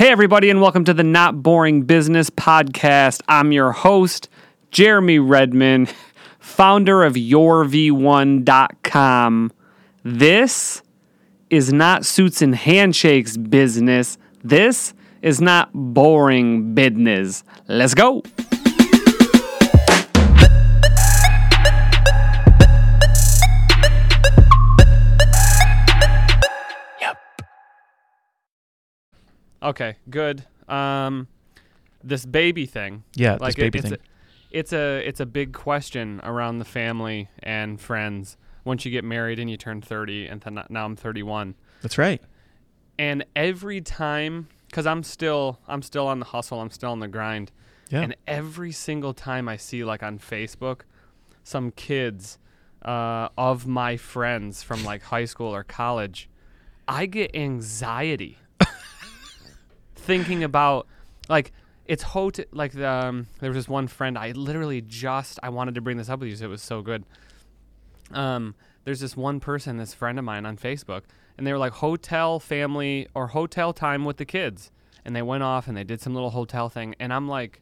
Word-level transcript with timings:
Hey, 0.00 0.08
everybody, 0.08 0.48
and 0.48 0.62
welcome 0.62 0.86
to 0.86 0.94
the 0.94 1.04
Not 1.04 1.42
Boring 1.42 1.82
Business 1.82 2.30
Podcast. 2.30 3.20
I'm 3.28 3.52
your 3.52 3.70
host, 3.70 4.30
Jeremy 4.70 5.18
Redman, 5.18 5.88
founder 6.38 7.04
of 7.04 7.16
YourV1.com. 7.16 9.52
This 10.02 10.80
is 11.50 11.70
not 11.70 12.06
suits 12.06 12.40
and 12.40 12.54
handshakes 12.54 13.36
business. 13.36 14.16
This 14.42 14.94
is 15.20 15.42
not 15.42 15.68
boring 15.74 16.74
business. 16.74 17.44
Let's 17.68 17.92
go. 17.92 18.22
Okay, 29.62 29.96
good. 30.08 30.44
Um, 30.68 31.28
this 32.02 32.24
baby 32.24 32.66
thing. 32.66 33.04
Yeah, 33.14 33.32
this 33.32 33.40
like 33.42 33.56
baby 33.56 33.78
it's 33.78 33.88
thing. 33.90 33.98
A, 33.98 34.56
it's 34.58 34.72
a 34.72 35.06
it's 35.06 35.20
a 35.20 35.26
big 35.26 35.52
question 35.52 36.20
around 36.24 36.58
the 36.58 36.64
family 36.64 37.28
and 37.42 37.80
friends 37.80 38.36
once 38.64 38.84
you 38.84 38.90
get 38.90 39.04
married 39.04 39.38
and 39.38 39.50
you 39.50 39.56
turn 39.56 39.80
30 39.80 40.26
and 40.26 40.40
then 40.42 40.60
now 40.68 40.84
I'm 40.84 40.94
31 40.96 41.54
That's 41.82 41.96
right. 41.98 42.20
and 42.98 43.24
every 43.36 43.80
time 43.80 44.48
cuz 44.72 44.86
I'm 44.86 45.02
still 45.02 45.58
I'm 45.68 45.82
still 45.82 46.06
on 46.08 46.18
the 46.18 46.26
hustle 46.26 46.60
I'm 46.60 46.70
still 46.70 46.90
on 46.90 46.98
the 47.00 47.08
grind 47.08 47.52
Yeah. 47.90 48.00
and 48.02 48.16
every 48.26 48.72
single 48.72 49.14
time 49.14 49.48
I 49.48 49.56
see 49.56 49.82
like 49.84 50.02
on 50.02 50.18
Facebook 50.18 50.80
some 51.44 51.70
kids 51.70 52.38
uh, 52.84 53.28
of 53.38 53.66
my 53.66 53.96
friends 53.96 54.62
from 54.62 54.84
like 54.84 55.02
high 55.04 55.24
school 55.26 55.54
or 55.54 55.62
college 55.64 56.28
I 56.88 57.06
get 57.06 57.34
anxiety 57.36 58.38
thinking 60.10 60.42
about 60.42 60.88
like 61.28 61.52
it's 61.86 62.02
hot 62.02 62.40
like 62.50 62.72
the, 62.72 62.88
um, 62.88 63.28
there 63.38 63.48
was 63.48 63.56
this 63.56 63.68
one 63.68 63.86
friend 63.86 64.18
I 64.18 64.32
literally 64.32 64.80
just 64.80 65.38
I 65.40 65.50
wanted 65.50 65.76
to 65.76 65.80
bring 65.80 65.98
this 65.98 66.08
up 66.08 66.18
with 66.18 66.30
you 66.30 66.34
so 66.34 66.46
it 66.46 66.48
was 66.48 66.62
so 66.62 66.82
good. 66.82 67.04
Um, 68.10 68.56
there's 68.84 68.98
this 68.98 69.16
one 69.16 69.38
person, 69.38 69.76
this 69.76 69.94
friend 69.94 70.18
of 70.18 70.24
mine 70.24 70.46
on 70.46 70.56
Facebook, 70.56 71.02
and 71.38 71.46
they 71.46 71.52
were 71.52 71.58
like 71.58 71.74
hotel 71.74 72.40
family 72.40 73.06
or 73.14 73.28
hotel 73.28 73.72
time 73.72 74.04
with 74.04 74.16
the 74.16 74.24
kids, 74.24 74.72
and 75.04 75.14
they 75.14 75.22
went 75.22 75.44
off 75.44 75.68
and 75.68 75.76
they 75.76 75.84
did 75.84 76.00
some 76.00 76.12
little 76.12 76.30
hotel 76.30 76.68
thing, 76.68 76.96
and 76.98 77.12
I'm 77.12 77.28
like, 77.28 77.60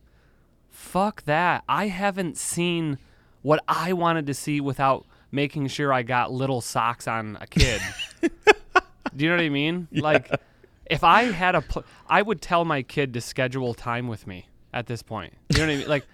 fuck 0.71 1.25
that! 1.25 1.65
I 1.69 1.89
haven't 1.89 2.39
seen 2.39 2.97
what 3.43 3.63
I 3.69 3.93
wanted 3.93 4.27
to 4.27 4.33
see 4.33 4.63
without 4.63 5.05
making 5.31 5.67
sure 5.67 5.93
I 5.93 6.03
got 6.03 6.33
little 6.33 6.63
socks 6.63 7.07
on 7.07 7.37
a 7.43 7.47
kid. 7.47 7.83
Do 8.23 9.25
you 9.25 9.29
know 9.29 9.37
what 9.37 9.45
I 9.45 9.51
mean? 9.51 9.89
Like, 9.93 10.31
if 10.91 11.05
I 11.05 11.25
had 11.25 11.55
a, 11.55 11.61
pl- 11.63 11.85
I 12.09 12.23
would 12.23 12.41
tell 12.41 12.65
my 12.65 12.83
kid 12.83 13.15
to 13.15 13.21
schedule 13.21 13.75
time 13.75 14.09
with 14.09 14.27
me 14.27 14.47
at 14.73 14.87
this 14.87 15.03
point. 15.03 15.33
You 15.51 15.59
know 15.59 15.67
what 15.67 15.73
I 15.73 15.77
mean? 15.77 15.89
Like, 15.89 16.05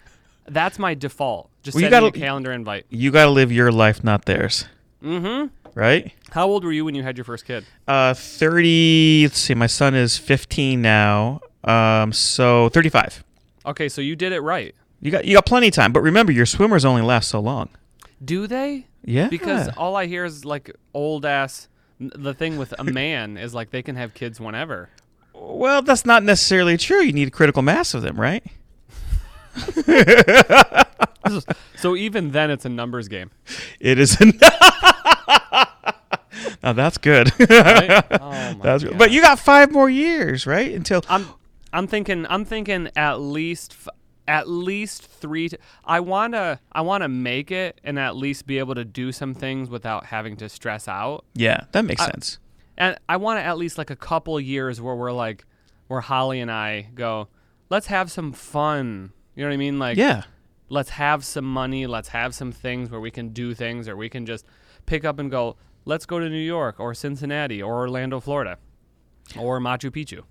that's 0.46 0.78
my 0.78 0.94
default. 0.94 1.50
Just 1.62 1.74
Well, 1.74 1.82
you 1.82 1.90
sending 1.90 2.08
a 2.08 2.10
gotta- 2.10 2.20
calendar 2.20 2.52
invite. 2.52 2.86
You 2.90 3.10
got 3.10 3.24
to 3.24 3.30
live 3.30 3.50
your 3.52 3.72
life, 3.72 4.04
not 4.04 4.24
theirs. 4.26 4.66
Mm-hmm. 5.02 5.48
Right? 5.78 6.12
How 6.30 6.46
old 6.46 6.64
were 6.64 6.70
you 6.72 6.84
when 6.84 6.94
you 6.94 7.02
had 7.02 7.16
your 7.18 7.24
first 7.24 7.44
kid? 7.46 7.64
Uh, 7.88 8.14
30. 8.14 9.24
Let's 9.24 9.38
see. 9.38 9.54
My 9.54 9.66
son 9.66 9.94
is 9.94 10.16
15 10.18 10.80
now. 10.80 11.40
Um, 11.64 12.12
so 12.12 12.68
35. 12.68 13.24
Okay, 13.66 13.88
so 13.88 14.00
you 14.00 14.14
did 14.14 14.32
it 14.32 14.40
right. 14.40 14.74
You 15.00 15.10
got 15.10 15.24
you 15.24 15.34
got 15.34 15.46
plenty 15.46 15.68
of 15.68 15.74
time, 15.74 15.92
but 15.92 16.00
remember, 16.00 16.32
your 16.32 16.46
swimmers 16.46 16.84
only 16.84 17.02
last 17.02 17.28
so 17.28 17.40
long. 17.40 17.68
Do 18.24 18.46
they? 18.46 18.86
Yeah. 19.04 19.28
Because 19.28 19.68
all 19.76 19.96
I 19.96 20.06
hear 20.06 20.24
is 20.24 20.44
like 20.44 20.70
old 20.94 21.26
ass. 21.26 21.68
The 22.00 22.34
thing 22.34 22.56
with 22.56 22.74
a 22.78 22.84
man 23.00 23.36
is 23.36 23.54
like 23.54 23.70
they 23.70 23.82
can 23.82 23.96
have 23.96 24.14
kids 24.14 24.40
whenever. 24.40 24.90
well, 25.32 25.82
that's 25.82 26.04
not 26.04 26.22
necessarily 26.22 26.76
true. 26.76 27.00
You 27.00 27.12
need 27.12 27.28
a 27.28 27.30
critical 27.30 27.62
mass 27.62 27.94
of 27.94 28.02
them, 28.02 28.20
right? 28.20 28.44
So 31.76 31.96
even 31.96 32.30
then, 32.32 32.50
it's 32.50 32.64
a 32.64 32.68
numbers 32.68 33.08
game. 33.08 33.30
It 33.80 33.98
is. 33.98 34.18
now 36.62 36.72
that's 36.72 36.96
good. 36.98 37.30
Right? 37.38 38.04
Oh 38.10 38.54
that's 38.62 38.84
good. 38.84 38.96
But 38.98 39.10
you 39.10 39.20
got 39.20 39.38
five 39.38 39.70
more 39.72 39.90
years, 39.90 40.46
right? 40.46 40.72
Until 40.72 41.02
I'm 41.08 41.26
I'm 41.72 41.86
thinking 41.86 42.26
I'm 42.28 42.44
thinking 42.44 42.90
at 42.96 43.20
least 43.20 43.72
f- 43.72 43.88
at 44.26 44.48
least 44.48 45.04
three. 45.06 45.48
T- 45.50 45.56
I 45.84 46.00
wanna 46.00 46.60
I 46.72 46.80
wanna 46.80 47.08
make 47.08 47.50
it 47.50 47.80
and 47.84 47.98
at 47.98 48.16
least 48.16 48.46
be 48.46 48.58
able 48.58 48.74
to 48.74 48.84
do 48.84 49.12
some 49.12 49.34
things 49.34 49.68
without 49.68 50.06
having 50.06 50.36
to 50.38 50.48
stress 50.48 50.88
out. 50.88 51.24
yeah, 51.34 51.64
that 51.72 51.84
makes 51.84 52.00
I- 52.02 52.06
sense. 52.06 52.38
And 52.76 52.98
I 53.08 53.18
want 53.18 53.38
to 53.38 53.44
at 53.44 53.56
least 53.56 53.78
like 53.78 53.90
a 53.90 53.96
couple 53.96 54.40
years 54.40 54.80
where 54.80 54.96
we're 54.96 55.12
like, 55.12 55.44
where 55.86 56.00
Holly 56.00 56.40
and 56.40 56.50
I 56.50 56.88
go, 56.94 57.28
let's 57.70 57.86
have 57.86 58.10
some 58.10 58.32
fun. 58.32 59.12
You 59.36 59.44
know 59.44 59.48
what 59.50 59.54
I 59.54 59.58
mean? 59.58 59.78
Like, 59.78 59.96
Yeah. 59.96 60.22
let's 60.68 60.90
have 60.90 61.24
some 61.24 61.44
money. 61.44 61.86
Let's 61.86 62.08
have 62.08 62.34
some 62.34 62.50
things 62.50 62.90
where 62.90 63.00
we 63.00 63.12
can 63.12 63.28
do 63.28 63.54
things, 63.54 63.86
or 63.88 63.96
we 63.96 64.08
can 64.08 64.26
just 64.26 64.44
pick 64.86 65.04
up 65.04 65.20
and 65.20 65.30
go. 65.30 65.56
Let's 65.84 66.04
go 66.04 66.18
to 66.18 66.28
New 66.28 66.36
York 66.36 66.80
or 66.80 66.94
Cincinnati 66.94 67.62
or 67.62 67.74
Orlando, 67.74 68.18
Florida, 68.18 68.58
or 69.38 69.60
Machu 69.60 69.90
Picchu. 69.92 70.22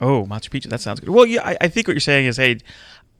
Oh, 0.00 0.24
Machu 0.24 0.48
Picchu. 0.50 0.68
That 0.70 0.80
sounds 0.80 1.00
good. 1.00 1.08
Well, 1.10 1.26
yeah, 1.26 1.46
I, 1.46 1.56
I 1.62 1.68
think 1.68 1.86
what 1.86 1.94
you're 1.94 2.00
saying 2.00 2.26
is, 2.26 2.36
hey, 2.38 2.58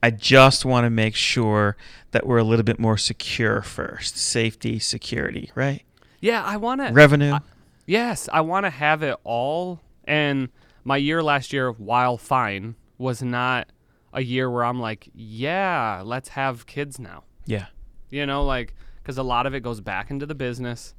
I 0.01 0.09
just 0.11 0.65
want 0.65 0.85
to 0.85 0.89
make 0.89 1.15
sure 1.15 1.77
that 2.11 2.25
we're 2.25 2.39
a 2.39 2.43
little 2.43 2.63
bit 2.63 2.79
more 2.79 2.97
secure 2.97 3.61
first. 3.61 4.17
Safety, 4.17 4.79
security, 4.79 5.51
right? 5.55 5.83
Yeah, 6.19 6.43
I 6.43 6.57
want 6.57 6.81
to. 6.81 6.91
Revenue. 6.91 7.37
Yes, 7.85 8.27
I 8.31 8.41
want 8.41 8.65
to 8.65 8.69
have 8.69 9.03
it 9.03 9.15
all. 9.23 9.79
And 10.05 10.49
my 10.83 10.97
year 10.97 11.21
last 11.21 11.53
year, 11.53 11.71
while 11.71 12.17
fine, 12.17 12.75
was 12.97 13.21
not 13.21 13.67
a 14.13 14.21
year 14.21 14.49
where 14.49 14.63
I'm 14.63 14.79
like, 14.79 15.09
yeah, 15.13 16.01
let's 16.03 16.29
have 16.29 16.65
kids 16.65 16.99
now. 16.99 17.23
yeah. 17.45 17.67
You 18.09 18.25
know, 18.25 18.43
like, 18.43 18.75
because 19.01 19.17
a 19.17 19.23
lot 19.23 19.45
of 19.45 19.55
it 19.55 19.61
goes 19.61 19.79
back 19.79 20.11
into 20.11 20.25
the 20.25 20.35
business, 20.35 20.93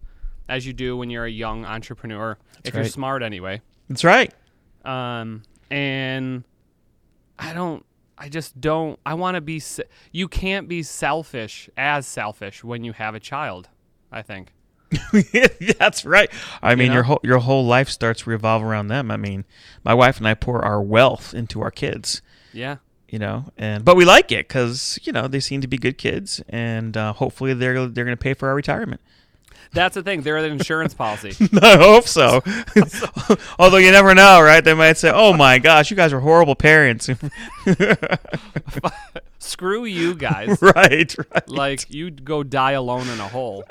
as 0.49 0.65
you 0.67 0.73
do 0.73 0.97
when 0.97 1.11
you're 1.11 1.27
a 1.27 1.31
young 1.31 1.67
entrepreneur, 1.67 2.39
if 2.65 2.73
you're 2.75 2.87
smart 2.87 3.23
anyway. 3.23 3.61
That's 3.91 4.03
right. 4.03 4.33
Um, 4.83 5.43
and 5.73 6.45
I 7.39 7.55
don't, 7.55 7.85
I 8.19 8.29
just 8.29 8.61
don't, 8.61 9.01
I 9.07 9.15
want 9.15 9.37
to 9.37 9.41
be, 9.41 9.63
you 10.13 10.29
can't 10.29 10.69
be 10.69 10.83
selfish 10.83 11.71
as 11.77 12.07
selfish 12.07 12.63
when 12.63 12.85
you 12.85 12.93
have 12.93 13.15
a 13.15 13.21
child, 13.21 13.71
I 14.11 14.23
think. 14.23 14.53
That's 15.79 16.05
right. 16.05 16.31
I 16.63 16.75
mean, 16.75 16.89
know? 16.89 16.95
your 16.95 17.03
whole 17.05 17.21
your 17.23 17.39
whole 17.39 17.65
life 17.65 17.89
starts 17.89 18.27
revolve 18.27 18.63
around 18.63 18.89
them. 18.89 19.11
I 19.11 19.17
mean, 19.17 19.47
my 19.83 19.95
wife 19.95 20.19
and 20.19 20.29
I 20.29 20.35
pour 20.35 20.63
our 20.63 20.83
wealth 20.83 21.33
into 21.33 21.63
our 21.63 21.71
kids. 21.71 22.21
Yeah. 22.53 22.77
You 23.09 23.19
know, 23.19 23.47
and 23.57 23.87
but 23.87 23.97
we 23.97 24.05
like 24.05 24.31
it 24.31 24.49
because 24.49 24.99
you 25.03 25.11
know 25.11 25.29
they 25.29 25.41
seem 25.41 25.63
to 25.63 25.67
be 25.67 25.79
good 25.79 25.97
kids, 25.97 26.43
and 26.51 26.95
uh, 26.95 27.15
hopefully 27.15 27.55
they're 27.55 27.87
they're 27.87 28.05
going 28.05 28.17
to 28.17 28.23
pay 28.23 28.35
for 28.35 28.49
our 28.51 28.55
retirement. 28.55 29.01
That's 29.73 29.95
the 29.95 30.03
thing. 30.03 30.23
They're 30.23 30.37
an 30.37 30.53
insurance 30.53 30.95
policy. 30.95 31.35
I 31.63 31.77
hope 31.77 32.07
so. 32.07 32.43
Although 33.59 33.79
you 33.79 33.91
never 33.91 34.15
know, 34.15 34.41
right? 34.43 34.63
They 34.63 34.75
might 34.75 34.99
say, 34.99 35.11
"Oh 35.13 35.33
my 35.33 35.59
gosh, 35.59 35.91
you 35.91 35.97
guys 35.97 36.13
are 36.13 36.21
horrible 36.21 36.55
parents." 36.55 37.09
Screw 39.39 39.85
you 39.85 40.15
guys. 40.15 40.61
right, 40.61 41.15
right. 41.19 41.49
Like, 41.49 41.91
you'd 41.91 42.25
go 42.25 42.43
die 42.43 42.73
alone 42.73 43.09
in 43.09 43.19
a 43.19 43.29
hole. 43.29 43.65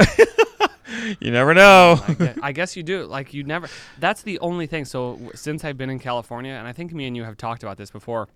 You 1.19 1.31
never 1.31 1.53
know. 1.53 1.99
I 2.05 2.13
guess, 2.13 2.37
I 2.41 2.51
guess 2.51 2.75
you 2.75 2.83
do. 2.83 3.05
Like 3.05 3.33
you 3.33 3.43
never. 3.43 3.69
That's 3.99 4.23
the 4.23 4.39
only 4.39 4.67
thing. 4.67 4.85
So 4.85 5.19
since 5.35 5.63
I've 5.63 5.77
been 5.77 5.89
in 5.89 5.99
California, 5.99 6.53
and 6.53 6.67
I 6.67 6.73
think 6.73 6.93
me 6.93 7.07
and 7.07 7.15
you 7.15 7.23
have 7.23 7.37
talked 7.37 7.63
about 7.63 7.77
this 7.77 7.89
before, 7.91 8.27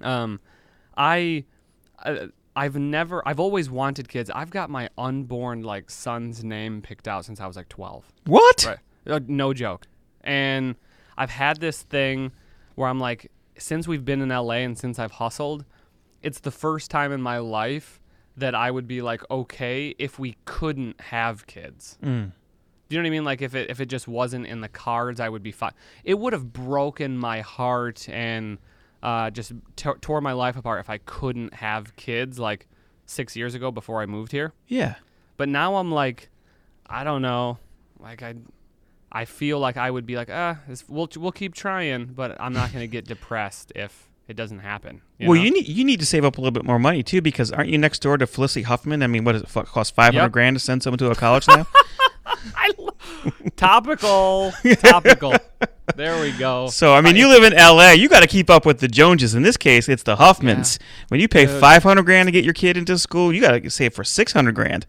um, 0.00 0.40
I, 0.96 1.44
I, 1.98 2.28
I've 2.54 2.76
never. 2.76 3.26
I've 3.26 3.40
always 3.40 3.70
wanted 3.70 4.08
kids. 4.08 4.30
I've 4.34 4.50
got 4.50 4.68
my 4.70 4.88
unborn 4.98 5.62
like 5.62 5.90
son's 5.90 6.44
name 6.44 6.82
picked 6.82 7.08
out 7.08 7.24
since 7.24 7.40
I 7.40 7.46
was 7.46 7.56
like 7.56 7.68
twelve. 7.68 8.12
what? 8.26 8.64
Right. 8.66 8.78
Uh, 9.06 9.20
no 9.26 9.52
joke. 9.52 9.86
And 10.22 10.76
I've 11.16 11.30
had 11.30 11.60
this 11.60 11.82
thing 11.82 12.32
where 12.74 12.88
I'm 12.88 13.00
like, 13.00 13.30
since 13.58 13.88
we've 13.88 14.04
been 14.04 14.20
in 14.20 14.28
LA 14.28 14.56
and 14.56 14.78
since 14.78 14.98
I've 14.98 15.12
hustled, 15.12 15.64
it's 16.22 16.40
the 16.40 16.50
first 16.50 16.90
time 16.90 17.10
in 17.10 17.20
my 17.20 17.38
life 17.38 18.00
that 18.36 18.54
I 18.54 18.70
would 18.70 18.86
be 18.86 19.02
like, 19.02 19.22
okay, 19.30 19.94
if 19.98 20.18
we 20.18 20.36
couldn't 20.44 21.00
have 21.00 21.46
kids. 21.46 21.98
Mm. 22.02 22.32
Do 22.88 22.96
you 22.96 23.02
know 23.02 23.04
what 23.04 23.08
I 23.08 23.10
mean? 23.10 23.24
Like 23.24 23.42
if 23.42 23.54
it 23.54 23.70
if 23.70 23.80
it 23.80 23.86
just 23.86 24.06
wasn't 24.06 24.46
in 24.46 24.60
the 24.60 24.68
cards, 24.68 25.20
I 25.20 25.28
would 25.28 25.42
be 25.42 25.52
fine. 25.52 25.72
It 26.04 26.18
would 26.18 26.32
have 26.32 26.52
broken 26.52 27.16
my 27.16 27.40
heart 27.40 28.08
and 28.08 28.58
uh, 29.02 29.30
just 29.30 29.52
t- 29.76 29.90
tore 30.00 30.20
my 30.20 30.32
life 30.32 30.56
apart 30.56 30.80
if 30.80 30.88
I 30.90 30.98
couldn't 30.98 31.54
have 31.54 31.94
kids 31.96 32.38
like 32.38 32.68
six 33.06 33.34
years 33.36 33.54
ago 33.54 33.70
before 33.70 34.00
I 34.02 34.06
moved 34.06 34.32
here. 34.32 34.52
Yeah. 34.68 34.94
But 35.36 35.48
now 35.48 35.76
I'm 35.76 35.90
like, 35.90 36.28
I 36.86 37.04
don't 37.04 37.22
know. 37.22 37.58
Like 37.98 38.22
I, 38.22 38.34
I 39.10 39.24
feel 39.24 39.58
like 39.58 39.76
I 39.76 39.90
would 39.90 40.06
be 40.06 40.16
like, 40.16 40.28
ah, 40.30 40.58
this, 40.68 40.88
we'll 40.88 41.08
we'll 41.16 41.32
keep 41.32 41.54
trying, 41.54 42.06
but 42.06 42.40
I'm 42.40 42.52
not 42.52 42.72
gonna 42.72 42.86
get 42.86 43.04
depressed 43.06 43.72
if 43.74 44.08
it 44.28 44.36
doesn't 44.36 44.60
happen. 44.60 45.02
well, 45.20 45.30
know? 45.34 45.42
you 45.42 45.50
need 45.50 45.68
you 45.68 45.84
need 45.84 46.00
to 46.00 46.06
save 46.06 46.24
up 46.24 46.38
a 46.38 46.40
little 46.40 46.52
bit 46.52 46.64
more 46.64 46.78
money 46.78 47.02
too, 47.02 47.20
because 47.20 47.50
aren't 47.52 47.70
you 47.70 47.78
next 47.78 48.00
door 48.00 48.16
to 48.18 48.26
Felicity 48.26 48.62
Huffman? 48.62 49.02
I 49.02 49.06
mean, 49.08 49.24
what 49.24 49.32
does 49.32 49.42
it 49.42 49.48
cost? 49.66 49.94
Five 49.94 50.14
hundred 50.14 50.26
Yep. 50.26 50.32
grand 50.32 50.56
to 50.56 50.60
send 50.60 50.82
someone 50.82 50.98
to 50.98 51.10
a 51.10 51.14
college 51.14 51.46
now? 51.48 51.66
I 52.56 52.70
lo- 52.78 52.96
topical, 53.56 54.52
topical. 54.78 55.34
There 55.96 56.20
we 56.20 56.32
go. 56.32 56.68
So 56.68 56.94
I 56.94 57.00
mean, 57.00 57.16
you 57.16 57.28
live 57.28 57.42
in 57.42 57.52
L.A. 57.52 57.94
You 57.94 58.08
got 58.08 58.20
to 58.20 58.28
keep 58.28 58.50
up 58.50 58.64
with 58.64 58.80
the 58.80 58.88
Joneses. 58.88 59.34
In 59.34 59.42
this 59.42 59.56
case, 59.56 59.88
it's 59.88 60.02
the 60.02 60.16
Huffmans. 60.16 60.78
When 61.08 61.20
you 61.20 61.28
pay 61.28 61.46
five 61.46 61.82
hundred 61.82 62.04
grand 62.04 62.28
to 62.28 62.30
get 62.32 62.44
your 62.44 62.54
kid 62.54 62.76
into 62.76 62.98
school, 62.98 63.32
you 63.32 63.40
got 63.40 63.62
to 63.62 63.70
save 63.70 63.94
for 63.94 64.04
six 64.04 64.32
hundred 64.32 64.54
grand. 64.54 64.86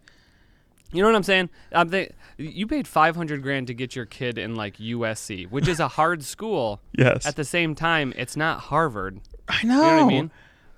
You 0.93 1.01
know 1.01 1.07
what 1.07 1.15
I'm 1.15 1.23
saying? 1.23 1.49
They, 1.87 2.11
you 2.37 2.67
paid 2.67 2.87
500 2.87 3.41
grand 3.41 3.65
to 3.67 3.73
get 3.73 3.95
your 3.95 4.05
kid 4.05 4.37
in 4.37 4.55
like 4.55 4.77
USC, 4.77 5.49
which 5.49 5.67
is 5.67 5.79
a 5.79 5.87
hard 5.99 6.23
school. 6.23 6.81
Yes, 6.95 7.25
At 7.25 7.35
the 7.35 7.43
same 7.43 7.73
time, 7.73 8.13
it's 8.15 8.37
not 8.37 8.59
Harvard. 8.59 9.19
I 9.47 9.63
know. 9.63 9.73
You 9.75 9.81
know 9.81 9.93
what 9.95 10.03
I 10.03 10.07
mean? 10.07 10.31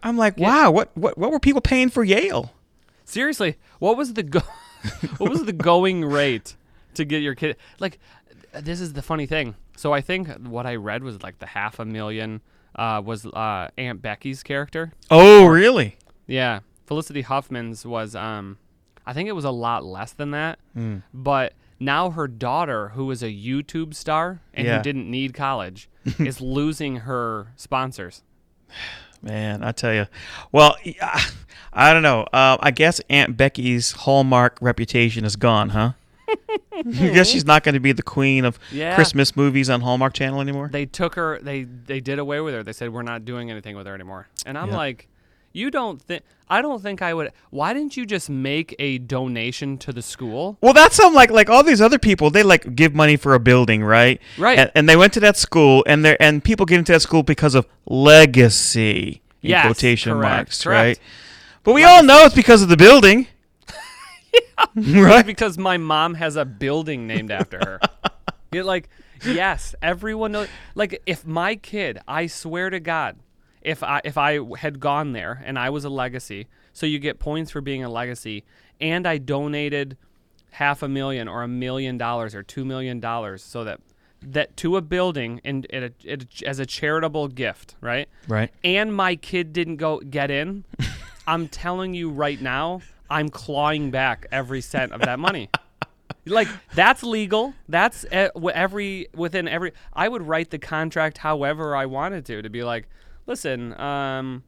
I'm 0.04 0.18
like, 0.18 0.38
wow, 0.38 0.72
what, 0.72 0.96
what 0.96 1.18
what 1.18 1.32
were 1.32 1.40
people 1.40 1.62
paying 1.62 1.90
for 1.90 2.04
Yale? 2.04 2.54
Seriously, 3.06 3.58
what 3.80 3.98
was 3.98 4.14
the 4.14 4.24
go- 4.24 4.42
what 5.18 5.30
was 5.30 5.46
the 5.46 5.54
going 5.54 6.06
rate 6.06 6.56
to 6.94 7.04
get 7.06 7.22
your 7.24 7.36
kid? 7.36 7.58
Like, 7.80 8.00
this 8.54 8.80
is 8.80 8.94
the 8.94 9.02
funny 9.02 9.26
thing. 9.26 9.56
So 9.76 9.94
I 9.94 10.02
think 10.02 10.30
what 10.48 10.66
I 10.66 10.76
read 10.76 11.04
was 11.04 11.22
like 11.22 11.40
the 11.40 11.46
half 11.46 11.80
a 11.80 11.86
million 11.86 12.42
uh, 12.76 13.02
was 13.04 13.26
uh, 13.26 13.70
Aunt 13.78 14.02
Becky's 14.02 14.44
character. 14.44 14.94
Oh, 15.12 15.46
really? 15.46 15.98
Yeah, 16.28 16.60
Felicity 16.86 17.22
Huffman's 17.22 17.86
was. 17.86 18.16
Um, 18.16 18.58
I 19.06 19.14
think 19.14 19.30
it 19.30 19.34
was 19.34 19.46
a 19.46 19.52
lot 19.52 19.84
less 19.86 20.14
than 20.14 20.32
that. 20.32 20.60
Hmm. 20.74 20.98
But 21.14 21.54
now 21.80 22.10
her 22.12 22.28
daughter, 22.28 22.90
who 22.90 23.12
is 23.12 23.22
a 23.22 23.28
YouTube 23.30 23.94
star 23.94 24.42
and 24.54 24.66
Yeah. 24.66 24.78
who 24.78 24.84
didn't 24.84 25.10
need 25.12 25.34
college, 25.34 25.90
is 26.20 26.42
losing 26.42 26.98
her 26.98 27.48
sponsors. 27.56 28.24
Man, 29.22 29.64
I 29.64 29.72
tell 29.72 29.94
you. 29.94 30.08
Well, 30.52 30.76
I 31.74 31.94
don't 31.94 32.04
know. 32.04 32.22
Uh, 32.34 32.58
I 32.60 32.72
guess 32.72 33.00
Aunt 33.10 33.36
Becky's 33.38 33.92
hallmark 33.92 34.58
reputation 34.62 35.26
is 35.26 35.36
gone, 35.36 35.70
huh? 35.70 35.92
I 36.74 36.82
guess 36.84 37.28
she's 37.30 37.46
not 37.46 37.64
going 37.64 37.74
to 37.74 37.80
be 37.80 37.92
the 37.92 38.04
queen 38.04 38.46
of 38.46 38.60
Yeah. 38.72 38.96
Christmas 38.96 39.36
movies 39.36 39.70
on 39.70 39.82
Hallmark 39.82 40.14
Channel 40.14 40.42
anymore. 40.42 40.70
They 40.72 40.86
took 40.86 41.16
her. 41.16 41.40
They 41.42 41.64
they 41.64 42.00
did 42.00 42.20
away 42.20 42.40
with 42.42 42.54
her. 42.54 42.64
They 42.64 42.74
said 42.74 42.92
we're 42.94 43.02
not 43.04 43.26
doing 43.26 43.50
anything 43.52 43.76
with 43.76 43.88
her 43.88 43.94
anymore. 43.94 44.28
And 44.46 44.58
I'm 44.58 44.70
Yeah. 44.70 44.78
like, 44.78 45.08
you 45.54 45.72
don't 45.72 46.02
think? 46.02 46.24
I 46.48 46.62
don't 46.62 46.82
think 46.84 47.02
I 47.02 47.14
would. 47.14 47.32
Why 47.50 47.74
didn't 47.74 47.98
you 47.98 48.06
just 48.06 48.30
make 48.30 48.76
a 48.78 49.00
donation 49.00 49.78
to 49.80 49.92
the 49.92 50.02
school? 50.04 50.58
Well, 50.62 50.74
that's 50.74 50.96
some 50.96 51.14
like 51.14 51.32
like 51.32 51.50
all 51.50 51.64
these 51.64 51.82
other 51.82 51.98
people. 51.98 52.30
They 52.30 52.44
like 52.44 52.76
give 52.76 52.94
money 52.94 53.16
for 53.18 53.34
a 53.34 53.40
building, 53.40 53.84
right? 53.84 54.22
Right. 54.38 54.60
And, 54.60 54.72
and 54.76 54.90
they 54.90 54.96
went 54.96 55.14
to 55.14 55.20
that 55.22 55.38
school, 55.38 55.84
and 55.88 56.06
they 56.06 56.18
and 56.20 56.44
people 56.44 56.66
get 56.68 56.78
into 56.78 56.92
that 56.92 57.02
school 57.02 57.24
because 57.24 57.56
of 57.56 57.66
legacy 57.88 59.22
in 59.42 59.50
Yes, 59.52 59.66
quotation 59.66 60.14
correct, 60.14 60.36
marks, 60.36 60.64
correct. 60.64 61.00
right? 61.00 61.00
But 61.64 61.74
we 61.74 61.84
all 61.84 62.04
know 62.04 62.26
it's 62.26 62.36
because 62.36 62.62
of 62.62 62.70
the 62.70 62.78
building, 62.78 63.28
right? 64.76 65.26
because 65.26 65.58
my 65.58 65.78
mom 65.78 66.16
has 66.16 66.36
a 66.36 66.46
building 66.46 67.08
named 67.08 67.32
after 67.32 67.60
her. 67.60 67.80
You're 68.52 68.64
like, 68.64 68.90
yes, 69.26 69.76
everyone 69.82 70.32
knows. 70.32 70.48
Like, 70.76 71.02
if 71.06 71.26
my 71.26 71.56
kid, 71.56 72.00
I 72.08 72.28
swear 72.28 72.70
to 72.70 72.80
God, 72.80 73.18
if 73.62 73.84
I 73.84 74.02
if 74.04 74.18
I 74.18 74.40
had 74.58 74.80
gone 74.80 75.12
there 75.14 75.42
and 75.46 75.58
I 75.58 75.70
was 75.70 75.84
a 75.84 75.90
legacy, 75.90 76.48
so 76.72 76.86
you 76.86 77.00
get 77.00 77.20
points 77.20 77.52
for 77.52 77.62
being 77.62 77.84
a 77.84 77.90
legacy, 77.90 78.44
and 78.80 79.08
I 79.08 79.18
donated 79.18 79.98
half 80.52 80.84
a 80.84 80.88
million 80.88 81.28
or 81.28 81.44
a 81.44 81.48
million 81.48 81.98
dollars 81.98 82.34
or 82.34 82.44
two 82.44 82.64
million 82.64 83.00
dollars, 83.00 83.44
so 83.44 83.64
that 83.64 83.82
that 84.22 84.56
to 84.58 84.78
a 84.78 84.82
building 84.82 85.42
and 85.44 85.66
it, 85.70 85.94
it, 86.04 86.44
as 86.44 86.60
a 86.60 86.66
charitable 86.66 87.28
gift, 87.30 87.76
right? 87.82 88.08
Right. 88.28 88.52
and 88.64 88.96
my 88.96 89.16
kid 89.16 89.54
didn't 89.54 89.78
go 89.78 90.00
get 90.00 90.32
in, 90.32 90.64
I'm 91.28 91.48
telling 91.48 91.94
you 91.94 92.10
right 92.10 92.40
now, 92.40 92.82
I'm 93.10 93.30
clawing 93.30 93.92
back 93.92 94.28
every 94.32 94.62
cent 94.62 94.92
of 94.92 95.02
that 95.02 95.20
money. 95.20 95.50
like 96.26 96.48
that's 96.74 97.04
legal. 97.04 97.54
That's 97.68 98.06
e- 98.06 98.30
every 98.54 99.08
within 99.14 99.48
every. 99.48 99.74
I 99.94 100.08
would 100.08 100.24
write 100.24 100.50
the 100.50 100.60
contract 100.60 101.20
however 101.20 101.76
I 101.76 101.86
wanted 101.86 102.26
to 102.26 102.42
to 102.42 102.50
be 102.50 102.64
like, 102.64 102.88
listen, 103.26 103.80
um, 103.80 104.44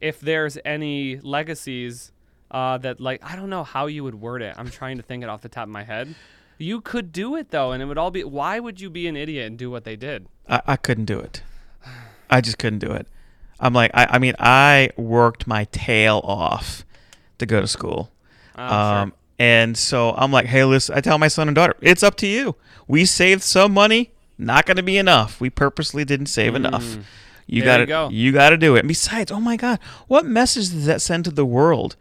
if 0.00 0.20
there's 0.20 0.58
any 0.64 1.18
legacies 1.20 2.12
uh, 2.50 2.78
that 2.78 3.00
like 3.00 3.20
I 3.24 3.36
don't 3.36 3.50
know 3.50 3.64
how 3.64 3.86
you 3.86 4.04
would 4.04 4.20
word 4.20 4.42
it. 4.42 4.54
I'm 4.56 4.70
trying 4.70 4.98
to 4.98 5.02
think 5.02 5.22
it 5.22 5.28
off 5.28 5.40
the 5.42 5.48
top 5.48 5.64
of 5.64 5.70
my 5.70 5.84
head. 5.84 6.14
You 6.58 6.80
could 6.80 7.12
do 7.12 7.34
it 7.36 7.50
though, 7.50 7.72
and 7.72 7.82
it 7.82 7.86
would 7.86 7.98
all 7.98 8.10
be. 8.10 8.24
Why 8.24 8.60
would 8.60 8.80
you 8.80 8.90
be 8.90 9.06
an 9.08 9.16
idiot 9.16 9.46
and 9.46 9.58
do 9.58 9.70
what 9.70 9.84
they 9.84 9.96
did? 9.96 10.26
I, 10.48 10.62
I 10.66 10.76
couldn't 10.76 11.06
do 11.06 11.18
it. 11.18 11.42
I 12.30 12.40
just 12.40 12.58
couldn't 12.58 12.78
do 12.78 12.92
it. 12.92 13.06
I'm 13.58 13.72
like, 13.72 13.90
I, 13.94 14.06
I 14.12 14.18
mean, 14.18 14.34
I 14.38 14.90
worked 14.96 15.46
my 15.46 15.64
tail 15.64 16.20
off 16.24 16.84
to 17.42 17.46
go 17.46 17.60
to 17.60 17.66
school. 17.68 18.10
Oh, 18.56 18.68
sure. 18.68 18.78
um, 18.78 19.12
And 19.38 19.76
so 19.76 20.12
I'm 20.16 20.32
like, 20.32 20.46
hey, 20.46 20.64
listen, 20.64 20.96
I 20.96 21.00
tell 21.00 21.18
my 21.18 21.28
son 21.28 21.48
and 21.48 21.54
daughter, 21.54 21.76
it's 21.80 22.02
up 22.02 22.16
to 22.18 22.26
you. 22.26 22.56
We 22.88 23.04
saved 23.04 23.42
some 23.42 23.72
money, 23.72 24.12
not 24.38 24.66
going 24.66 24.76
to 24.76 24.82
be 24.82 24.96
enough. 24.98 25.40
We 25.40 25.50
purposely 25.50 26.04
didn't 26.04 26.26
save 26.26 26.54
enough. 26.54 26.96
You 27.46 27.62
Mm. 27.62 27.64
Got 27.64 27.80
you 27.80 27.86
to 27.86 27.86
go. 27.86 28.08
you 28.10 28.32
got 28.32 28.50
to 28.50 28.56
do 28.56 28.76
it. 28.76 28.80
And 28.80 28.88
besides, 28.88 29.30
oh 29.32 29.40
my 29.40 29.56
God, 29.56 29.78
what 30.08 30.24
message 30.24 30.70
does 30.70 30.86
that 30.86 31.02
send 31.02 31.24
to 31.24 31.30
the 31.30 31.44
world? 31.44 31.96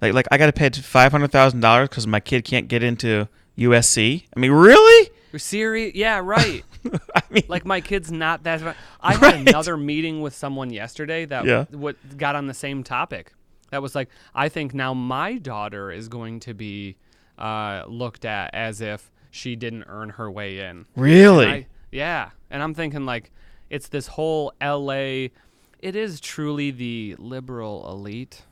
Like, 0.00 0.12
like 0.14 0.26
I 0.30 0.38
got 0.38 0.46
to 0.46 0.52
pay 0.52 0.70
five 0.70 1.10
hundred 1.12 1.32
thousand 1.32 1.60
dollars 1.60 1.88
because 1.88 2.06
my 2.06 2.20
kid 2.20 2.44
can't 2.44 2.68
get 2.68 2.82
into 2.82 3.28
USC. 3.58 4.24
I 4.36 4.40
mean, 4.40 4.52
really? 4.52 5.10
Serious? 5.36 5.94
Yeah, 5.96 6.20
right. 6.22 6.62
I 7.14 7.22
mean, 7.30 7.42
like 7.48 7.64
my 7.64 7.80
kid's 7.80 8.12
not 8.12 8.44
that. 8.44 8.76
I 9.00 9.12
had 9.14 9.22
Right. 9.22 9.48
another 9.48 9.76
meeting 9.76 10.20
with 10.22 10.34
someone 10.34 10.70
yesterday 10.70 11.24
that 11.24 11.44
Yeah. 11.44 11.64
what 11.70 11.96
got 12.16 12.36
on 12.36 12.46
the 12.46 12.54
same 12.54 12.84
topic. 12.84 13.32
That 13.70 13.82
was 13.82 13.94
like, 13.94 14.08
I 14.34 14.48
think 14.48 14.74
now 14.74 14.94
my 14.94 15.38
daughter 15.38 15.90
is 15.90 16.08
going 16.08 16.40
to 16.40 16.54
be 16.54 16.96
uh, 17.38 17.84
looked 17.88 18.24
at 18.24 18.54
as 18.54 18.80
if 18.80 19.10
she 19.30 19.56
didn't 19.56 19.84
earn 19.88 20.10
her 20.10 20.30
way 20.30 20.60
in. 20.60 20.86
really? 20.96 21.46
I, 21.46 21.66
yeah, 21.90 22.30
and 22.50 22.62
I'm 22.62 22.74
thinking 22.74 23.04
like, 23.06 23.32
it's 23.70 23.88
this 23.88 24.06
whole 24.06 24.52
L.A. 24.60 25.32
It 25.80 25.96
is 25.96 26.20
truly 26.20 26.70
the 26.70 27.16
liberal 27.18 27.90
elite 27.90 28.42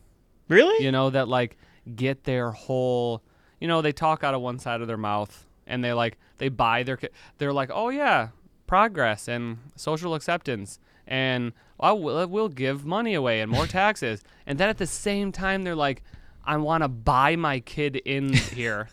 really? 0.53 0.85
you 0.85 0.93
know 0.93 1.11
that 1.11 1.29
like 1.29 1.57
get 1.97 2.25
their 2.25 2.51
whole 2.51 3.23
you 3.61 3.69
know 3.69 3.83
they 3.83 3.93
talk 3.93 4.23
out 4.23 4.35
of 4.35 4.41
one 4.41 4.59
side 4.59 4.81
of 4.81 4.87
their 4.87 4.97
mouth 4.97 5.47
and 5.67 5.83
they 5.83 5.93
like 5.93 6.19
they 6.39 6.49
buy 6.49 6.83
their 6.83 6.99
they're 7.39 7.53
like 7.53 7.71
oh 7.73 7.89
yeah 7.89 8.29
progress 8.67 9.29
and 9.29 9.59
social 9.77 10.15
acceptance 10.15 10.79
and 11.07 11.53
oh, 11.83 11.95
we'll, 11.95 12.27
we'll 12.29 12.49
give 12.49 12.87
money 12.87 13.15
away 13.15 13.41
and 13.41 13.51
more 13.51 13.67
taxes 13.67 14.23
and 14.47 14.59
then 14.59 14.69
at 14.69 14.79
the 14.79 14.87
same 14.87 15.33
time 15.33 15.63
they're 15.65 15.75
like 15.75 16.03
i 16.45 16.57
want 16.57 16.83
to 16.83 16.89
buy 16.89 17.37
my 17.37 17.61
kid 17.61 17.97
in 17.97 18.33
here 18.33 18.89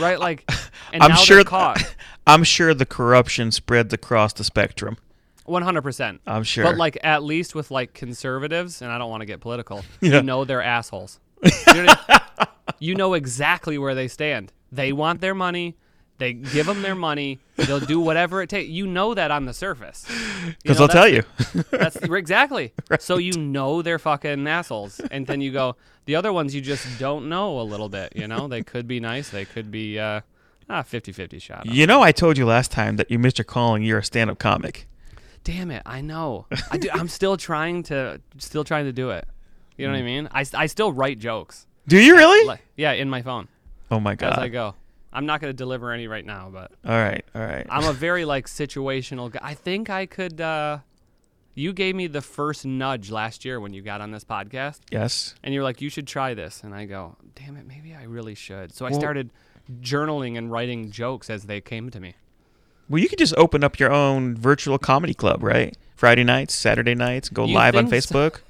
right 0.00 0.18
like 0.20 0.48
and 0.92 1.02
I'm 1.02 1.16
sure. 1.16 1.42
I'm 2.26 2.44
sure 2.44 2.74
the 2.74 2.86
corruption 2.86 3.50
spreads 3.50 3.92
across 3.94 4.32
the 4.34 4.44
spectrum. 4.44 4.96
100% 5.48 6.18
I'm 6.26 6.44
sure. 6.44 6.64
But 6.64 6.76
like 6.76 6.98
at 7.02 7.22
least 7.22 7.54
with 7.54 7.70
like 7.70 7.94
conservatives, 7.94 8.82
and 8.82 8.92
I 8.92 8.98
don't 8.98 9.10
want 9.10 9.22
to 9.22 9.26
get 9.26 9.40
political, 9.40 9.84
Yeah. 10.00 10.16
you 10.16 10.22
know 10.22 10.44
they're 10.44 10.62
assholes. 10.62 11.18
You 12.78 12.94
know 12.94 13.14
exactly 13.14 13.78
where 13.78 13.94
they 13.94 14.08
stand. 14.08 14.52
They 14.70 14.92
want 14.92 15.20
their 15.20 15.34
money. 15.34 15.76
They 16.22 16.34
give 16.34 16.66
them 16.66 16.82
their 16.82 16.94
money. 16.94 17.40
They'll 17.56 17.80
do 17.80 17.98
whatever 17.98 18.42
it 18.42 18.48
takes. 18.48 18.68
You 18.68 18.86
know 18.86 19.12
that 19.12 19.32
on 19.32 19.44
the 19.44 19.52
surface. 19.52 20.06
Because 20.62 20.80
I'll 20.80 20.86
tell 20.86 21.08
you. 21.08 21.24
That's 21.72 21.96
exactly. 22.02 22.72
So 23.00 23.16
you 23.16 23.32
know 23.32 23.82
they're 23.82 23.98
fucking 23.98 24.46
assholes, 24.46 25.00
and 25.00 25.26
then 25.26 25.40
you 25.40 25.50
go. 25.50 25.74
The 26.04 26.14
other 26.14 26.32
ones 26.32 26.54
you 26.54 26.60
just 26.60 26.86
don't 27.00 27.28
know 27.28 27.60
a 27.60 27.62
little 27.62 27.88
bit. 27.88 28.12
You 28.14 28.28
know 28.28 28.46
they 28.46 28.62
could 28.62 28.86
be 28.86 29.00
nice. 29.00 29.30
They 29.30 29.44
could 29.44 29.72
be 29.72 29.98
uh, 29.98 30.20
ah 30.70 30.84
50-50 30.84 31.42
shot. 31.42 31.66
you 31.66 31.88
know, 31.88 32.02
I 32.02 32.12
told 32.12 32.38
you 32.38 32.46
last 32.46 32.70
time 32.70 32.98
that 32.98 33.10
you 33.10 33.18
missed 33.18 33.38
your 33.38 33.44
calling. 33.44 33.82
You're 33.82 33.98
a 33.98 34.04
stand-up 34.04 34.38
comic. 34.38 34.86
Damn 35.42 35.72
it! 35.72 35.82
I 35.84 36.02
know. 36.02 36.46
I 36.70 36.78
do, 36.78 36.88
I'm 36.94 37.08
still 37.08 37.36
trying 37.36 37.82
to 37.84 38.20
still 38.38 38.62
trying 38.62 38.84
to 38.84 38.92
do 38.92 39.10
it. 39.10 39.26
You 39.76 39.88
know 39.88 39.92
what 39.92 39.98
I 39.98 40.02
mean? 40.02 40.28
I, 40.30 40.44
I 40.54 40.66
still 40.66 40.92
write 40.92 41.18
jokes. 41.18 41.66
Do 41.88 41.98
you 41.98 42.14
really? 42.14 42.46
Like, 42.46 42.62
yeah, 42.76 42.92
in 42.92 43.10
my 43.10 43.22
phone 43.22 43.48
oh 43.92 44.00
my 44.00 44.14
god! 44.14 44.32
as! 44.32 44.38
I 44.38 44.48
go. 44.48 44.74
I'm 45.12 45.26
not 45.26 45.40
gonna 45.40 45.52
deliver 45.52 45.90
any 45.92 46.06
right 46.06 46.24
now, 46.24 46.50
but 46.52 46.72
All 46.84 46.96
right, 46.96 47.24
all 47.34 47.42
right. 47.42 47.66
I'm 47.68 47.84
a 47.84 47.92
very 48.08 48.24
like 48.24 48.46
situational 48.46 49.30
guy. 49.30 49.40
I 49.42 49.54
think 49.54 49.90
I 49.90 50.06
could. 50.06 50.40
uh 50.40 50.78
You 51.54 51.72
gave 51.74 51.94
me 51.94 52.06
the 52.06 52.22
first 52.22 52.64
nudge 52.64 53.10
last 53.10 53.44
year 53.44 53.60
when 53.60 53.72
you 53.74 53.82
got 53.82 54.00
on 54.00 54.10
this 54.10 54.24
podcast, 54.24 54.80
yes. 54.90 55.34
and 55.42 55.52
you're 55.52 55.62
like, 55.64 55.82
"You 55.82 55.90
should 55.90 56.06
try 56.06 56.32
this," 56.34 56.62
and 56.64 56.74
I 56.74 56.86
go, 56.86 57.16
"Damn 57.34 57.56
it, 57.56 57.66
maybe 57.66 57.94
I 57.94 58.04
really 58.04 58.34
should." 58.34 58.72
So 58.74 58.86
I 58.86 58.92
started 58.92 59.30
journaling 59.80 60.36
and 60.38 60.50
writing 60.50 60.90
jokes 60.90 61.28
as 61.30 61.44
they 61.44 61.60
came 61.60 61.90
to 61.90 62.00
me. 62.00 62.14
Well, 62.88 63.00
you 63.02 63.08
could 63.08 63.18
just 63.18 63.34
open 63.36 63.62
up 63.64 63.78
your 63.78 63.92
own 63.92 64.34
virtual 64.36 64.78
comedy 64.78 65.14
club, 65.14 65.42
right? 65.42 65.76
Friday 65.94 66.24
nights, 66.24 66.54
Saturday 66.54 66.94
nights, 66.94 67.28
go 67.28 67.44
You 67.44 67.54
live 67.54 67.76
on 67.76 67.86
think 67.86 68.02
so? 68.02 68.30
Facebook. 68.30 68.40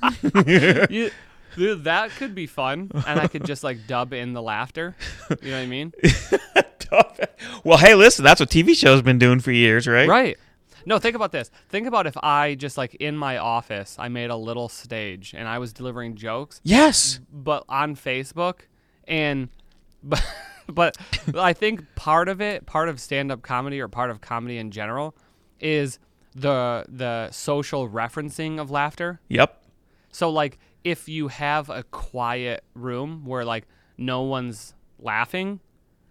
you, 0.90 1.10
dude, 1.56 1.84
that 1.84 2.10
could 2.10 2.34
be 2.34 2.46
fun, 2.46 2.90
and 3.06 3.20
I 3.20 3.26
could 3.26 3.44
just 3.44 3.62
like 3.64 3.86
dub 3.86 4.12
in 4.12 4.32
the 4.32 4.42
laughter. 4.42 4.96
You 5.42 5.50
know 5.50 5.56
what 5.58 5.62
I 5.62 5.66
mean? 5.66 5.92
well, 7.64 7.78
hey, 7.78 7.94
listen, 7.94 8.24
that's 8.24 8.40
what 8.40 8.50
TV 8.50 8.74
shows 8.74 9.02
been 9.02 9.18
doing 9.18 9.40
for 9.40 9.52
years, 9.52 9.86
right? 9.86 10.08
Right. 10.08 10.38
No, 10.86 10.98
think 10.98 11.14
about 11.14 11.30
this. 11.32 11.50
Think 11.68 11.86
about 11.86 12.06
if 12.06 12.16
I 12.22 12.54
just 12.54 12.78
like 12.78 12.94
in 12.96 13.16
my 13.16 13.36
office, 13.36 13.96
I 13.98 14.08
made 14.08 14.30
a 14.30 14.36
little 14.36 14.68
stage 14.68 15.34
and 15.36 15.46
I 15.46 15.58
was 15.58 15.72
delivering 15.72 16.16
jokes, 16.16 16.60
Yes. 16.64 17.20
but 17.32 17.64
on 17.68 17.96
Facebook, 17.96 18.60
and 19.06 19.48
but 20.02 20.22
but 20.68 20.96
I 21.34 21.52
think 21.52 21.84
part 21.96 22.28
of 22.28 22.40
it, 22.40 22.64
part 22.66 22.88
of 22.88 23.00
stand-up 23.00 23.42
comedy 23.42 23.80
or 23.80 23.88
part 23.88 24.10
of 24.10 24.20
comedy 24.20 24.56
in 24.56 24.70
general, 24.70 25.14
is 25.60 25.98
the 26.34 26.86
the 26.88 27.30
social 27.30 27.88
referencing 27.88 28.58
of 28.60 28.70
laughter. 28.70 29.20
Yep. 29.28 29.62
So 30.12 30.30
like 30.30 30.58
if 30.84 31.08
you 31.08 31.28
have 31.28 31.68
a 31.68 31.82
quiet 31.84 32.64
room 32.74 33.24
where 33.24 33.44
like 33.44 33.66
no 33.96 34.22
one's 34.22 34.74
laughing, 34.98 35.60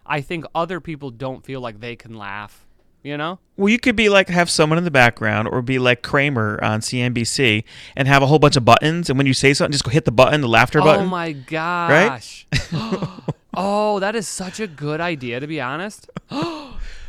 I 0.05 0.21
think 0.21 0.45
other 0.53 0.79
people 0.79 1.11
don't 1.11 1.45
feel 1.45 1.61
like 1.61 1.79
they 1.79 1.95
can 1.95 2.13
laugh. 2.13 2.65
You 3.01 3.15
know? 3.15 3.39
Well, 3.55 3.69
you 3.69 3.79
could 3.79 3.95
be 3.95 4.09
like 4.09 4.27
have 4.27 4.49
someone 4.49 4.77
in 4.77 4.83
the 4.83 4.91
background, 4.91 5.47
or 5.47 5.61
be 5.61 5.79
like 5.79 6.01
Cramer 6.01 6.59
on 6.61 6.81
CNBC 6.81 7.63
and 7.95 8.09
have 8.09 8.21
a 8.21 8.27
whole 8.27 8.39
bunch 8.39 8.57
of 8.57 8.65
buttons, 8.65 9.09
and 9.09 9.17
when 9.17 9.25
you 9.25 9.33
say 9.33 9.53
something, 9.53 9.71
just 9.71 9.85
go 9.85 9.89
hit 9.89 10.03
the 10.03 10.11
button, 10.11 10.41
the 10.41 10.49
laughter 10.49 10.81
Oh 10.81 10.83
button. 10.83 11.05
Oh 11.05 11.09
my 11.09 11.31
gosh. 11.31 12.45
Right? 12.51 13.09
oh, 13.53 13.99
that 14.01 14.15
is 14.15 14.27
such 14.27 14.59
a 14.59 14.67
good 14.67 14.99
idea 14.99 15.39
to 15.39 15.47
be 15.47 15.61
honest. 15.61 16.09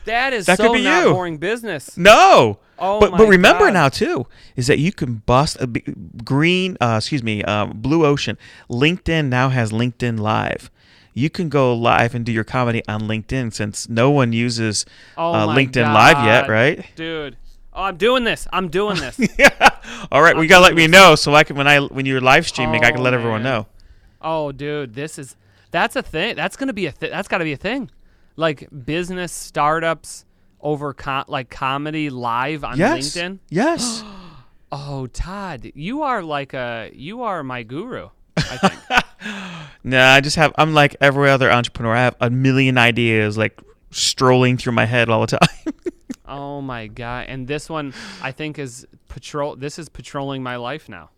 that 0.04 0.32
is 0.32 0.46
That 0.46 0.56
could 0.58 0.66
so 0.66 0.72
be 0.74 0.82
not 0.84 1.04
you. 1.06 1.12
boring 1.12 1.38
business. 1.38 1.96
No. 1.96 2.58
Oh 2.78 2.98
but 2.98 3.10
but 3.12 3.28
remember 3.28 3.66
God. 3.66 3.74
now 3.74 3.88
too 3.90 4.26
is 4.56 4.66
that 4.68 4.78
you 4.78 4.90
can 4.90 5.16
bust 5.26 5.58
a 5.60 5.66
b- 5.66 5.84
green 6.24 6.78
uh, 6.80 6.94
excuse 6.96 7.22
me 7.22 7.42
um, 7.44 7.72
blue 7.74 8.06
ocean 8.06 8.38
linkedin 8.70 9.26
now 9.28 9.50
has 9.50 9.70
linkedin 9.70 10.18
live 10.18 10.70
you 11.12 11.28
can 11.28 11.50
go 11.50 11.74
live 11.74 12.14
and 12.14 12.24
do 12.24 12.32
your 12.32 12.42
comedy 12.44 12.82
on 12.88 13.02
linkedin 13.02 13.52
since 13.52 13.86
no 13.90 14.10
one 14.10 14.32
uses 14.32 14.86
Oh 15.18 15.32
uh, 15.32 15.46
linkedin 15.54 15.92
live 15.92 16.24
yet 16.24 16.48
right 16.48 16.86
Dude. 16.96 17.36
Oh, 17.74 17.82
I'm 17.82 17.98
doing 17.98 18.24
this. 18.24 18.48
I'm 18.52 18.68
doing 18.68 18.96
this. 18.96 19.18
yeah. 19.38 19.50
all 20.10 20.22
right 20.22 20.34
well, 20.34 20.48
gotta 20.48 20.62
let 20.64 20.74
me 20.74 20.86
this. 20.86 20.90
know 20.92 21.14
so 21.16 21.34
i 21.34 21.44
can 21.44 21.56
when 21.56 21.68
i 21.68 21.80
when 21.80 22.06
you're 22.06 22.20
live 22.22 22.48
streaming 22.48 22.82
i 22.82 22.90
can 22.90 23.00
Oh, 23.00 23.02
let 23.02 23.12
everyone 23.12 23.42
know 23.42 23.66
Oh, 24.22 24.52
dude, 24.52 24.94
this 24.94 25.18
is 25.18 25.36
that's 25.70 25.96
a 25.96 26.02
thing. 26.02 26.34
That's 26.36 26.56
gonna 26.56 26.72
be 26.72 26.86
a 26.86 26.92
th- 26.92 27.12
that's 27.12 27.28
got 27.28 27.38
to 27.38 27.44
be 27.44 27.52
a 27.52 27.56
thing. 27.56 27.90
Like 28.40 28.68
business 28.86 29.32
startups 29.32 30.24
over 30.60 30.94
com- 30.94 31.26
like 31.28 31.50
comedy 31.50 32.10
live 32.10 32.64
on 32.64 32.78
yes 32.78 33.14
LinkedIn. 33.14 33.38
yes 33.50 34.02
Oh, 34.72 35.08
Todd, 35.08 35.72
you 35.74 36.02
are 36.02 36.22
like 36.22 36.54
a 36.54 36.90
you 36.94 37.22
are 37.22 37.42
my 37.42 37.62
guru. 37.64 38.08
I 38.36 38.56
think. 38.56 39.04
no 39.84 40.02
i 40.02 40.20
just 40.20 40.36
have 40.36 40.52
i'm 40.56 40.72
like 40.72 40.96
every 41.00 41.28
other 41.28 41.50
entrepreneur 41.50 41.94
i 41.94 42.00
have 42.00 42.16
a 42.20 42.30
million 42.30 42.78
ideas 42.78 43.36
like 43.36 43.60
strolling 43.90 44.56
through 44.56 44.72
my 44.72 44.86
head 44.86 45.10
all 45.10 45.20
the 45.26 45.38
time 45.38 45.74
oh 46.26 46.60
my 46.62 46.86
god! 46.86 47.26
And 47.28 47.46
this 47.46 47.68
one, 47.68 47.92
I 48.22 48.32
think, 48.32 48.58
is 48.58 48.86
patrol. 49.08 49.56
This 49.56 49.78
is 49.78 49.88
patrolling 49.88 50.42
my 50.42 50.56
life 50.56 50.88
now. 50.88 51.10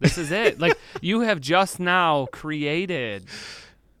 This 0.00 0.18
is 0.18 0.30
it. 0.32 0.58
like 0.60 0.76
you 1.00 1.20
have 1.20 1.40
just 1.40 1.78
now 1.80 2.26
created 2.32 3.24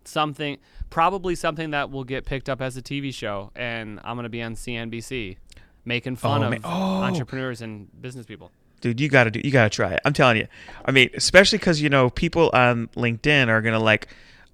something, 0.04 0.58
probably 0.92 1.34
something 1.34 1.70
that 1.70 1.90
will 1.90 2.04
get 2.04 2.26
picked 2.26 2.50
up 2.50 2.60
as 2.60 2.76
a 2.76 2.82
TV 2.82 3.14
show, 3.14 3.50
and 3.56 3.98
I'm 4.04 4.14
gonna 4.14 4.28
be 4.28 4.42
on 4.42 4.54
CNBC, 4.54 5.38
making 5.86 6.16
fun 6.16 6.44
Oh, 6.44 6.52
of. 6.52 6.60
Oh. 6.64 7.02
entrepreneurs 7.02 7.62
and 7.62 7.88
business 8.00 8.26
people. 8.26 8.50
dude 8.82 9.00
you 9.00 9.08
gotta 9.08 9.30
do 9.30 9.40
you 9.42 9.50
gotta 9.50 9.70
try 9.70 9.92
it. 9.92 10.00
I'm 10.04 10.12
telling 10.12 10.36
you. 10.36 10.48
I 10.84 10.90
mean 10.90 11.08
especially 11.14 11.58
because 11.58 11.80
you 11.80 11.88
know 11.88 12.10
people 12.10 12.50
on 12.52 12.88
linkedin 12.88 13.48
are 13.48 13.62
gonna 13.62 13.78
like 13.78 14.08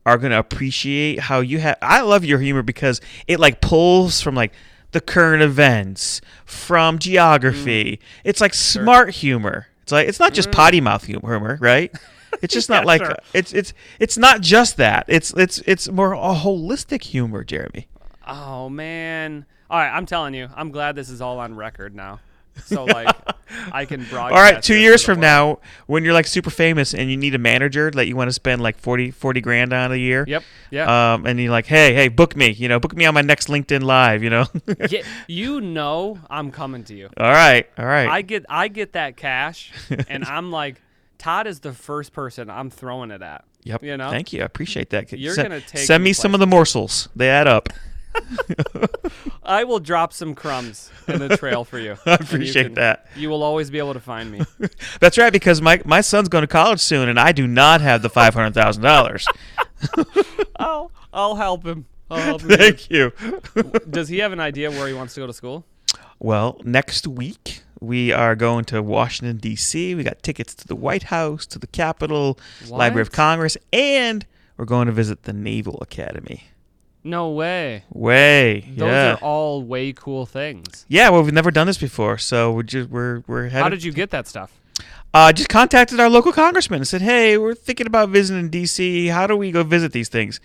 are 0.06 0.16
gonna 0.16 0.38
appreciate 0.38 1.18
how 1.18 1.40
you 1.40 1.58
have 1.58 1.76
i 1.82 2.00
love 2.02 2.24
your 2.24 2.38
humor 2.38 2.62
because 2.62 3.00
it 3.26 3.40
like 3.40 3.60
pulls 3.60 4.20
from 4.20 4.34
like 4.34 4.52
the 4.92 5.00
current 5.00 5.42
events 5.42 6.20
from 6.44 6.98
geography. 6.98 7.84
Mm. 7.84 7.98
It's 8.24 8.40
like 8.40 8.54
smart 8.54 9.10
humor. 9.10 9.66
It's 9.82 9.92
like 9.92 10.08
it's 10.08 10.20
not 10.20 10.34
just 10.34 10.50
mm. 10.50 10.52
potty 10.52 10.80
mouth 10.80 11.04
humor 11.04 11.58
right 11.60 11.92
it's 12.42 12.54
just 12.54 12.68
not 12.68 12.82
Yeah, 12.82 12.86
like 12.86 13.04
sure. 13.04 13.16
it's 13.34 13.52
it's 13.52 13.72
it's 13.98 14.16
not 14.18 14.40
just 14.40 14.76
that 14.76 15.04
it's 15.08 15.32
it's 15.34 15.58
it's 15.66 15.88
more 15.90 16.12
a 16.14 16.34
holistic 16.34 17.02
humor 17.04 17.44
jeremy 17.44 17.88
Oh 18.26 18.68
man! 18.68 19.46
All 19.70 19.78
right, 19.78 19.88
I'm 19.90 20.04
telling 20.04 20.34
you, 20.34 20.48
I'm 20.54 20.70
glad 20.70 20.94
this 20.96 21.08
is 21.08 21.22
all 21.22 21.38
on 21.38 21.54
record 21.56 21.94
now. 21.94 22.20
So 22.64 22.84
like, 22.84 23.14
I 23.72 23.86
can 23.86 24.00
broadcast. 24.04 24.32
All 24.34 24.42
right, 24.42 24.62
two 24.62 24.74
years 24.76 25.02
from 25.02 25.20
world. 25.20 25.22
now, 25.22 25.58
when 25.86 26.04
you're 26.04 26.12
like 26.12 26.26
super 26.26 26.50
famous 26.50 26.92
and 26.92 27.10
you 27.10 27.16
need 27.16 27.34
a 27.34 27.38
manager 27.38 27.90
that 27.92 28.06
you 28.06 28.16
want 28.16 28.28
to 28.28 28.32
spend 28.34 28.60
like 28.60 28.76
40, 28.76 29.12
40 29.12 29.40
grand 29.40 29.72
on 29.72 29.92
a 29.92 29.96
year. 29.96 30.24
Yep. 30.28 30.42
Yeah. 30.70 31.12
Um, 31.14 31.24
and 31.24 31.40
you're 31.40 31.50
like, 31.52 31.64
hey, 31.66 31.94
hey, 31.94 32.08
book 32.08 32.36
me. 32.36 32.50
You 32.50 32.68
know, 32.68 32.78
book 32.78 32.94
me 32.94 33.06
on 33.06 33.14
my 33.14 33.22
next 33.22 33.48
LinkedIn 33.48 33.82
Live. 33.82 34.22
You 34.22 34.28
know. 34.30 34.44
yeah. 34.90 35.02
You 35.28 35.60
know, 35.62 36.18
I'm 36.28 36.50
coming 36.50 36.84
to 36.84 36.94
you. 36.94 37.08
all 37.16 37.30
right, 37.30 37.66
all 37.78 37.86
right. 37.86 38.08
I 38.08 38.20
get 38.20 38.44
I 38.50 38.68
get 38.68 38.92
that 38.92 39.16
cash, 39.16 39.72
and 40.08 40.24
I'm 40.24 40.50
like, 40.50 40.82
Todd 41.18 41.46
is 41.46 41.60
the 41.60 41.72
first 41.72 42.12
person 42.12 42.48
I'm 42.48 42.70
throwing 42.70 43.10
it 43.10 43.22
at. 43.22 43.44
yep. 43.64 43.82
you 43.82 43.96
know? 43.96 44.10
Thank 44.10 44.32
you. 44.32 44.42
I 44.42 44.44
appreciate 44.44 44.90
that. 44.90 45.12
You're 45.12 45.34
send, 45.34 45.48
gonna 45.48 45.60
take 45.60 45.84
send 45.84 46.02
me 46.04 46.10
me 46.10 46.12
some 46.14 46.32
of 46.34 46.40
the 46.40 46.46
morsels. 46.46 47.08
They 47.16 47.28
add 47.28 47.46
up. 47.48 47.68
I 49.42 49.64
will 49.64 49.80
drop 49.80 50.12
some 50.12 50.34
crumbs 50.34 50.90
in 51.06 51.18
the 51.18 51.36
trail 51.36 51.64
for 51.64 51.78
you. 51.78 51.96
I 52.06 52.12
and 52.14 52.20
you 52.20 52.26
appreciate 52.26 52.64
can- 52.64 52.74
that. 52.74 53.06
You 53.16 53.28
will 53.30 53.42
always 53.42 53.70
be 53.70 53.78
able 53.78 53.94
to 53.94 54.00
find 54.00 54.30
me. 54.30 54.40
That's 55.00 55.18
right, 55.18 55.32
because 55.32 55.60
my 55.60 55.80
my 55.84 56.00
son's 56.00 56.28
going 56.28 56.42
to 56.42 56.48
college 56.48 56.80
soon, 56.80 57.08
and 57.08 57.18
I 57.18 57.32
do 57.32 57.46
not 57.46 57.80
have 57.80 58.02
the 58.02 58.10
five 58.10 58.34
hundred 58.34 58.54
thousand 58.54 58.82
dollars. 58.82 59.26
I'll 60.56 60.90
I'll 61.12 61.36
help 61.36 61.64
him. 61.64 61.86
I'll 62.10 62.20
help 62.22 62.42
him. 62.42 62.48
Thank 62.48 62.90
you. 62.90 63.12
Does 63.88 64.08
he 64.08 64.18
have 64.18 64.32
an 64.32 64.40
idea 64.40 64.70
where 64.70 64.88
he 64.88 64.94
wants 64.94 65.14
to 65.14 65.20
go 65.20 65.26
to 65.26 65.32
school? 65.32 65.64
Well, 66.18 66.60
next 66.64 67.06
week 67.06 67.62
we 67.80 68.12
are 68.12 68.34
going 68.34 68.64
to 68.66 68.82
Washington 68.82 69.36
D.C. 69.38 69.94
We 69.94 70.02
got 70.02 70.22
tickets 70.22 70.54
to 70.56 70.66
the 70.66 70.76
White 70.76 71.04
House, 71.04 71.46
to 71.46 71.58
the 71.58 71.66
Capitol, 71.66 72.38
Library 72.68 73.02
of 73.02 73.12
Congress, 73.12 73.56
and 73.72 74.26
we're 74.56 74.64
going 74.64 74.86
to 74.86 74.92
visit 74.92 75.22
the 75.22 75.32
Naval 75.32 75.78
Academy. 75.80 76.44
No 77.04 77.30
way. 77.30 77.84
Way, 77.90 78.64
Those 78.76 78.88
yeah, 78.88 79.12
are 79.14 79.16
all 79.18 79.62
way 79.62 79.92
cool 79.92 80.26
things. 80.26 80.84
yeah. 80.88 81.08
Well, 81.10 81.22
we've 81.22 81.32
never 81.32 81.50
done 81.50 81.66
this 81.68 81.78
before, 81.78 82.18
so 82.18 82.52
we're 82.52 82.64
just 82.64 82.90
we're 82.90 83.22
we're 83.26 83.44
headed. 83.44 83.62
How 83.62 83.68
did 83.68 83.84
you 83.84 83.92
get 83.92 84.10
that 84.10 84.26
stuff? 84.26 84.52
Uh, 85.14 85.32
just 85.32 85.48
contacted 85.48 85.98
our 86.00 86.10
local 86.10 86.32
congressman 86.32 86.80
and 86.80 86.88
said, 86.88 87.00
"Hey, 87.00 87.38
we're 87.38 87.54
thinking 87.54 87.86
about 87.86 88.10
visiting 88.10 88.50
D.C. 88.50 89.06
How 89.06 89.26
do 89.26 89.36
we 89.36 89.52
go 89.52 89.62
visit 89.62 89.92
these 89.92 90.08
things?" 90.08 90.40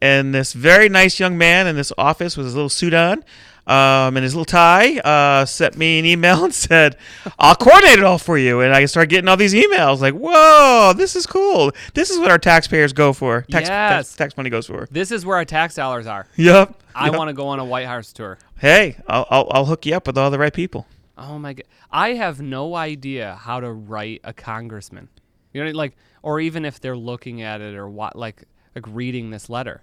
And 0.00 0.34
this 0.34 0.52
very 0.52 0.88
nice 0.88 1.18
young 1.18 1.38
man 1.38 1.66
in 1.66 1.74
this 1.76 1.92
office 1.96 2.36
with 2.36 2.46
his 2.46 2.54
little 2.54 2.68
suit 2.68 2.92
on, 2.94 3.24
um, 3.66 4.16
and 4.16 4.18
his 4.18 4.34
little 4.34 4.44
tie, 4.44 4.98
uh, 4.98 5.44
sent 5.44 5.76
me 5.76 5.98
an 5.98 6.04
email 6.04 6.44
and 6.46 6.54
said, 6.54 6.96
"I'll 7.38 7.54
coordinate 7.54 7.98
it 7.98 8.04
all 8.04 8.18
for 8.18 8.36
you." 8.38 8.60
And 8.60 8.74
I 8.74 8.84
started 8.86 9.10
getting 9.10 9.28
all 9.28 9.36
these 9.36 9.54
emails, 9.54 10.00
like, 10.00 10.14
"Whoa, 10.14 10.92
this 10.96 11.16
is 11.16 11.26
cool! 11.26 11.72
This 11.94 12.10
is 12.10 12.18
what 12.18 12.30
our 12.30 12.38
taxpayers 12.38 12.92
go 12.92 13.12
for. 13.12 13.42
Tax, 13.50 13.68
Yes. 13.68 14.08
tax, 14.08 14.16
tax 14.16 14.36
money 14.36 14.50
goes 14.50 14.66
for." 14.66 14.88
This 14.90 15.10
is 15.10 15.24
where 15.24 15.36
our 15.36 15.44
tax 15.44 15.74
dollars 15.74 16.06
are. 16.06 16.26
Yep. 16.36 16.82
I 16.94 17.06
yep. 17.06 17.16
want 17.16 17.28
to 17.28 17.34
go 17.34 17.48
on 17.48 17.58
a 17.58 17.64
White 17.64 17.86
House 17.86 18.12
tour. 18.12 18.38
Hey, 18.58 18.96
I'll, 19.08 19.26
I'll 19.30 19.48
I'll 19.50 19.64
hook 19.66 19.86
you 19.86 19.94
up 19.94 20.06
with 20.06 20.16
all 20.18 20.30
the 20.30 20.38
right 20.38 20.52
people. 20.52 20.86
Oh 21.16 21.38
my 21.38 21.54
god. 21.54 21.64
I 21.90 22.14
have 22.14 22.40
no 22.40 22.74
idea 22.74 23.38
how 23.40 23.60
to 23.60 23.70
write 23.70 24.20
a 24.24 24.32
congressman. 24.32 25.08
You 25.52 25.64
know 25.64 25.70
like 25.70 25.96
or 26.22 26.40
even 26.40 26.64
if 26.64 26.80
they're 26.80 26.96
looking 26.96 27.42
at 27.42 27.60
it 27.60 27.74
or 27.74 27.88
what 27.88 28.16
like 28.16 28.44
like 28.74 28.84
reading 28.88 29.30
this 29.30 29.48
letter. 29.48 29.82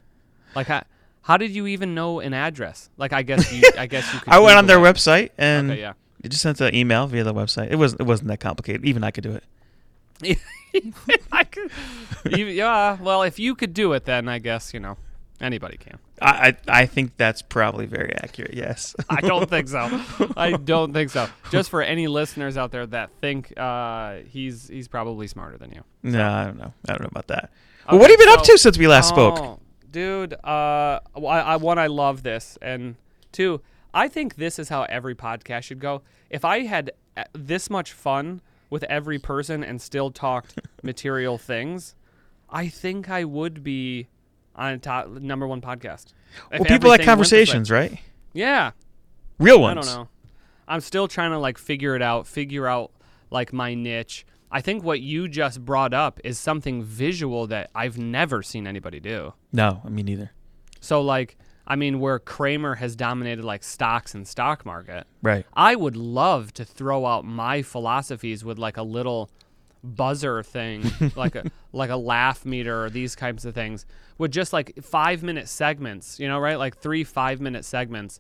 Like 0.56 0.68
how, 0.68 0.84
how 1.22 1.38
did 1.38 1.51
you 1.51 1.68
even 1.68 1.94
know 1.96 2.20
an 2.20 2.34
address? 2.34 2.90
Like 2.98 3.13
I 3.13 3.22
guess 3.24 3.51
you 3.54 3.63
I 3.78 3.86
guess 3.88 4.12
you 4.13 4.20
could 4.22 4.34
I 4.34 4.40
went 4.40 4.58
on 4.58 4.66
their 4.68 4.78
Google 4.78 4.94
website 4.94 5.30
and 5.38 5.72
Okay, 5.72 5.82
yeah. 5.82 5.94
it 6.24 6.30
just 6.30 6.42
sent 6.42 6.60
an 6.62 6.74
email 6.75 7.08
via 7.08 7.24
the 7.24 7.34
website. 7.34 7.70
It 7.72 7.75
wasn't 7.78 8.01
it 8.01 8.06
wasn't 8.06 8.30
that 8.30 8.40
complicated. 8.40 8.86
Even 8.86 9.04
I 9.04 9.12
could 9.12 9.24
do 9.24 9.32
it. 9.32 9.44
I 11.32 11.44
could, 11.44 11.72
even- 12.30 12.56
yeah, 12.56 12.98
well, 13.01 13.24
if 13.24 13.40
you 13.40 13.56
could 13.56 13.74
do 13.74 13.94
it 13.94 14.06
then 14.06 14.28
I 14.30 14.40
guess, 14.40 14.74
you 14.74 14.80
know, 14.80 14.98
anybody 15.40 15.78
can. 15.78 15.98
I, 16.22 16.56
I 16.68 16.82
I 16.82 16.86
think 16.86 17.18
that's 17.18 17.42
probably 17.42 17.88
very 17.88 18.13
accurate. 18.16 18.54
Yes. 18.54 18.96
I 19.10 19.22
don't 19.22 19.50
think 19.50 19.68
so. 19.68 19.90
I 20.38 20.51
don't 20.63 20.94
think 20.94 21.10
so. 21.10 21.28
Just 21.50 21.72
for 21.72 21.82
any 21.82 22.08
listeners 22.08 22.58
out 22.58 22.72
there 22.72 22.86
that 22.88 23.10
think 23.22 23.51
uh, 23.58 24.18
he's 24.30 24.68
he's 24.68 24.88
probably 24.88 25.25
smarter 25.28 25.58
than 25.58 25.72
you. 25.72 25.82
no, 26.04 26.30
I 26.32 26.46
don't 26.46 26.58
know. 26.60 26.74
I 26.88 26.92
don't 26.92 27.01
know 27.01 27.10
about 27.10 27.28
that. 27.30 27.50
well, 27.90 28.00
what 28.00 28.12
have 28.12 28.20
you 28.20 28.25
been 28.25 28.34
up 28.38 28.44
to 28.46 28.58
since 28.60 28.78
we 28.78 28.88
last 28.88 29.10
spoke? 29.10 29.60
Dude. 29.91 30.33
Uh, 30.33 31.00
I, 31.15 31.21
I 31.21 31.55
one 31.57 31.77
I 31.77 31.88
love 31.88 32.24
this, 32.24 32.57
and 32.62 32.95
two, 33.31 33.62
I 33.93 34.07
think 34.07 34.36
this 34.36 34.57
is 34.57 34.69
how 34.69 34.83
every 34.83 35.15
podcast 35.15 35.63
should 35.63 35.79
go. 35.79 36.01
If 36.29 36.45
I 36.45 36.62
had 36.62 36.91
uh, 37.17 37.24
this 37.33 37.69
much 37.69 37.91
fun 37.91 38.41
with 38.69 38.83
every 38.83 39.19
person 39.19 39.63
and 39.63 39.81
still 39.81 40.12
talked 40.12 40.60
material 40.83 41.38
things, 41.38 41.95
I 42.50 42.67
think 42.67 43.10
I 43.10 43.25
would 43.25 43.63
be 43.63 44.07
on 44.55 44.74
a 44.74 44.77
top 44.77 45.10
number 45.10 45.48
one 45.48 45.62
podcast. 45.62 46.13
If 46.51 46.62
Well, 46.62 46.65
people 46.65 46.89
like 46.89 47.03
conversations, 47.03 47.69
right? 47.69 48.00
Yeah, 48.33 48.71
Real 49.41 49.60
ones. 49.60 49.88
I 49.88 49.91
don't 49.91 50.03
know. 50.03 50.10
I'm 50.67 50.81
still 50.81 51.07
trying 51.07 51.31
to 51.31 51.39
like 51.39 51.57
figure 51.57 51.95
it 51.95 52.01
out, 52.01 52.27
figure 52.27 52.67
out 52.67 52.91
like 53.31 53.51
my 53.51 53.74
niche. 53.74 54.25
I 54.51 54.62
think 54.62 54.84
what 54.84 55.00
you 55.00 55.27
just 55.27 55.63
brought 55.63 55.93
up 55.93 56.20
is 56.24 56.38
something 56.38 56.84
visual 56.84 57.48
that 57.48 57.70
I've 57.74 57.98
never 57.98 58.43
seen 58.43 58.67
anybody 58.67 59.00
do. 59.00 59.34
No, 59.53 59.81
me 59.88 60.03
neither. 60.03 60.31
So 60.81 61.01
like, 61.01 61.38
I 61.65 61.75
mean, 61.77 62.00
where 62.00 62.20
Cramer 62.20 62.75
has 62.75 62.96
dominated 62.96 63.46
like 63.46 63.63
stocks 63.63 64.13
and 64.13 64.27
stock 64.27 64.65
market, 64.65 65.08
Right. 65.22 65.46
I 65.53 65.75
would 65.75 65.96
love 65.96 66.53
to 66.55 66.65
throw 66.65 67.05
out 67.05 67.24
my 67.24 67.62
philosophies 67.62 68.43
with 68.43 68.58
like 68.58 68.77
a 68.77 68.84
little 68.84 69.29
buzzer 69.84 70.43
thing, 70.43 70.84
like 71.15 71.36
a 71.36 71.50
like 71.72 71.89
a 71.89 71.96
laugh 71.96 72.46
meter 72.46 72.84
or 72.84 72.89
these 72.89 73.15
types 73.15 73.46
of 73.46 73.53
things, 73.55 73.86
with 74.17 74.31
just 74.31 74.51
like 74.51 74.77
five 74.81 75.24
minute 75.24 75.48
segments, 75.48 76.20
you 76.20 76.27
know, 76.27 76.39
right? 76.39 76.58
Like 76.58 76.77
three 76.77 77.03
five 77.03 77.39
minute 77.39 77.63
segments 77.63 78.20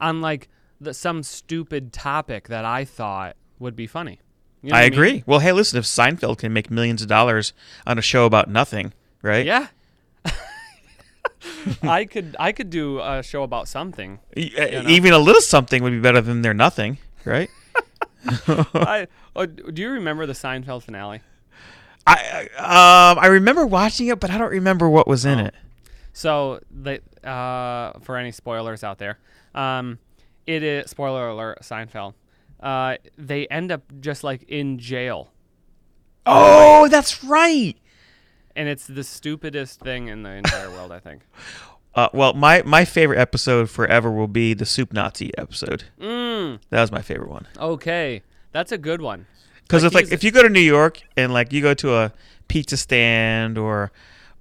on 0.00 0.20
like 0.20 0.48
the, 0.80 0.92
some 0.92 1.22
stupid 1.22 1.92
topic 1.92 2.48
that 2.48 2.64
I 2.64 2.84
thought 2.84 3.36
would 3.58 3.76
be 3.76 3.86
funny. 3.86 4.20
You 4.62 4.70
know 4.70 4.76
I 4.76 4.82
what 4.82 4.90
mean? 4.90 4.92
agree. 4.98 5.24
Well, 5.26 5.38
hey, 5.40 5.52
listen, 5.52 5.78
if 5.78 5.84
Seinfeld 5.84 6.38
can 6.38 6.52
make 6.52 6.70
millions 6.70 7.00
of 7.02 7.08
dollars 7.08 7.52
on 7.86 7.98
a 7.98 8.02
show 8.02 8.26
about 8.26 8.48
nothing, 8.50 8.92
right? 9.22 9.46
Yeah. 9.46 9.68
I 11.82 12.04
could 12.04 12.34
I 12.38 12.52
could 12.52 12.70
do 12.70 12.98
a 13.00 13.22
show 13.22 13.42
about 13.42 13.68
something. 13.68 14.18
E- 14.36 14.52
uh, 14.58 14.82
know? 14.82 14.88
Even 14.88 15.12
a 15.12 15.18
little 15.18 15.40
something 15.42 15.82
would 15.82 15.90
be 15.92 16.00
better 16.00 16.20
than 16.20 16.42
their 16.42 16.54
nothing, 16.54 16.98
right? 17.24 17.48
I 18.26 19.06
oh, 19.36 19.46
do 19.46 19.80
you 19.80 19.90
remember 19.90 20.26
the 20.26 20.32
Seinfeld 20.32 20.82
finale? 20.82 21.20
I 22.06 22.48
um 22.58 23.18
I 23.18 23.26
remember 23.26 23.66
watching 23.66 24.08
it, 24.08 24.18
but 24.18 24.30
I 24.30 24.38
don't 24.38 24.50
remember 24.50 24.88
what 24.88 25.06
was 25.06 25.24
in 25.24 25.38
Oh. 25.38 25.44
it. 25.46 25.54
So 26.12 26.60
they 26.70 27.00
uh, 27.22 27.92
for 28.00 28.16
any 28.16 28.32
spoilers 28.32 28.82
out 28.82 28.98
there, 28.98 29.18
um, 29.54 29.98
it 30.46 30.62
is 30.64 30.90
spoiler 30.90 31.28
alert 31.28 31.60
Seinfeld. 31.62 32.14
Uh, 32.60 32.96
they 33.16 33.46
end 33.48 33.70
up 33.72 33.82
just 34.00 34.24
like 34.24 34.42
in 34.48 34.78
jail, 34.78 35.30
Oh, 36.26 36.88
that's 36.88 37.24
right. 37.24 37.76
and 38.56 38.68
it's 38.68 38.86
the 38.86 39.04
stupidest 39.04 39.80
thing 39.80 40.08
in 40.08 40.22
the 40.24 40.30
entire 40.30 40.70
world. 40.70 40.92
I 40.92 41.00
think. 41.00 41.22
Uh, 41.94 42.06
well, 42.12 42.32
my 42.34 42.62
my 42.62 42.84
favorite 42.84 43.18
episode 43.18 43.68
forever 43.68 44.08
will 44.12 44.28
be 44.28 44.54
the 44.54 44.66
Soup 44.66 44.92
Nazi 44.92 45.36
episode. 45.36 45.84
Mm, 46.00 46.60
That 46.70 46.82
was 46.82 46.92
my 46.92 47.02
favorite 47.02 47.30
one. 47.30 47.48
okay, 47.58 48.22
that's 48.52 48.70
a 48.70 48.78
good 48.78 49.00
one. 49.00 49.26
Because 49.62 49.82
Like, 49.82 49.86
it's 49.86 49.94
like 49.94 50.12
if 50.12 50.22
you 50.22 50.30
go 50.30 50.42
to 50.42 50.48
New 50.50 50.60
York 50.60 51.00
and 51.16 51.32
like 51.32 51.52
you 51.52 51.60
go 51.60 51.74
to 51.74 51.94
a 51.96 52.12
pizza 52.46 52.76
stand 52.76 53.58
or 53.58 53.90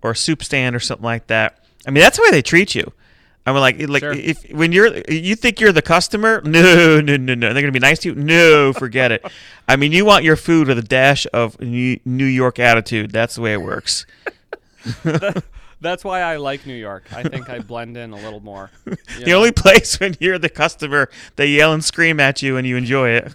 or 0.04 0.12
a 0.12 0.16
soup 0.16 0.44
stand 0.44 0.76
or 0.76 0.80
something 0.80 1.06
like 1.06 1.28
that, 1.28 1.64
I 1.88 1.90
mean 1.92 2.02
that's 2.04 2.18
the 2.18 2.24
way 2.24 2.30
they 2.32 2.44
treat 2.44 2.76
you. 2.76 2.92
I 3.48 3.52
mean, 3.54 3.62
like 3.62 3.80
like 3.88 4.02
Sure. 4.04 4.12
if 4.12 4.44
when 4.52 4.74
you're 4.74 4.96
you 5.10 5.36
think 5.38 5.62
you're 5.62 5.72
the 5.72 5.82
customer, 5.82 6.42
no, 6.46 7.00
no, 7.00 7.16
no, 7.16 7.34
no, 7.34 7.54
they're 7.54 7.62
gonna 7.62 7.72
be 7.72 7.80
nice 7.80 8.00
to 8.00 8.10
you. 8.10 8.16
No, 8.16 8.74
forget 8.74 9.12
it. 9.14 9.26
I 9.70 9.78
mean, 9.78 9.94
you 9.94 10.04
want 10.04 10.26
your 10.26 10.36
food 10.36 10.68
with 10.68 10.78
a 10.78 10.82
dash 10.84 11.26
of 11.34 11.60
New 11.62 11.98
New 12.04 12.26
York 12.26 12.60
attitude. 12.60 13.12
That's 13.12 13.36
the 13.36 13.42
way 13.42 13.54
it 13.54 13.62
works. 13.62 14.06
That's 15.82 16.04
why 16.04 16.22
I 16.22 16.38
like 16.38 16.66
New 16.66 16.74
York. 16.76 17.06
I 17.14 17.24
think 17.24 17.50
I 17.50 17.60
blend 17.60 17.98
in 17.98 18.12
a 18.12 18.16
little 18.16 18.40
more. 18.40 18.72
The 18.86 18.98
know? 19.28 19.38
only 19.38 19.52
place 19.52 20.00
when 20.00 20.16
you're 20.20 20.40
the 20.40 20.50
customer, 20.50 21.10
they 21.36 21.48
yell 21.48 21.72
and 21.72 21.84
scream 21.86 22.20
at 22.20 22.42
you 22.42 22.58
and 22.58 22.66
you 22.68 22.78
enjoy 22.78 23.10
it. 23.12 23.34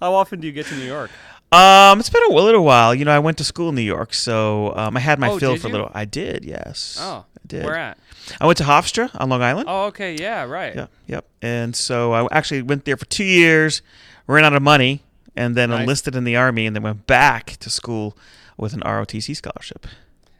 How 0.00 0.14
often 0.14 0.40
do 0.40 0.46
you 0.46 0.52
get 0.52 0.66
to 0.66 0.76
New 0.76 0.84
York? 0.84 1.10
Um, 1.50 2.00
it's 2.00 2.08
been 2.08 2.22
a 2.30 2.32
little 2.32 2.64
while. 2.64 2.94
You 2.94 3.04
know, 3.04 3.10
I 3.10 3.18
went 3.18 3.36
to 3.38 3.44
school 3.44 3.68
in 3.70 3.74
New 3.74 3.82
York, 3.82 4.14
so 4.14 4.74
um, 4.76 4.96
I 4.96 5.00
had 5.00 5.18
my 5.18 5.28
Oh, 5.30 5.38
fill 5.38 5.56
for 5.56 5.68
a 5.68 5.70
little. 5.70 5.90
I 5.92 6.04
did, 6.04 6.44
yes. 6.44 6.96
Oh, 7.00 7.24
I 7.36 7.40
did. 7.46 7.64
where 7.64 7.76
at? 7.76 7.98
I 8.40 8.46
went 8.46 8.58
to 8.58 8.64
Hofstra 8.64 9.10
on 9.20 9.28
Long 9.28 9.42
Island. 9.42 9.66
Oh, 9.68 9.84
okay, 9.86 10.16
yeah, 10.18 10.44
right. 10.44 10.74
Yep, 10.74 10.90
yep. 11.06 11.24
And 11.42 11.74
so 11.76 12.12
I 12.12 12.26
actually 12.30 12.62
went 12.62 12.84
there 12.84 12.96
for 12.96 13.04
two 13.06 13.24
years, 13.24 13.82
ran 14.26 14.44
out 14.44 14.54
of 14.54 14.62
money, 14.62 15.02
and 15.36 15.54
then 15.56 15.70
Nice. 15.70 15.80
enlisted 15.80 16.14
in 16.14 16.24
the 16.24 16.36
army, 16.36 16.66
and 16.66 16.74
then 16.76 16.82
went 16.82 17.06
back 17.06 17.56
to 17.60 17.70
school 17.70 18.16
with 18.56 18.72
an 18.74 18.80
ROTC 18.80 19.34
scholarship. 19.36 19.86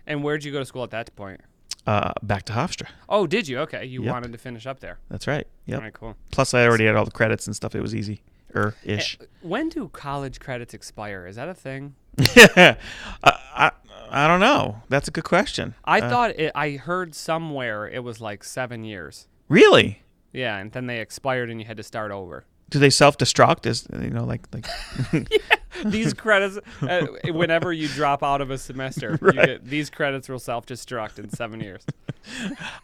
And 0.07 0.23
where'd 0.23 0.45
you 0.45 0.53
go 0.53 0.59
to 0.59 0.65
school 0.65 0.85
at 0.85 0.91
that 0.91 1.15
point? 1.17 1.41
Uh, 1.87 2.13
back 2.23 2.45
to 2.45 2.53
Hofstra. 2.53 2.87
Oh, 3.09 3.27
did 3.27 3.49
you? 3.49 3.59
Okay, 3.61 3.85
you 3.85 4.03
Yep. 4.05 4.13
wanted 4.13 4.33
to 4.33 4.39
finish 4.39 4.67
up 4.67 4.79
there. 4.81 4.99
That's 5.09 5.27
right. 5.27 5.47
Yep. 5.67 5.77
All 5.79 5.83
right, 5.85 5.93
cool. 5.93 6.17
Plus, 6.31 6.55
I 6.55 6.65
already 6.67 6.87
had 6.87 6.95
all 6.95 7.05
the 7.05 7.11
credits 7.11 7.47
and 7.47 7.57
stuff. 7.57 7.75
It 7.75 7.81
was 7.81 7.95
easy, 7.95 8.23
er 8.55 8.75
ish. 8.85 9.19
When 9.41 9.69
do 9.69 9.89
college 9.89 10.39
credits 10.39 10.75
expire? 10.75 11.27
Is 11.27 11.37
that 11.37 11.49
a 11.49 11.55
thing? 11.55 11.95
I, 12.19 12.77
I 13.25 13.71
I 14.15 14.29
don't 14.29 14.41
know. 14.41 14.83
That's 14.91 15.09
a 15.09 15.11
good 15.11 15.25
question. 15.25 15.75
I 15.85 16.01
Uh, 16.01 16.09
thought 16.11 16.31
it, 16.39 16.53
I 16.55 16.73
heard 16.73 17.15
somewhere 17.15 17.89
it 17.89 18.05
was 18.05 18.21
like 18.21 18.45
seven 18.45 18.85
years. 18.85 19.27
really. 19.49 20.03
Yeah, 20.35 20.57
and 20.59 20.73
then 20.73 20.87
they 20.87 21.01
expired 21.01 21.51
and 21.51 21.61
you 21.61 21.67
had 21.67 21.77
to 21.79 21.83
start 21.83 22.11
over. 22.11 22.45
Do 22.71 22.79
they 22.79 22.89
self 22.91 23.19
destruct? 23.19 23.67
As 23.67 23.87
you 23.93 24.09
know, 24.11 24.25
like 24.25 24.43
like. 24.53 24.67
yeah, 25.31 25.39
These 25.85 26.15
credits, 26.15 26.59
uh, 26.81 27.07
whenever 27.27 27.71
you 27.73 27.87
drop 27.89 28.23
out 28.23 28.41
of 28.41 28.51
a 28.51 28.57
semester, 28.57 29.11
you 29.21 29.27
Right. 29.29 29.35
get, 29.47 29.65
these 29.67 29.91
credits 29.91 30.29
will 30.31 30.39
self-destruct 30.39 31.19
in 31.19 31.29
seven 31.29 31.61
years. 31.61 31.85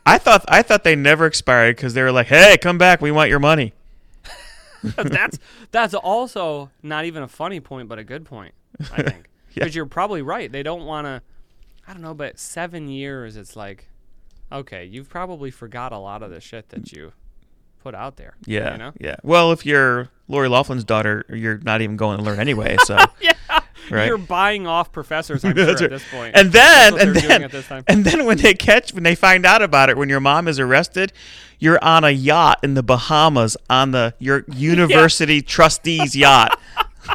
I 0.04 0.18
thought 0.18 0.44
I 0.48 0.60
thought 0.62 0.84
they 0.84 0.94
never 0.96 1.24
expired 1.24 1.76
because 1.76 1.94
they 1.94 2.02
were 2.02 2.12
like, 2.12 2.26
"Hey, 2.26 2.58
come 2.60 2.76
back, 2.76 3.00
we 3.00 3.10
want 3.10 3.30
your 3.30 3.38
money." 3.40 3.72
that's 4.82 5.38
that's 5.70 5.94
also 5.94 6.70
not 6.82 7.04
even 7.06 7.22
a 7.22 7.28
funny 7.28 7.60
point, 7.60 7.88
but 7.88 7.98
a 7.98 8.04
good 8.04 8.24
point. 8.26 8.52
I 8.92 9.02
think 9.02 9.28
Yeah. 9.54 9.64
because 9.64 9.74
you're 9.74 9.86
probably 9.86 10.22
right. 10.22 10.50
They 10.50 10.62
don't 10.62 10.84
want 10.84 11.06
to. 11.06 11.22
I 11.86 11.92
don't 11.92 12.02
know, 12.02 12.14
but 12.14 12.38
seven 12.38 12.88
years, 12.88 13.36
it's 13.36 13.56
like, 13.56 13.88
okay, 14.52 14.84
you've 14.84 15.08
probably 15.08 15.50
forgot 15.50 15.92
a 15.92 15.98
lot 15.98 16.22
of 16.22 16.30
the 16.30 16.40
shit 16.40 16.68
that 16.68 16.92
you 16.92 17.12
put 17.82 17.94
out 17.94 18.16
there. 18.16 18.34
Yeah, 18.44 18.72
you 18.72 18.78
know. 18.78 18.92
yeah. 19.00 19.16
Well, 19.22 19.52
if 19.52 19.64
you're 19.64 20.10
Lori 20.28 20.48
Loughlin's 20.50 20.84
daughter, 20.84 21.24
you're 21.30 21.58
not 21.58 21.80
even 21.80 21.96
going 21.96 22.18
to 22.18 22.22
learn 22.24 22.40
anyway. 22.40 22.76
So, 22.84 22.98
Yeah, 23.22 23.32
Right. 23.90 24.06
you're 24.06 24.18
buying 24.18 24.66
off 24.66 24.92
professors. 24.92 25.44
I'm 25.46 25.54
sure 25.56 25.64
That's 25.64 25.80
at 25.80 25.88
this 25.88 26.04
point. 26.10 26.36
and 26.36 26.52
then 26.52 27.00
and 27.00 27.16
then 27.16 27.42
at 27.44 27.52
this 27.52 27.66
time. 27.68 27.84
and 27.86 28.04
then 28.04 28.26
when 28.26 28.36
they 28.36 28.52
catch 28.52 28.92
when 28.92 29.02
they 29.04 29.14
find 29.14 29.46
out 29.46 29.62
about 29.62 29.88
it, 29.88 29.96
when 29.96 30.10
your 30.10 30.20
mom 30.20 30.46
is 30.46 30.60
arrested, 30.60 31.10
you're 31.58 31.82
on 31.82 32.04
a 32.04 32.10
yacht 32.10 32.58
in 32.62 32.74
the 32.74 32.82
Bahamas 32.82 33.56
on 33.70 33.92
the 33.92 34.12
your 34.18 34.44
university 34.54 35.40
trustee's 35.40 36.14
yacht. 36.14 36.60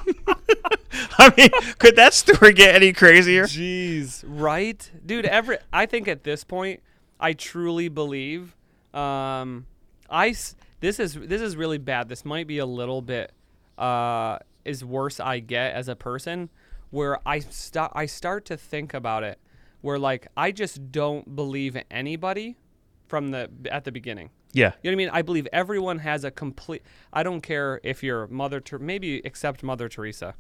I 1.18 1.34
mean, 1.38 1.50
could 1.80 1.96
that 1.96 2.14
story 2.14 2.54
get 2.54 2.76
any 2.76 2.94
crazier? 2.94 3.44
Jeez, 3.44 4.24
right, 4.28 4.90
dude. 5.06 5.26
Every 5.26 5.58
I 5.72 5.86
think 5.86 6.08
at 6.08 6.24
this 6.24 6.44
point, 6.44 6.82
I 7.20 7.34
truly 7.34 7.90
believe. 7.90 8.56
Um, 8.94 9.66
I 10.10 10.36
this 10.80 11.00
is 11.00 11.16
this 11.16 11.42
is 11.42 11.56
really 11.56 11.78
bad. 11.78 12.10
This 12.10 12.26
might 12.26 12.48
be 12.48 12.58
a 12.60 12.66
little 12.66 13.02
bit 13.02 13.32
uh 13.78 14.38
is 14.66 14.86
worse 14.86 15.20
I 15.20 15.40
get 15.40 15.74
as 15.74 15.88
a 15.88 15.96
person, 15.96 16.50
where 16.92 17.20
I 17.28 17.40
start 17.40 17.92
I 17.96 18.06
start 18.06 18.46
to 18.46 18.58
think 18.58 18.94
about 18.94 19.24
it, 19.24 19.40
where 19.82 20.00
like 20.00 20.28
I 20.38 20.52
just 20.52 20.92
don't 20.92 21.36
believe 21.36 21.78
anybody 21.90 22.58
from 23.08 23.32
the 23.32 23.50
at 23.72 23.84
the 23.84 23.92
beginning. 23.92 24.30
Yeah, 24.56 24.74
You 24.84 24.92
know 24.92 24.96
what 24.96 25.02
I 25.02 25.06
mean? 25.06 25.10
I 25.12 25.22
believe 25.24 25.48
everyone 25.52 26.00
has 26.00 26.24
a 26.24 26.30
complete. 26.32 26.84
I 27.12 27.24
don't 27.24 27.42
care 27.42 27.80
if 27.84 28.04
you're 28.04 28.28
Mother, 28.28 28.60
Ter- 28.62 28.78
maybe 28.80 29.20
except 29.26 29.64
Mother 29.64 29.90
Teresa, 29.90 30.36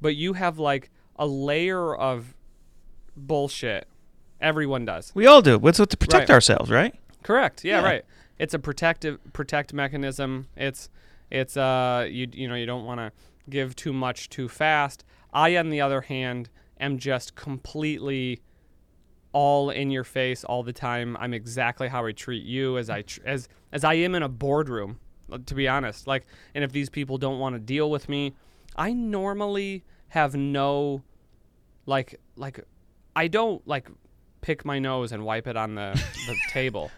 but 0.00 0.14
you 0.14 0.34
have 0.34 0.58
like 0.58 0.90
a 1.18 1.26
layer 1.26 1.96
of 1.96 2.34
bullshit. 3.16 3.88
Everyone 4.40 4.84
does. 4.84 5.12
we 5.14 5.26
all 5.26 5.40
do. 5.40 5.58
What's 5.58 5.80
it 5.80 5.88
to 5.90 5.96
protect 5.96 6.28
Right. 6.28 6.34
ourselves, 6.34 6.70
right? 6.70 6.94
Correct. 7.22 7.64
Yeah, 7.64 7.80
Yeah. 7.80 7.84
right. 7.86 8.04
It's 8.38 8.52
a 8.52 8.58
protective 8.58 9.18
protect 9.32 9.72
mechanism. 9.72 10.48
It's 10.56 10.90
it's 11.30 11.56
uh 11.56 12.06
you 12.08 12.28
you 12.32 12.46
know 12.46 12.54
you 12.54 12.66
don't 12.66 12.84
want 12.84 13.00
to 13.00 13.10
give 13.48 13.74
too 13.74 13.94
much 13.94 14.28
too 14.28 14.48
fast. 14.48 15.04
I 15.32 15.56
on 15.56 15.70
the 15.70 15.80
other 15.80 16.02
hand 16.02 16.50
am 16.78 16.98
just 16.98 17.34
completely 17.34 18.40
all 19.36 19.68
in 19.68 19.90
your 19.90 20.04
face 20.04 20.44
all 20.44 20.62
the 20.62 20.72
time. 20.72 21.14
I'm 21.20 21.34
exactly 21.34 21.88
how 21.88 22.06
I 22.06 22.12
treat 22.12 22.42
you 22.44 22.78
as 22.78 22.88
I 22.88 23.02
tr- 23.02 23.20
as 23.26 23.48
as 23.70 23.84
I 23.84 23.94
am 24.06 24.14
in 24.14 24.22
a 24.22 24.28
boardroom. 24.28 24.98
To 25.46 25.54
be 25.54 25.66
honest, 25.68 26.06
like, 26.06 26.24
and 26.54 26.62
if 26.64 26.70
these 26.72 26.88
people 26.88 27.18
don't 27.18 27.38
want 27.38 27.54
to 27.54 27.58
deal 27.60 27.90
with 27.90 28.08
me, 28.08 28.34
I 28.76 28.92
normally 28.92 29.82
have 30.08 30.34
no, 30.36 31.02
like, 31.84 32.20
like, 32.36 32.60
I 33.16 33.26
don't 33.28 33.60
like 33.66 33.88
pick 34.40 34.64
my 34.64 34.78
nose 34.78 35.12
and 35.12 35.24
wipe 35.24 35.46
it 35.48 35.56
on 35.56 35.74
the, 35.74 35.90
the 36.28 36.36
table. 36.50 36.90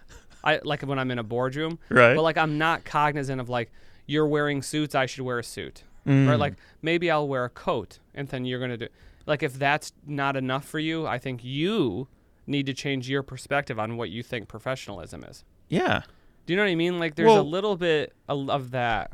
I 0.44 0.60
like 0.62 0.82
when 0.82 0.98
I'm 0.98 1.10
in 1.10 1.18
a 1.18 1.22
boardroom, 1.24 1.78
Right. 1.88 2.14
But 2.14 2.22
like, 2.22 2.36
I'm 2.38 2.58
not 2.58 2.84
cognizant 2.84 3.40
of 3.40 3.48
like 3.48 3.72
you're 4.06 4.26
wearing 4.28 4.62
suits, 4.62 4.94
I 4.94 5.06
should 5.06 5.24
wear 5.24 5.38
a 5.38 5.44
suit, 5.44 5.82
Mm. 6.06 6.28
or 6.28 6.36
like 6.36 6.54
maybe 6.82 7.10
I'll 7.10 7.26
wear 7.28 7.44
a 7.44 7.50
coat, 7.50 7.98
and 8.14 8.28
then 8.28 8.44
you're 8.44 8.60
gonna 8.60 8.76
do. 8.76 8.88
Like, 9.26 9.42
if 9.42 9.54
that's 9.58 9.92
not 10.06 10.36
enough 10.36 10.64
for 10.64 10.78
you, 10.78 11.06
I 11.06 11.18
think 11.18 11.42
you 11.42 12.08
need 12.48 12.66
to 12.66 12.74
change 12.74 13.08
your 13.08 13.22
perspective 13.22 13.78
on 13.78 13.96
what 13.96 14.10
you 14.10 14.22
think 14.22 14.48
professionalism 14.48 15.24
is. 15.24 15.44
Yeah. 15.68 16.02
Do 16.46 16.52
you 16.52 16.56
know 16.56 16.64
what 16.64 16.70
I 16.70 16.74
mean? 16.76 16.98
Like, 16.98 17.14
there's 17.14 17.30
a 17.30 17.42
little 17.42 17.76
bit 17.76 18.14
of 18.28 18.70
that. 18.70 19.12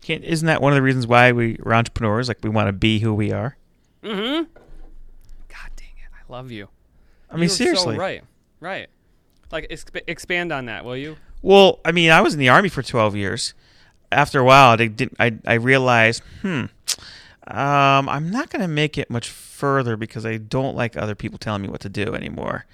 Can't, 0.00 0.24
isn't 0.24 0.46
that 0.46 0.60
one 0.60 0.72
of 0.72 0.76
the 0.76 0.82
reasons 0.82 1.06
why 1.06 1.30
we 1.30 1.56
are 1.64 1.74
entrepreneurs? 1.74 2.26
Like 2.26 2.38
we 2.42 2.50
want 2.50 2.66
to 2.66 2.72
be 2.72 2.98
who 2.98 3.14
we 3.14 3.30
are. 3.30 3.56
Mm-hmm. 4.02 4.44
God 5.48 5.70
dang 5.76 5.94
it! 5.96 6.10
I 6.12 6.32
love 6.32 6.50
you. 6.50 6.68
I 7.30 7.34
mean, 7.34 7.42
You're 7.42 7.50
seriously. 7.50 7.94
So 7.94 8.00
right, 8.00 8.24
right. 8.58 8.88
Like, 9.52 9.68
exp- 9.68 10.02
expand 10.08 10.50
on 10.50 10.66
that, 10.66 10.84
will 10.84 10.96
you? 10.96 11.16
Well, 11.40 11.78
I 11.84 11.92
mean, 11.92 12.10
I 12.10 12.20
was 12.20 12.34
in 12.34 12.40
the 12.40 12.48
army 12.48 12.68
for 12.68 12.82
12 12.82 13.14
years. 13.14 13.54
After 14.10 14.40
a 14.40 14.44
while, 14.44 14.76
they 14.76 14.88
didn't. 14.88 15.16
I, 15.20 15.38
I 15.46 15.54
realized, 15.54 16.22
hmm, 16.42 16.64
um, 17.52 18.08
I'm 18.08 18.30
not 18.30 18.50
going 18.50 18.62
to 18.62 18.68
make 18.68 18.96
it 18.98 19.10
much 19.10 19.28
further 19.28 19.96
because 19.96 20.24
I 20.26 20.38
don't 20.38 20.74
like 20.74 20.96
other 20.96 21.14
people 21.14 21.38
telling 21.38 21.62
me 21.62 21.68
what 21.68 21.80
to 21.82 21.88
do 21.88 22.14
anymore. 22.14 22.64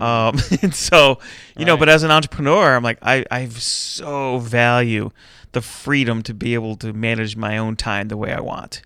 Um, 0.00 0.38
and 0.62 0.74
so, 0.74 1.18
you 1.56 1.64
know, 1.64 1.76
but 1.76 1.88
as 1.88 2.02
an 2.04 2.10
entrepreneur, 2.10 2.74
I'm 2.76 2.82
like, 2.84 2.98
I, 3.02 3.24
I 3.30 3.46
so 3.48 4.38
value 4.38 5.10
the 5.52 5.60
freedom 5.60 6.22
to 6.22 6.32
be 6.32 6.54
able 6.54 6.76
to 6.76 6.92
manage 6.92 7.36
my 7.36 7.58
own 7.58 7.74
time 7.76 8.08
the 8.08 8.16
way 8.16 8.32
I 8.32 8.40
want. 8.40 8.82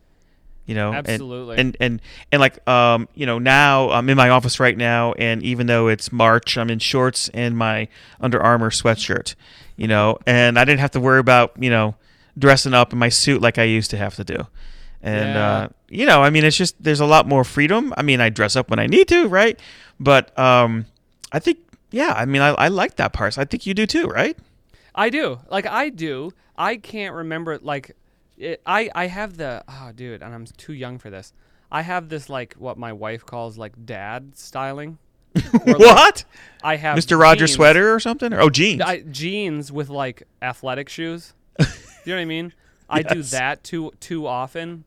You 0.66 0.74
know, 0.74 0.92
And- 0.94 1.07
Absolutely. 1.07 1.59
and 1.59 1.76
and 1.78 2.00
and 2.33 2.40
like 2.40 2.66
um 2.66 3.07
you 3.14 3.26
know 3.26 3.38
now 3.38 3.90
I'm 3.90 4.09
in 4.09 4.16
my 4.16 4.30
office 4.30 4.59
right 4.59 4.78
now 4.78 5.12
and 5.12 5.42
even 5.42 5.66
though 5.66 5.88
it's 5.88 6.11
March 6.11 6.57
I'm 6.57 6.70
in 6.70 6.78
shorts 6.78 7.28
and 7.35 7.54
my 7.54 7.87
Under 8.18 8.42
Armour 8.42 8.70
sweatshirt 8.70 9.35
you 9.76 9.87
know 9.87 10.16
and 10.26 10.59
I 10.59 10.64
didn't 10.64 10.80
have 10.80 10.92
to 10.92 11.00
worry 11.00 11.18
about 11.18 11.52
you 11.61 11.68
know 11.68 11.96
dressing 12.38 12.72
up 12.72 12.94
in 12.94 12.98
my 12.98 13.11
suit 13.11 13.42
like 13.42 13.59
I 13.59 13.64
used 13.64 13.90
to 13.90 13.98
have 13.98 14.14
to 14.16 14.24
do 14.24 14.46
and 15.05 15.35
Yeah. 15.35 15.49
uh 15.57 15.69
you 15.88 16.07
know 16.07 16.23
I 16.23 16.31
mean 16.31 16.45
it's 16.45 16.57
just 16.57 16.75
there's 16.83 17.01
a 17.01 17.07
lot 17.07 17.29
more 17.29 17.45
freedom 17.45 17.93
I 17.97 18.03
mean 18.03 18.21
I 18.21 18.31
dress 18.31 18.57
up 18.57 18.71
when 18.71 18.79
I 18.81 18.87
need 18.87 19.07
to 19.09 19.29
right 19.29 19.61
but 20.01 20.37
um 20.38 20.87
I 21.31 21.38
think 21.38 21.59
yeah 21.93 22.14
I 22.17 22.25
mean 22.25 22.43
I, 22.43 22.49
I 22.49 22.69
like 22.69 22.97
that 22.97 23.12
part 23.12 23.38
I 23.38 23.45
think 23.45 23.67
you 23.67 23.75
do 23.75 23.87
too 23.87 24.07
right 24.09 24.37
I 24.97 25.11
do. 25.11 25.40
Like 25.51 25.67
I 25.67 25.88
do. 25.88 26.31
I 26.57 26.77
can't 26.77 27.14
remember 27.14 27.59
like 27.61 27.97
it, 28.38 28.62
I 28.64 28.90
I 28.95 29.07
have 29.09 29.37
the 29.37 29.64
oh 29.69 29.90
dude, 29.95 30.23
and 30.23 30.33
I'm 30.33 30.47
too 30.47 30.73
young 30.73 30.99
for 30.99 31.11
this. 31.11 31.33
I 31.71 31.83
have 31.83 32.09
this 32.09 32.29
like 32.29 32.55
what 32.55 32.79
my 32.79 32.93
wife 32.93 33.27
calls 33.27 33.59
like 33.59 33.73
dad 33.85 34.37
styling. 34.37 34.99
Like, 35.67 35.79
what 35.81 36.25
I 36.62 36.77
have 36.77 36.97
Mr. 36.97 37.19
Rogers 37.19 37.53
sweater 37.55 37.93
or 37.93 37.99
something 37.99 38.33
oh 38.33 38.51
jeans 38.51 38.81
I, 38.83 39.01
jeans 39.01 39.73
with 39.73 39.88
like 39.88 40.23
athletic 40.40 40.88
shoes. 40.88 41.35
you 41.59 41.67
know 42.07 42.14
what 42.14 42.21
I 42.21 42.25
mean? 42.25 42.53
I 42.94 43.02
do 43.02 43.22
that 43.22 43.62
too 43.64 43.92
too 44.00 44.26
often. 44.26 44.85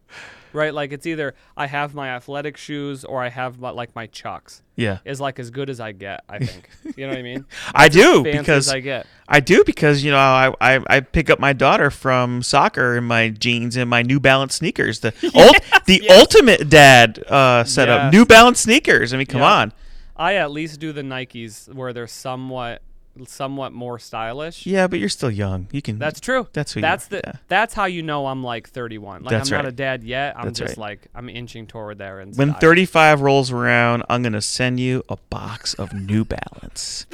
Right? 0.53 0.73
Like 0.73 0.91
it's 0.93 1.05
either 1.05 1.35
I 1.57 1.67
have 1.67 1.93
my 1.93 2.09
athletic 2.09 2.57
shoes 2.57 3.03
or 3.03 3.21
I 3.21 3.29
have 3.29 3.59
my, 3.59 3.69
like 3.69 3.93
my 3.95 4.07
chucks. 4.07 4.63
yeah 4.75 4.99
Is 5.05 5.19
like 5.19 5.39
as 5.39 5.51
good 5.51 5.69
as 5.69 5.79
I 5.79 5.91
get, 5.91 6.23
I 6.29 6.39
think. 6.39 6.69
You 6.95 7.05
know 7.05 7.09
what 7.11 7.19
I 7.19 7.21
mean? 7.21 7.45
I 7.75 7.89
do 7.89 8.23
because 8.23 8.69
I 8.69 8.79
get. 8.79 9.05
I 9.27 9.39
do 9.41 9.63
because 9.65 10.03
you 10.03 10.09
know 10.11 10.17
I, 10.17 10.53
I 10.61 10.79
I 10.89 10.99
pick 11.01 11.29
up 11.29 11.39
my 11.39 11.51
daughter 11.53 11.91
from 11.91 12.41
soccer 12.41 12.95
in 12.97 13.03
my 13.03 13.29
jeans 13.29 13.75
and 13.75 13.89
my 13.89 14.01
New 14.01 14.19
Balance 14.19 14.55
sneakers. 14.55 15.01
The 15.01 15.13
ult, 15.35 15.57
the 15.85 15.99
yes. 16.01 16.19
ultimate 16.19 16.69
dad 16.69 17.19
uh, 17.27 17.63
setup. 17.65 18.03
Yes. 18.05 18.13
New 18.13 18.25
Balance 18.25 18.61
sneakers. 18.61 19.13
I 19.13 19.17
mean, 19.17 19.27
come 19.27 19.41
Yeah. 19.41 19.53
on. 19.53 19.73
I 20.15 20.35
at 20.35 20.49
least 20.49 20.79
do 20.79 20.91
the 20.93 21.03
Nikes 21.03 21.71
where 21.71 21.93
they're 21.93 22.07
somewhat 22.07 22.81
somewhat 23.25 23.73
more 23.73 23.99
stylish. 23.99 24.65
Yeah, 24.65 24.87
but 24.87 24.99
you're 24.99 25.09
still 25.09 25.31
young. 25.31 25.67
You 25.71 25.81
can. 25.81 25.99
That's 25.99 26.19
true. 26.19 26.47
That's 26.53 26.73
who 26.73 26.81
that's 26.81 27.07
the 27.07 27.21
yeah. 27.25 27.33
that's 27.47 27.73
how 27.73 27.85
you 27.85 28.03
know 28.03 28.27
I'm 28.27 28.43
like 28.43 28.69
31. 28.69 29.23
Like 29.23 29.31
That's 29.31 29.51
I'm 29.51 29.57
not 29.57 29.65
a 29.65 29.71
dad 29.71 30.03
yet. 30.03 30.37
I'm 30.37 30.45
That's 30.45 30.59
just 30.59 30.77
right. 30.77 30.89
like 30.89 31.07
I'm 31.15 31.29
inching 31.29 31.67
toward 31.67 31.97
there. 31.97 32.19
And 32.19 32.35
when 32.35 32.53
35 32.53 33.21
rolls 33.21 33.51
around, 33.51 34.03
I'm 34.09 34.23
gonna 34.23 34.41
send 34.41 34.79
you 34.79 35.03
a 35.09 35.17
box 35.29 35.73
of 35.73 35.93
New 35.93 36.25
Balance. 36.25 37.05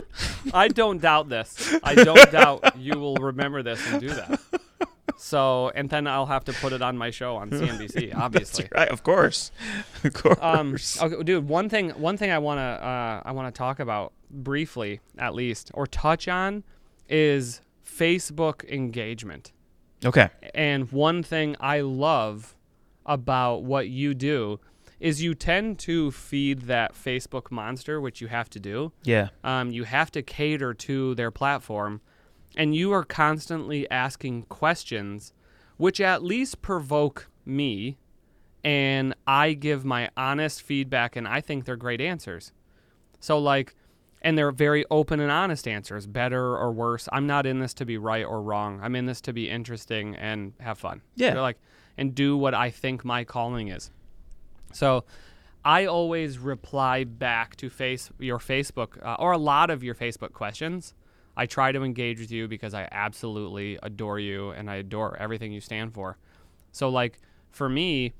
I 0.52 0.68
don't 0.68 1.00
doubt 1.00 1.28
this. 1.28 1.74
I 1.82 1.94
don't 1.94 2.30
doubt 2.30 2.76
you 2.78 2.98
will 2.98 3.16
remember 3.16 3.62
this 3.62 3.84
and 3.90 4.00
do 4.00 4.08
that. 4.08 4.40
So 5.20 5.70
and 5.74 5.88
then 5.90 6.06
I'll 6.06 6.26
have 6.26 6.44
to 6.46 6.52
put 6.54 6.72
it 6.72 6.80
on 6.80 6.96
my 6.96 7.10
show 7.10 7.36
on 7.36 7.50
CNBC, 7.50 8.14
obviously. 8.16 8.68
right, 8.74 8.88
of 8.88 9.02
course, 9.02 9.52
of 10.04 10.14
course. 10.14 10.38
Um, 10.40 10.76
okay, 11.00 11.22
dude. 11.22 11.46
One 11.46 11.68
thing, 11.68 11.90
one 11.90 12.16
thing 12.16 12.30
I 12.30 12.38
wanna, 12.38 12.60
uh, 12.62 13.28
I 13.28 13.32
wanna 13.32 13.52
talk 13.52 13.80
about 13.80 14.12
briefly, 14.30 15.00
at 15.18 15.34
least, 15.34 15.70
or 15.74 15.86
touch 15.86 16.28
on, 16.28 16.64
is 17.08 17.60
Facebook 17.84 18.68
engagement. 18.70 19.52
okay. 20.04 20.30
And 20.54 20.90
one 20.92 21.22
thing 21.22 21.56
I 21.60 21.80
love 21.80 22.56
about 23.04 23.64
what 23.64 23.88
you 23.88 24.14
do 24.14 24.60
is 25.00 25.22
you 25.22 25.34
tend 25.34 25.78
to 25.78 26.10
feed 26.10 26.62
that 26.62 26.94
Facebook 26.94 27.50
monster, 27.50 28.00
which 28.00 28.20
you 28.20 28.28
have 28.28 28.50
to 28.50 28.60
do. 28.60 28.92
Yeah. 29.02 29.30
Um, 29.42 29.70
you 29.70 29.84
have 29.84 30.10
to 30.12 30.22
cater 30.22 30.74
to 30.74 31.14
their 31.14 31.30
platform, 31.30 32.02
and 32.54 32.74
you 32.74 32.92
are 32.92 33.04
constantly 33.04 33.90
asking 33.90 34.42
questions, 34.44 35.32
which 35.78 36.00
at 36.00 36.22
least 36.22 36.60
provoke 36.60 37.30
me, 37.46 37.96
and 38.62 39.14
I 39.26 39.54
give 39.54 39.84
my 39.86 40.10
honest 40.16 40.60
feedback, 40.60 41.16
and 41.16 41.26
I 41.26 41.40
think 41.40 41.64
they're 41.64 41.76
great 41.76 42.02
answers. 42.02 42.52
So, 43.20 43.38
like, 43.38 43.74
and 44.22 44.36
they're 44.36 44.52
very 44.52 44.84
open 44.90 45.20
and 45.20 45.30
honest 45.30 45.66
answers, 45.66 46.06
better 46.06 46.56
or 46.56 46.72
worse. 46.72 47.08
I'm 47.12 47.26
not 47.26 47.46
in 47.46 47.58
this 47.58 47.74
to 47.74 47.86
be 47.86 47.98
right 47.98 48.24
or 48.24 48.42
wrong. 48.42 48.80
I'm 48.82 48.94
in 48.94 49.06
this 49.06 49.20
to 49.22 49.32
be 49.32 49.48
interesting 49.48 50.14
and 50.16 50.52
have 50.60 50.78
fun. 50.78 51.02
Yeah. 51.14 51.32
They're 51.32 51.42
like, 51.42 51.58
and 51.96 52.14
do 52.14 52.36
what 52.36 52.54
I 52.54 52.70
think 52.70 53.04
my 53.04 53.24
calling 53.24 53.68
is. 53.68 53.90
So, 54.72 55.04
I 55.64 55.84
always 55.86 56.38
reply 56.38 57.04
back 57.04 57.56
to 57.56 57.68
face 57.68 58.10
your 58.18 58.38
Facebook 58.38 59.04
uh, 59.04 59.16
or 59.18 59.32
a 59.32 59.38
lot 59.38 59.68
of 59.68 59.84
your 59.84 59.94
Facebook 59.94 60.32
questions. 60.32 60.94
I 61.36 61.46
try 61.46 61.72
to 61.72 61.82
engage 61.82 62.18
with 62.18 62.30
you 62.30 62.48
because 62.48 62.72
I 62.72 62.88
absolutely 62.90 63.78
adore 63.82 64.18
you 64.18 64.50
and 64.50 64.70
I 64.70 64.76
adore 64.76 65.16
everything 65.18 65.52
you 65.52 65.60
stand 65.60 65.92
for. 65.92 66.18
So 66.72 66.88
like 66.88 67.18
for 67.50 67.68
me, 67.68 68.14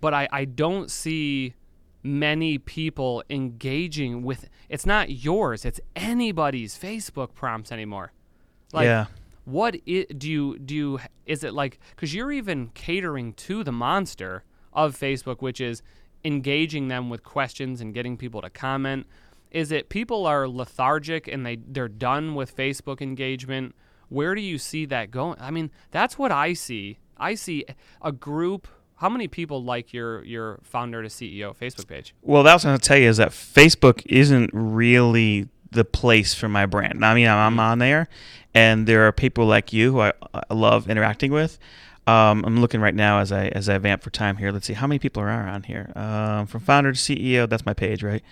but 0.00 0.12
I, 0.12 0.28
I 0.32 0.44
don't 0.44 0.90
see 0.90 1.54
many 2.02 2.58
people 2.58 3.22
engaging 3.30 4.22
with 4.22 4.48
it's 4.68 4.86
not 4.86 5.10
yours, 5.10 5.64
it's 5.64 5.80
anybody's 5.94 6.76
Facebook 6.78 7.34
prompts 7.34 7.70
anymore. 7.70 8.12
Like 8.72 8.86
yeah. 8.86 9.06
what 9.44 9.76
i 9.86 10.06
do 10.16 10.30
you 10.30 10.58
do 10.58 10.74
you 10.74 11.00
is 11.26 11.44
it 11.44 11.52
like 11.52 11.78
because 11.90 12.14
you're 12.14 12.32
even 12.32 12.68
catering 12.68 13.34
to 13.34 13.62
the 13.62 13.72
monster 13.72 14.44
of 14.72 14.98
facebook 14.98 15.42
which 15.42 15.60
is 15.60 15.82
engaging 16.24 16.88
them 16.88 17.10
with 17.10 17.22
questions 17.22 17.80
and 17.80 17.92
getting 17.92 18.16
people 18.16 18.40
to 18.40 18.48
comment 18.48 19.06
is 19.50 19.70
it 19.70 19.88
people 19.90 20.26
are 20.26 20.48
lethargic 20.48 21.28
and 21.28 21.44
they 21.44 21.56
they're 21.66 21.88
done 21.88 22.34
with 22.34 22.56
facebook 22.56 23.02
engagement 23.02 23.74
where 24.08 24.34
do 24.34 24.40
you 24.40 24.56
see 24.56 24.86
that 24.86 25.10
going 25.10 25.36
i 25.40 25.50
mean 25.50 25.70
that's 25.90 26.16
what 26.16 26.32
i 26.32 26.52
see 26.54 26.98
i 27.18 27.34
see 27.34 27.64
a 28.00 28.12
group 28.12 28.66
how 29.02 29.08
many 29.08 29.26
people 29.28 29.62
like 29.62 29.92
your 29.92 30.24
your 30.24 30.60
founder 30.62 31.02
to 31.02 31.08
ceo 31.08 31.54
facebook 31.54 31.88
page 31.88 32.14
Well, 32.22 32.44
that's 32.44 32.62
what 32.62 32.70
I'm 32.70 32.74
gonna 32.74 32.78
tell 32.78 32.98
you 32.98 33.08
is 33.08 33.16
that 33.16 33.30
Facebook 33.30 34.02
isn't 34.06 34.50
really 34.52 35.48
the 35.72 35.84
place 35.84 36.34
for 36.34 36.48
my 36.48 36.66
brand. 36.66 37.04
I 37.04 37.14
mean, 37.14 37.26
I'm, 37.26 37.38
I'm 37.38 37.60
on 37.60 37.78
there, 37.78 38.08
and 38.54 38.86
there 38.86 39.06
are 39.08 39.12
people 39.12 39.46
like 39.46 39.72
you 39.72 39.92
who 39.92 40.00
I, 40.00 40.12
I 40.32 40.54
love 40.54 40.88
interacting 40.88 41.32
with. 41.32 41.58
Um, 42.06 42.44
I'm 42.44 42.60
looking 42.60 42.80
right 42.80 42.94
now 42.94 43.18
as 43.18 43.32
I 43.32 43.46
as 43.48 43.68
I 43.68 43.78
vamp 43.78 44.02
for 44.02 44.10
time 44.10 44.36
here. 44.36 44.52
Let's 44.52 44.66
see 44.66 44.74
how 44.74 44.86
many 44.86 44.98
people 44.98 45.22
are 45.22 45.30
on 45.30 45.64
here. 45.64 45.92
Um, 45.96 46.46
from 46.46 46.60
founder 46.60 46.92
to 46.92 46.98
CEO, 46.98 47.48
that's 47.48 47.66
my 47.66 47.74
page, 47.74 48.02
right? 48.02 48.22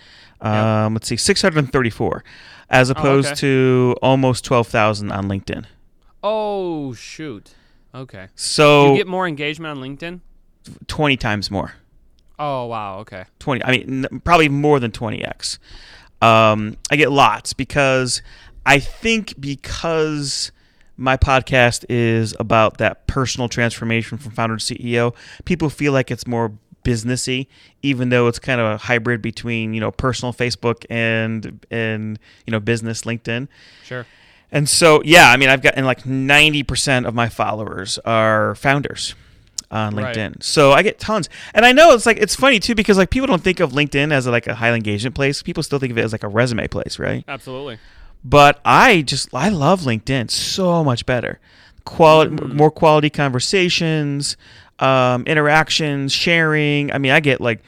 Yeah. 0.42 0.86
Um, 0.86 0.94
let's 0.94 1.08
see, 1.08 1.16
634, 1.16 2.24
as 2.70 2.90
opposed 2.90 3.28
okay. 3.28 3.34
to 3.36 3.96
almost 4.02 4.44
12,000 4.44 5.10
on 5.10 5.28
LinkedIn. 5.28 5.66
oh 6.22 6.92
shoot 6.94 7.54
okay 7.94 8.28
So 8.34 8.92
you 8.92 8.98
get 8.98 9.06
more 9.06 9.26
engagement 9.26 9.76
on 9.76 9.82
linkedin 9.84 10.20
20 10.86 11.16
times 11.16 11.50
more. 11.50 11.72
oh 12.38 12.66
wow 12.66 12.98
okay. 13.00 13.24
20 13.38 13.64
i 13.64 13.70
mean 13.70 14.04
n- 14.04 14.20
probably 14.24 14.48
more 14.48 14.78
than 14.80 14.90
20x 14.90 15.58
um, 16.22 16.76
i 16.90 16.96
get 16.96 17.10
lots 17.10 17.52
because 17.52 18.22
i 18.66 18.78
think 18.78 19.34
because 19.40 20.52
my 20.96 21.16
podcast 21.16 21.84
is 21.88 22.34
about 22.38 22.76
that 22.78 23.06
personal 23.06 23.48
transformation 23.48 24.18
from 24.18 24.32
founder 24.32 24.56
to 24.56 24.74
ceo 24.74 25.14
people 25.44 25.70
feel 25.70 25.92
like 25.92 26.10
it's 26.10 26.26
more 26.26 26.52
businessy 26.84 27.46
even 27.82 28.08
though 28.08 28.26
it's 28.26 28.38
kind 28.38 28.60
of 28.60 28.66
a 28.66 28.76
hybrid 28.78 29.20
between 29.20 29.74
you 29.74 29.80
know 29.80 29.90
personal 29.90 30.32
facebook 30.32 30.84
and 30.88 31.64
and 31.70 32.18
you 32.46 32.50
know 32.52 32.60
business 32.60 33.02
linkedin. 33.02 33.48
Sure. 33.84 34.06
And 34.52 34.68
so, 34.68 35.00
yeah, 35.04 35.30
I 35.30 35.36
mean, 35.36 35.48
I've 35.48 35.62
gotten 35.62 35.84
like 35.84 36.02
90% 36.02 37.06
of 37.06 37.14
my 37.14 37.28
followers 37.28 38.00
are 38.04 38.56
founders 38.56 39.14
on 39.70 39.94
Right. 39.94 40.14
LinkedIn. 40.16 40.42
So 40.42 40.72
I 40.72 40.82
get 40.82 40.98
tons. 40.98 41.28
And 41.54 41.64
I 41.64 41.72
know 41.72 41.92
it's 41.92 42.06
like, 42.06 42.16
it's 42.18 42.34
funny 42.34 42.58
too, 42.58 42.74
because 42.74 42.98
like 42.98 43.10
people 43.10 43.26
don't 43.26 43.42
think 43.42 43.60
of 43.60 43.72
LinkedIn 43.72 44.12
as 44.12 44.26
like 44.26 44.46
a 44.46 44.54
high 44.54 44.72
engagement 44.72 45.14
place. 45.14 45.42
People 45.42 45.62
still 45.62 45.78
think 45.78 45.92
of 45.92 45.98
it 45.98 46.02
as 46.04 46.12
like 46.12 46.24
a 46.24 46.28
resume 46.28 46.66
place, 46.68 46.98
right? 46.98 47.24
absolutely 47.28 47.78
But 48.24 48.60
I 48.64 49.02
just, 49.02 49.28
I 49.32 49.48
love 49.48 49.82
LinkedIn 49.82 50.30
so 50.30 50.82
much 50.84 51.06
better. 51.06 51.38
Quality, 51.84 52.44
more 52.44 52.70
quality 52.70 53.10
conversations, 53.10 54.36
um, 54.80 55.24
interactions, 55.24 56.12
sharing. 56.12 56.92
I 56.92 56.98
mean, 56.98 57.12
I 57.12 57.20
get 57.20 57.40
like 57.40 57.62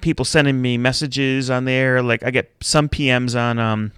people 0.00 0.24
sending 0.24 0.62
me 0.62 0.78
messages 0.78 1.50
on 1.50 1.64
there. 1.64 2.02
Like 2.02 2.22
I 2.22 2.30
get 2.30 2.50
some 2.60 2.88
PMs 2.88 3.38
on, 3.38 3.58
um, 3.58 3.92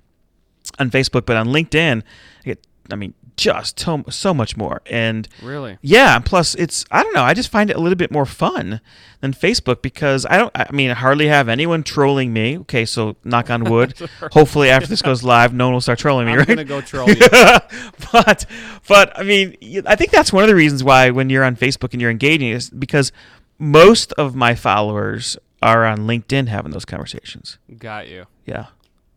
on 0.78 0.90
Facebook, 0.90 1.26
but 1.26 1.36
on 1.36 1.48
LinkedIn, 1.48 2.02
I 2.40 2.44
get, 2.44 2.66
I 2.90 2.96
mean, 2.96 3.14
just 3.40 3.80
so, 3.80 4.04
so 4.10 4.34
much 4.34 4.56
more. 4.56 4.82
And 4.86 5.26
really 5.42 5.78
yeah, 5.80 6.16
and 6.16 6.24
plus 6.24 6.54
it's, 6.54 6.84
I 6.90 7.02
don't 7.02 7.14
know, 7.14 7.22
I 7.22 7.32
just 7.34 7.48
find 7.50 7.70
it 7.70 7.76
a 7.76 7.80
little 7.80 7.96
bit 7.96 8.10
more 8.10 8.26
fun 8.26 8.80
than 9.20 9.32
Facebook 9.32 9.80
because 9.82 10.26
I 10.26 10.36
don't, 10.36 10.50
I 10.54 10.70
mean, 10.72 10.90
I 10.90 10.94
hardly 10.94 11.26
have 11.28 11.48
anyone 11.48 11.82
trolling 11.82 12.32
me. 12.32 12.58
Okay, 12.58 12.84
so 12.84 13.16
knock 13.24 13.48
on 13.50 13.64
wood. 13.64 13.94
Hopefully 14.32 14.68
after 14.70 14.86
this 14.88 15.00
goes 15.02 15.22
live, 15.24 15.54
no 15.54 15.66
one 15.66 15.74
will 15.74 15.80
start 15.80 15.98
trolling 15.98 16.26
me, 16.26 16.32
i'm 16.32 16.38
right? 16.38 16.48
gonna 16.48 16.64
go 16.64 16.80
troll 16.80 17.08
you 17.08 17.16
but 18.12 18.46
but 18.86 19.18
I 19.18 19.22
mean, 19.22 19.56
I 19.86 19.96
think 19.96 20.10
that's 20.10 20.32
one 20.32 20.44
of 20.44 20.48
the 20.48 20.54
reasons 20.54 20.84
why 20.84 21.10
when 21.10 21.30
you're 21.30 21.44
on 21.44 21.56
Facebook 21.56 21.92
and 21.92 22.00
you're 22.00 22.10
engaging 22.10 22.48
is 22.50 22.70
because 22.70 23.10
most 23.58 24.12
of 24.12 24.34
my 24.34 24.54
followers 24.54 25.36
are 25.62 25.84
on 25.84 26.00
LinkedIn 26.00 26.48
having 26.48 26.72
those 26.72 26.84
conversations. 26.84 27.58
got 27.78 28.08
you 28.08 28.26
Yeah, 28.46 28.66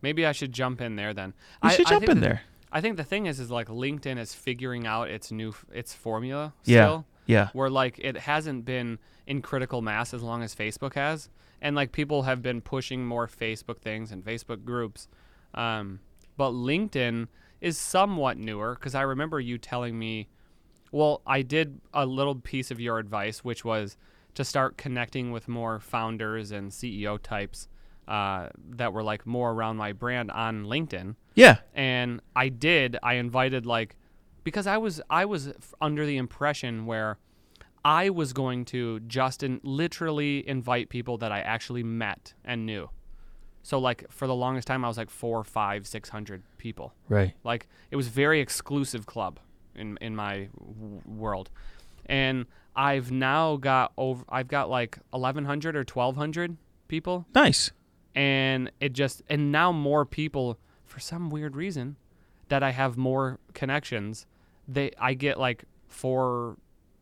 Maybe 0.02 0.26
I 0.26 0.32
should 0.32 0.52
jump 0.52 0.80
in 0.82 0.96
there 0.96 1.14
then. 1.14 1.32
you 1.62 1.70
I, 1.70 1.74
should 1.74 1.86
jump 1.86 2.08
in 2.08 2.20
the- 2.20 2.26
there. 2.26 2.42
I 2.74 2.80
think 2.82 2.96
the 2.98 3.04
thing 3.04 3.26
is, 3.26 3.38
is 3.40 3.50
like 3.50 3.68
LinkedIn 3.68 4.18
is 4.18 4.34
figuring 4.34 4.86
out 4.86 5.08
its 5.08 5.30
new 5.32 5.54
its 5.72 5.94
formula 5.94 6.52
Yeah. 6.64 6.84
still. 6.84 7.06
Yeah. 7.26 7.48
where 7.54 7.70
like 7.70 7.98
it 8.00 8.18
hasn't 8.18 8.66
been 8.66 8.98
in 9.26 9.40
critical 9.40 9.80
mass 9.80 10.12
as 10.12 10.22
long 10.22 10.42
as 10.42 10.54
Facebook 10.54 10.92
has, 10.94 11.30
and 11.62 11.74
like 11.74 11.92
people 11.92 12.24
have 12.24 12.42
been 12.42 12.60
pushing 12.60 13.06
more 13.06 13.26
Facebook 13.26 13.78
things 13.78 14.12
and 14.12 14.22
Facebook 14.22 14.64
groups. 14.64 15.08
Um, 15.54 16.00
but 16.36 16.50
LinkedIn 16.50 17.28
is 17.62 17.78
somewhat 17.78 18.36
newer 18.36 18.74
because 18.74 18.94
I 18.94 19.02
remember 19.02 19.40
you 19.40 19.56
telling 19.56 19.98
me, 19.98 20.28
well, 20.92 21.22
I 21.26 21.40
did 21.42 21.80
a 21.94 22.04
little 22.04 22.34
piece 22.34 22.70
of 22.70 22.78
your 22.80 22.98
advice, 22.98 23.42
which 23.44 23.64
was 23.64 23.96
to 24.34 24.44
start 24.44 24.76
connecting 24.76 25.30
with 25.30 25.46
more 25.48 25.78
founders 25.80 26.50
and 26.50 26.70
CEO 26.72 27.18
types 27.22 27.68
uh, 28.08 28.48
that 28.70 28.92
were 28.92 29.02
like 29.02 29.26
more 29.26 29.50
around 29.52 29.76
my 29.76 29.92
brand 29.92 30.30
on 30.30 30.64
LinkedIn 30.64 31.16
Yeah. 31.34 31.56
and 31.74 32.20
I 32.36 32.48
did. 32.48 32.96
I 33.02 33.14
invited 33.14 33.66
like 33.66 33.96
because 34.44 34.66
I 34.66 34.76
was 34.76 35.00
I 35.08 35.24
was 35.24 35.48
f- 35.48 35.74
under 35.80 36.04
the 36.04 36.16
impression 36.18 36.86
where 36.86 37.18
I 37.84 38.10
was 38.10 38.32
going 38.32 38.64
to 38.66 39.00
just 39.00 39.42
in, 39.42 39.60
literally 39.62 40.46
invite 40.48 40.88
people 40.88 41.18
that 41.18 41.32
I 41.32 41.40
actually 41.40 41.82
met 41.82 42.34
and 42.44 42.66
knew. 42.66 42.90
So 43.62 43.78
like 43.78 44.10
for 44.10 44.26
the 44.26 44.34
longest 44.34 44.66
time, 44.68 44.84
I 44.84 44.88
was 44.88 44.98
like 44.98 45.10
four, 45.10 45.42
five, 45.44 45.86
six 45.86 46.08
hundred 46.10 46.42
people. 46.58 46.92
Right. 47.08 47.32
Like 47.44 47.66
it 47.90 47.96
was 47.96 48.08
very 48.08 48.40
exclusive 48.40 49.06
club 49.06 49.38
in 49.74 49.96
in 50.02 50.14
my 50.14 50.48
w- 50.58 51.00
world, 51.06 51.50
and 52.06 52.44
I've 52.76 53.10
now 53.10 53.56
got 53.56 53.92
over. 53.96 54.24
I've 54.28 54.48
got 54.48 54.68
like 54.68 54.98
eleven 55.14 55.46
hundred 55.46 55.74
or 55.76 55.84
twelve 55.84 56.16
hundred 56.16 56.56
people 56.88 57.24
Nice. 57.34 57.70
And 58.14 58.70
it 58.80 58.92
just 58.92 59.22
and 59.28 59.50
now 59.52 59.72
more 59.72 60.04
people 60.04 60.58
for 60.84 61.00
some 61.00 61.30
weird 61.30 61.56
reason 61.56 61.96
that 62.48 62.62
I 62.62 62.70
have 62.70 62.96
more 62.96 63.38
connections 63.54 64.26
they 64.68 64.90
I 64.98 65.14
get 65.14 65.38
like 65.38 65.64
4 65.88 66.56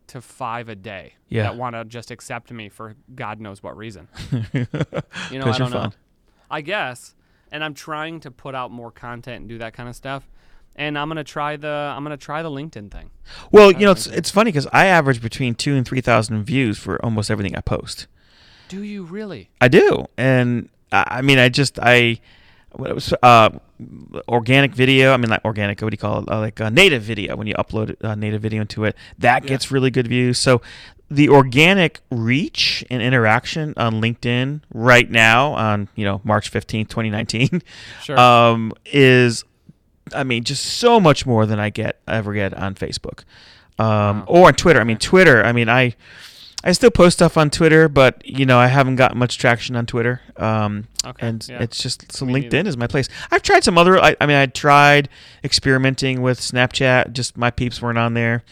to 0.09 0.21
5 0.21 0.69
a 0.69 0.75
day 0.75 1.15
Yeah. 1.29 1.45
that 1.45 1.57
want 1.57 1.75
to 1.77 1.85
just 1.85 2.11
accept 2.11 2.51
me 2.53 2.69
for 2.69 2.95
god 3.15 3.41
knows 3.41 3.63
what 3.63 3.77
reason 3.77 4.09
you 4.53 5.39
know, 5.39 5.47
I 5.47 5.59
don't 5.59 5.71
know 5.71 5.81
fun. 5.83 5.95
I 6.51 6.61
guess 6.61 7.15
and 7.51 7.63
I'm 7.63 7.75
trying 7.75 8.21
to 8.21 8.31
put 8.31 8.55
out 8.55 8.71
more 8.71 8.91
content 8.91 9.41
and 9.41 9.49
do 9.49 9.59
that 9.59 9.73
kind 9.75 9.89
of 9.89 9.97
stuff 9.97 10.29
and 10.75 10.99
I'm 10.99 11.09
going 11.09 11.17
to 11.19 11.25
try 11.25 11.57
the 11.57 11.69
I'm 11.69 12.05
to 12.07 12.17
try 12.17 12.43
the 12.43 12.51
LinkedIn 12.51 12.91
thing 12.91 13.11
Well, 13.51 13.71
you 13.73 13.85
know, 13.85 13.93
it's 13.93 14.07
it's 14.07 14.31
funny 14.31 14.49
because 14.51 14.67
I 14.73 14.87
average 14.87 15.21
between 15.21 15.55
two 15.55 15.75
and 15.75 15.87
three 15.87 16.01
thousand 16.01 16.43
views 16.45 16.79
for 16.79 17.03
almost 17.05 17.31
everything 17.31 17.55
I 17.57 17.61
post. 17.61 18.07
do 18.69 18.83
you 18.83 19.03
really 19.05 19.51
I 19.61 19.69
do, 19.69 20.07
and 20.17 20.69
I, 20.93 21.23
mean, 21.23 21.39
I 21.39 21.49
just 21.49 21.79
I 21.81 22.19
what 22.73 22.91
it 22.91 22.95
was 22.95 23.13
uh 23.23 23.51
organic 24.29 24.75
video. 24.75 25.13
I 25.13 25.17
mean, 25.17 25.31
like 25.31 25.45
organic. 25.45 25.81
What 25.83 25.91
do 25.91 25.95
you 25.95 25.99
call 25.99 26.23
it? 26.23 26.29
Uh, 26.31 26.41
like 26.41 26.61
uh, 26.61 26.69
native 26.71 27.03
video. 27.03 27.37
When 27.37 27.47
you 27.47 27.55
upload 27.55 27.97
uh, 28.05 28.15
native 28.15 28.43
video 28.43 28.61
into 28.63 28.85
it, 28.85 28.97
that 29.19 29.43
Yeah. 29.45 29.49
gets 29.51 29.71
really 29.71 29.91
good 29.91 30.09
views. 30.09 30.39
So 30.39 30.63
the 31.11 31.29
organic 31.29 32.01
reach 32.11 32.85
and 32.91 33.03
interaction 33.03 33.75
on 33.77 34.01
LinkedIn 34.01 34.61
right 34.73 35.11
now 35.11 35.53
on 35.53 35.89
you 35.95 36.05
know 36.05 36.21
March 36.25 36.49
fifteenth, 36.49 36.89
twenty 36.89 37.11
nineteen, 37.11 37.63
sure 38.03 38.19
um, 38.19 38.73
is 38.87 39.45
I 40.15 40.25
mean 40.25 40.45
just 40.45 40.65
so 40.65 40.99
much 41.01 41.27
more 41.27 41.45
than 41.47 41.59
I 41.61 41.71
get 41.71 42.01
ever 42.09 42.33
get 42.33 42.55
on 42.55 42.75
Facebook 42.75 43.25
um, 43.79 44.21
Wow. 44.21 44.25
or 44.27 44.47
on 44.49 44.55
Twitter. 44.55 44.81
I 44.81 44.85
mean 44.85 44.99
Twitter. 44.99 45.45
I 45.45 45.53
mean 45.53 45.69
I 45.69 45.95
I 46.65 46.73
still 46.73 46.91
post 46.91 47.19
stuff 47.19 47.37
on 47.37 47.51
Twitter, 47.51 47.89
but 47.89 48.25
you 48.25 48.47
know 48.47 48.59
I 48.59 48.69
haven't 48.69 48.97
gotten 48.97 49.19
much 49.19 49.39
traction 49.39 49.75
on 49.75 49.87
Twitter. 49.87 50.21
Um, 50.37 50.87
okay 51.05 51.27
and 51.27 51.47
yeah. 51.49 51.63
it's 51.63 51.83
just 51.83 52.13
so 52.13 52.25
Me 52.25 52.35
LinkedIn 52.35 52.53
neither. 52.53 52.69
is 52.69 52.77
my 52.77 52.87
place. 52.87 53.09
I've 53.31 53.43
tried 53.43 53.65
some 53.65 53.77
other. 53.79 53.99
I, 53.99 54.17
I 54.21 54.27
mean 54.27 54.37
I 54.37 54.47
tried 54.47 55.09
experimenting 55.43 56.23
with 56.23 56.41
Snapchat. 56.41 57.13
Just 57.13 57.37
my 57.37 57.51
peeps 57.51 57.83
weren't 57.83 57.99
on 57.99 58.15
there. 58.15 58.45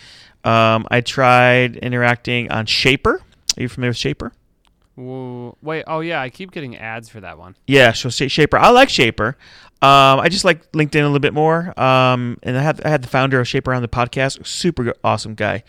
Um, 0.43 0.87
I 0.91 1.03
tried 1.03 1.77
interacting 1.77 2.51
on 2.51 2.67
Shapr. 2.67 3.19
Are 3.57 3.63
you 3.63 3.69
familiar 3.69 3.91
with 3.91 3.99
Shapr? 3.99 4.33
Whoa. 5.01 5.57
wait 5.63 5.85
oh 5.87 6.01
yeah 6.01 6.21
I 6.21 6.29
keep 6.31 6.51
getting 6.53 6.77
ads 6.77 7.09
for 7.09 7.21
that 7.21 7.39
one 7.39 7.57
Yeah, 7.67 7.93
so 7.93 8.09
Sh- 8.11 8.23
Shapr. 8.23 8.59
I 8.59 8.71
like 8.71 8.89
Shapr. 8.89 9.35
Um, 9.83 10.21
I 10.21 10.29
just 10.29 10.45
like 10.45 10.71
LinkedIn 10.73 11.01
a 11.01 11.05
little 11.05 11.21
bit 11.21 11.33
more. 11.33 11.73
Um, 11.81 12.37
and 12.43 12.59
I 12.59 12.63
had 12.63 12.83
I 12.85 12.89
had 12.91 13.03
the 13.03 13.09
founder 13.09 13.41
of 13.41 13.47
Shapr 13.47 13.75
on 13.75 13.81
the 13.81 13.89
podcast. 13.89 14.47
Super 14.47 14.93
awesome 15.03 15.35
guy. 15.35 15.65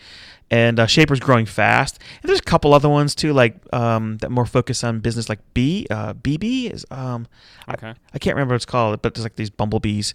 And 0.50 0.78
uh, 0.78 0.86
Shapr's 0.86 1.18
growing 1.18 1.46
fast. 1.46 1.98
And 2.22 2.28
there's 2.28 2.40
a 2.40 2.42
couple 2.42 2.74
other 2.74 2.90
ones 2.90 3.14
too, 3.14 3.32
like 3.32 3.56
um, 3.72 4.18
that 4.18 4.30
more 4.30 4.44
focus 4.44 4.84
on 4.84 5.00
business, 5.00 5.30
like 5.30 5.38
B 5.54 5.86
uh, 5.90 6.12
BB 6.12 6.70
is. 6.70 6.84
Um, 6.90 7.26
I- 7.66 7.72
okay 7.72 7.94
I 8.12 8.18
can't 8.18 8.36
remember 8.36 8.52
what 8.52 8.56
it's 8.56 8.66
called, 8.66 9.00
but 9.00 9.14
there's 9.14 9.24
like 9.24 9.36
these 9.36 9.48
bumblebees. 9.48 10.14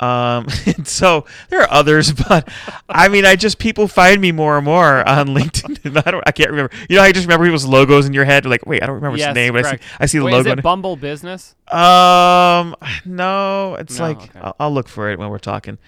Um, 0.00 0.48
so 0.84 1.24
there 1.50 1.60
are 1.62 1.70
others, 1.70 2.12
but 2.28 2.48
I 2.88 3.08
mean, 3.08 3.24
I 3.24 3.36
just 3.36 3.58
people 3.58 3.88
find 3.88 4.20
me 4.20 4.32
more 4.32 4.56
and 4.56 4.64
more 4.64 5.08
on 5.08 5.28
LinkedIn, 5.36 6.02
I 6.06 6.10
don't, 6.10 6.24
I 6.26 6.32
can't 6.32 6.50
remember. 6.50 6.74
You 6.88 6.96
know, 6.96 7.02
I 7.02 7.12
just 7.12 7.26
remember 7.26 7.46
people's 7.46 7.66
logos 7.66 8.06
in 8.06 8.12
your 8.12 8.24
head. 8.24 8.46
Like, 8.46 8.66
wait, 8.66 8.82
I 8.82 8.86
don't 8.86 8.96
remember 8.96 9.18
yes, 9.18 9.28
his 9.28 9.34
name, 9.34 9.54
but 9.54 9.64
I 9.64 9.72
see. 9.72 9.78
I 10.00 10.06
see 10.06 10.18
the 10.18 10.24
Wait, 10.24 10.32
logo. 10.32 10.50
is 10.52 10.58
it 10.58 10.62
Bumble 10.62 10.96
Business 10.96 11.54
Um, 11.68 12.74
no, 13.04 13.76
it's 13.76 13.98
No, 13.98 14.04
like 14.04 14.16
okay. 14.18 14.40
I'll, 14.40 14.56
I'll 14.60 14.72
look 14.72 14.88
for 14.88 15.10
it 15.10 15.18
when 15.18 15.28
we're 15.30 15.38
talking. 15.38 15.78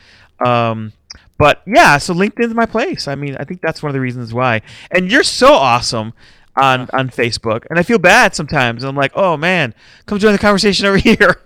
Um, 0.44 0.92
but 1.38 1.62
yeah, 1.66 1.98
so 1.98 2.14
LinkedIn's 2.14 2.54
my 2.54 2.66
place. 2.66 3.08
I 3.08 3.14
mean, 3.14 3.36
I 3.38 3.44
think 3.44 3.60
that's 3.60 3.82
one 3.82 3.90
of 3.90 3.94
the 3.94 4.00
reasons 4.00 4.32
why. 4.32 4.62
And 4.90 5.10
you're 5.10 5.22
so 5.22 5.52
awesome 5.52 6.12
on 6.56 6.88
on 6.92 7.10
Facebook, 7.10 7.64
and 7.70 7.78
I 7.78 7.82
feel 7.82 7.98
bad 7.98 8.34
sometimes. 8.34 8.84
I'm 8.84 8.96
like, 8.96 9.12
oh 9.14 9.36
man, 9.36 9.74
come 10.06 10.18
join 10.18 10.32
the 10.32 10.38
conversation 10.38 10.86
over 10.86 10.96
here. 11.10 11.36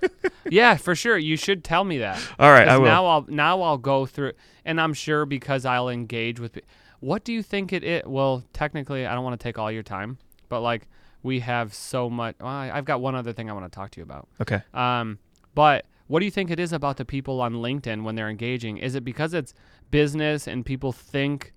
Yeah, 0.49 0.77
for 0.77 0.95
sure. 0.95 1.17
You 1.19 1.37
should 1.37 1.63
tell 1.65 1.85
me 1.85 1.99
that. 1.99 2.21
All 2.39 2.51
right, 2.51 2.67
I 2.69 2.77
will. 2.79 2.85
Now 2.87 3.07
I'll 3.07 3.25
now 3.29 3.63
I'll 3.63 3.79
go 3.79 4.07
through, 4.07 4.33
and 4.65 4.81
I'm 4.81 4.95
sure 4.95 5.27
because 5.27 5.65
I'll 5.65 5.89
engage 5.89 6.39
with. 6.41 6.59
What 7.01 7.25
do 7.25 7.33
you 7.33 7.43
think 7.43 7.73
it 7.73 7.83
is? 7.83 8.03
Well, 8.05 8.45
technically, 8.53 9.07
I 9.07 9.15
don't 9.15 9.25
want 9.25 9.39
to 9.39 9.43
take 9.43 9.59
all 9.59 9.73
your 9.73 9.83
time, 9.83 10.19
but 10.49 10.61
like 10.61 10.87
we 11.23 11.41
have 11.41 11.73
so 11.75 12.11
much. 12.11 12.37
Well, 12.41 12.49
I- 12.49 12.71
I've 12.73 12.85
got 12.85 13.01
one 13.01 13.15
other 13.15 13.33
thing 13.33 13.49
I 13.49 13.53
want 13.53 13.65
to 13.71 13.75
talk 13.75 13.91
to 13.93 14.01
you 14.01 14.05
about. 14.05 14.29
okay. 14.41 14.61
Um, 14.75 15.19
but 15.55 15.87
what 16.09 16.19
do 16.21 16.25
you 16.25 16.31
think 16.31 16.51
it 16.51 16.59
is 16.61 16.73
about 16.73 16.97
the 16.97 17.05
people 17.05 17.41
on 17.41 17.55
LinkedIn 17.55 18.03
when 18.05 18.15
they're 18.17 18.29
engaging? 18.29 18.79
Is 18.79 18.95
it 18.95 19.05
because 19.05 19.33
it's 19.35 19.55
business 19.91 20.47
and 20.47 20.65
people 20.67 20.93
think 20.93 21.53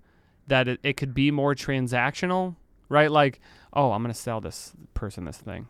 that 0.46 0.66
it, 0.68 0.80
it 0.82 0.96
could 0.96 1.12
be 1.14 1.30
more 1.30 1.54
transactional, 1.54 2.54
right? 2.88 3.10
Like, 3.10 3.40
oh, 3.72 3.92
I'm 3.92 4.02
gonna 4.02 4.14
sell 4.14 4.40
this 4.40 4.72
person 4.94 5.24
this 5.24 5.38
thing. 5.38 5.68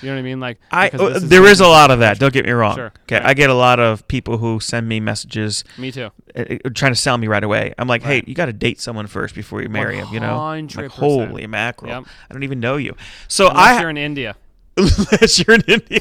You 0.00 0.08
know 0.10 0.14
what 0.14 0.20
I 0.20 0.22
mean? 0.22 0.38
Like, 0.38 0.60
I 0.70 0.90
uh, 0.90 1.08
this 1.14 1.24
there 1.24 1.44
is 1.44 1.58
a 1.58 1.66
lot 1.66 1.90
of 1.90 1.98
that. 1.98 2.20
Don't 2.20 2.32
get 2.32 2.44
me 2.46 2.52
wrong. 2.52 2.76
Sure. 2.76 2.92
Okay, 3.02 3.16
Right. 3.16 3.26
I 3.26 3.34
get 3.34 3.50
a 3.50 3.54
lot 3.54 3.80
of 3.80 4.06
people 4.06 4.38
who 4.38 4.60
send 4.60 4.88
me 4.88 5.00
messages 5.00 5.64
Me 5.76 5.90
too. 5.90 6.10
uh, 6.36 6.44
uh, 6.64 6.70
trying 6.72 6.92
to 6.92 6.96
sell 7.00 7.18
me 7.18 7.26
right 7.26 7.42
away. 7.42 7.74
I'm 7.78 7.88
like, 7.88 8.04
Right. 8.04 8.22
hey, 8.22 8.30
you 8.30 8.34
got 8.36 8.46
to 8.46 8.52
date 8.52 8.80
someone 8.80 9.08
first 9.08 9.34
before 9.34 9.60
you 9.60 9.68
marry 9.68 9.96
him. 9.96 10.06
You 10.12 10.20
know, 10.20 10.38
like 10.76 10.90
holy 10.92 11.48
mackerel, 11.48 11.90
Yep. 11.90 12.04
I 12.30 12.32
don't 12.32 12.44
even 12.44 12.60
know 12.60 12.76
you. 12.76 12.94
So 13.26 13.48
Unless 13.48 13.66
I 13.66 13.80
you're 13.80 13.90
in 13.90 13.96
India, 13.98 14.36
unless 14.76 15.38
you're 15.44 15.56
in 15.56 15.62
India. 15.66 16.00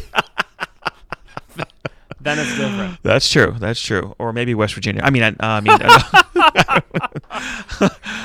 Then 2.23 2.39
it's 2.39 2.55
different. 2.57 2.97
That's 3.03 3.29
true. 3.29 3.55
That's 3.59 3.79
true. 3.81 4.15
Or 4.19 4.33
maybe 4.33 4.53
West 4.55 4.73
Virginia. 4.73 5.01
I 5.03 5.09
mean, 5.09 5.23
I, 5.23 5.29
uh, 5.29 5.33
I 5.41 5.61
mean, 5.61 5.77
uh, 5.81 6.79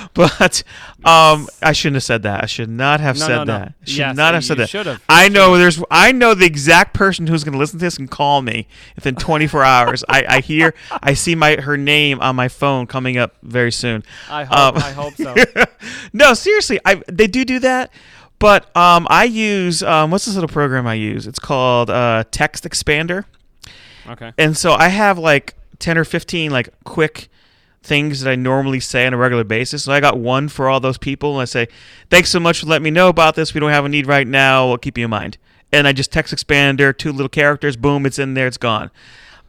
but 0.14 0.62
um, 1.04 1.48
I 1.62 1.72
shouldn't 1.72 1.96
have 1.96 2.02
said 2.02 2.22
that. 2.24 2.42
I 2.42 2.46
should 2.46 2.70
not 2.70 3.00
have 3.00 3.16
No, 3.18 3.26
said 3.26 3.36
no, 3.36 3.44
no. 3.44 3.58
that. 3.58 3.68
I 3.68 3.74
should 3.84 3.98
Yes, 3.98 4.16
not 4.16 4.34
have 4.34 4.44
said 4.44 4.56
that. 4.58 4.68
should've. 4.68 5.02
I 5.08 5.28
know 5.28 5.56
there's. 5.58 5.82
I 5.90 6.12
know 6.12 6.34
the 6.34 6.46
exact 6.46 6.94
person 6.94 7.26
who's 7.26 7.44
going 7.44 7.52
to 7.52 7.58
listen 7.58 7.78
to 7.78 7.84
this 7.84 7.96
and 7.98 8.10
call 8.10 8.42
me 8.42 8.66
within 8.94 9.16
24 9.16 9.62
hours. 9.76 10.04
I, 10.08 10.24
I 10.28 10.40
hear. 10.40 10.74
I 10.90 11.14
see 11.14 11.34
my 11.34 11.56
her 11.56 11.76
name 11.76 12.20
on 12.20 12.36
my 12.36 12.48
phone 12.48 12.86
coming 12.86 13.18
up 13.18 13.36
very 13.42 13.72
soon. 13.72 14.02
I 14.30 14.44
hope. 14.44 14.58
Um, 14.58 14.76
I 14.76 14.92
hope 14.92 15.14
so. 15.14 15.34
no, 16.12 16.34
seriously, 16.34 16.80
I 16.84 17.02
they 17.08 17.26
do 17.26 17.44
do 17.44 17.58
that. 17.60 17.92
But 18.38 18.74
um, 18.76 19.06
I 19.08 19.24
use 19.24 19.82
um, 19.82 20.10
what's 20.10 20.26
this 20.26 20.34
little 20.34 20.48
program 20.48 20.86
I 20.86 20.92
use? 20.94 21.26
It's 21.26 21.38
called 21.38 21.88
uh, 21.88 22.24
Text 22.30 22.64
Expander. 22.64 23.24
Okay. 24.08 24.32
And 24.38 24.56
so 24.56 24.72
I 24.72 24.88
have 24.88 25.18
like 25.18 25.54
10 25.78 25.98
or 25.98 26.04
15 26.04 26.50
like 26.50 26.68
quick 26.84 27.28
things 27.82 28.20
that 28.20 28.30
I 28.30 28.34
normally 28.34 28.80
say 28.80 29.06
on 29.06 29.14
a 29.14 29.16
regular 29.16 29.44
basis. 29.44 29.84
So 29.84 29.92
I 29.92 30.00
got 30.00 30.18
one 30.18 30.48
for 30.48 30.68
all 30.68 30.80
those 30.80 30.98
people 30.98 31.34
and 31.34 31.42
I 31.42 31.44
say, 31.44 31.68
"Thanks 32.10 32.30
so 32.30 32.40
much 32.40 32.60
for 32.60 32.66
letting 32.66 32.82
me 32.84 32.90
know 32.90 33.08
about 33.08 33.34
this. 33.36 33.54
We 33.54 33.60
don't 33.60 33.70
have 33.70 33.84
a 33.84 33.88
need 33.88 34.06
right 34.06 34.26
now. 34.26 34.66
We'll 34.68 34.78
keep 34.78 34.98
you 34.98 35.04
in 35.04 35.10
mind." 35.10 35.38
And 35.72 35.86
I 35.86 35.92
just 35.92 36.10
text 36.12 36.34
expander, 36.34 36.96
two 36.96 37.12
little 37.12 37.28
characters, 37.28 37.76
boom, 37.76 38.06
it's 38.06 38.18
in 38.18 38.34
there, 38.34 38.46
it's 38.46 38.56
gone. 38.56 38.90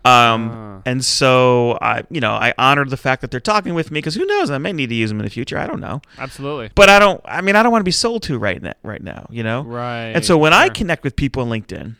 Um, 0.06 0.52
Ah. 0.54 0.82
and 0.86 1.04
so 1.04 1.78
I, 1.82 2.04
you 2.10 2.22
know, 2.22 2.32
I 2.32 2.54
honor 2.58 2.86
the 2.86 2.96
fact 2.98 3.22
that 3.22 3.32
they're 3.32 3.40
talking 3.40 3.74
with 3.74 3.92
me 3.92 3.98
because 4.00 4.16
who 4.16 4.26
knows, 4.26 4.50
I 4.50 4.58
may 4.58 4.72
need 4.72 4.88
to 4.90 4.96
use 4.96 5.10
them 5.10 5.20
in 5.20 5.26
the 5.26 5.30
future. 5.30 5.58
I 5.58 5.68
don't 5.68 5.80
know, 5.82 6.02
Absolutely. 6.18 6.70
but 6.76 6.90
I 6.90 6.98
don't. 7.00 7.20
I 7.26 7.42
mean, 7.42 7.56
I 7.56 7.64
don't 7.64 7.72
want 7.72 7.82
to 7.82 7.86
be 7.86 7.92
sold 7.92 8.24
to 8.24 8.38
right 8.38 8.62
now. 8.62 8.74
Right 8.84 9.02
now, 9.02 9.28
you 9.30 9.44
know. 9.44 9.64
Right. 9.64 10.12
And 10.16 10.24
so 10.24 10.38
when 10.38 10.54
I 10.54 10.70
connect 10.70 11.04
with 11.04 11.16
people 11.16 11.42
on 11.44 11.50
LinkedIn, 11.50 11.96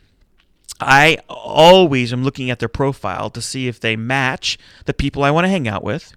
I 0.80 1.18
always 1.28 2.12
am 2.12 2.22
looking 2.22 2.50
at 2.50 2.58
their 2.58 2.68
profile 2.68 3.30
to 3.30 3.42
see 3.42 3.68
if 3.68 3.80
they 3.80 3.96
match 3.96 4.58
the 4.84 4.94
people 4.94 5.24
I 5.24 5.30
want 5.30 5.44
to 5.44 5.48
hang 5.48 5.66
out 5.66 5.82
with. 5.82 6.14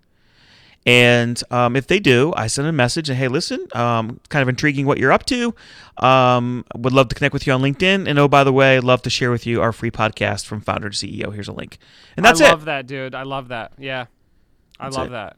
And 0.85 1.41
um, 1.51 1.75
if 1.75 1.85
they 1.85 1.99
do, 1.99 2.33
I 2.35 2.47
send 2.47 2.67
a 2.67 2.71
message 2.71 3.07
and 3.09 3.17
hey, 3.17 3.27
listen, 3.27 3.67
um, 3.73 4.19
kind 4.29 4.41
of 4.41 4.49
intriguing 4.49 4.87
what 4.87 4.97
you're 4.97 5.11
up 5.11 5.25
to. 5.27 5.53
Um, 5.97 6.65
would 6.75 6.93
love 6.93 7.09
to 7.09 7.15
connect 7.15 7.33
with 7.33 7.45
you 7.45 7.53
on 7.53 7.61
LinkedIn. 7.61 8.07
And 8.07 8.17
oh, 8.17 8.27
by 8.27 8.43
the 8.43 8.53
way, 8.53 8.79
love 8.79 9.03
to 9.03 9.09
share 9.09 9.29
with 9.29 9.45
you 9.45 9.61
our 9.61 9.71
free 9.71 9.91
podcast 9.91 10.45
from 10.45 10.61
founder 10.61 10.89
to 10.89 10.97
CEO. 10.97 11.33
Here's 11.33 11.47
a 11.47 11.53
link. 11.53 11.77
And 12.17 12.25
that's 12.25 12.41
it. 12.41 12.45
I 12.45 12.47
it. 12.47 12.51
love 12.51 12.65
that, 12.65 12.87
dude. 12.87 13.13
I 13.13 13.23
love 13.23 13.49
that. 13.49 13.73
Yeah. 13.77 14.05
I 14.79 14.85
That's 14.85 14.97
love 14.97 15.07
it. 15.07 15.11
that. 15.11 15.37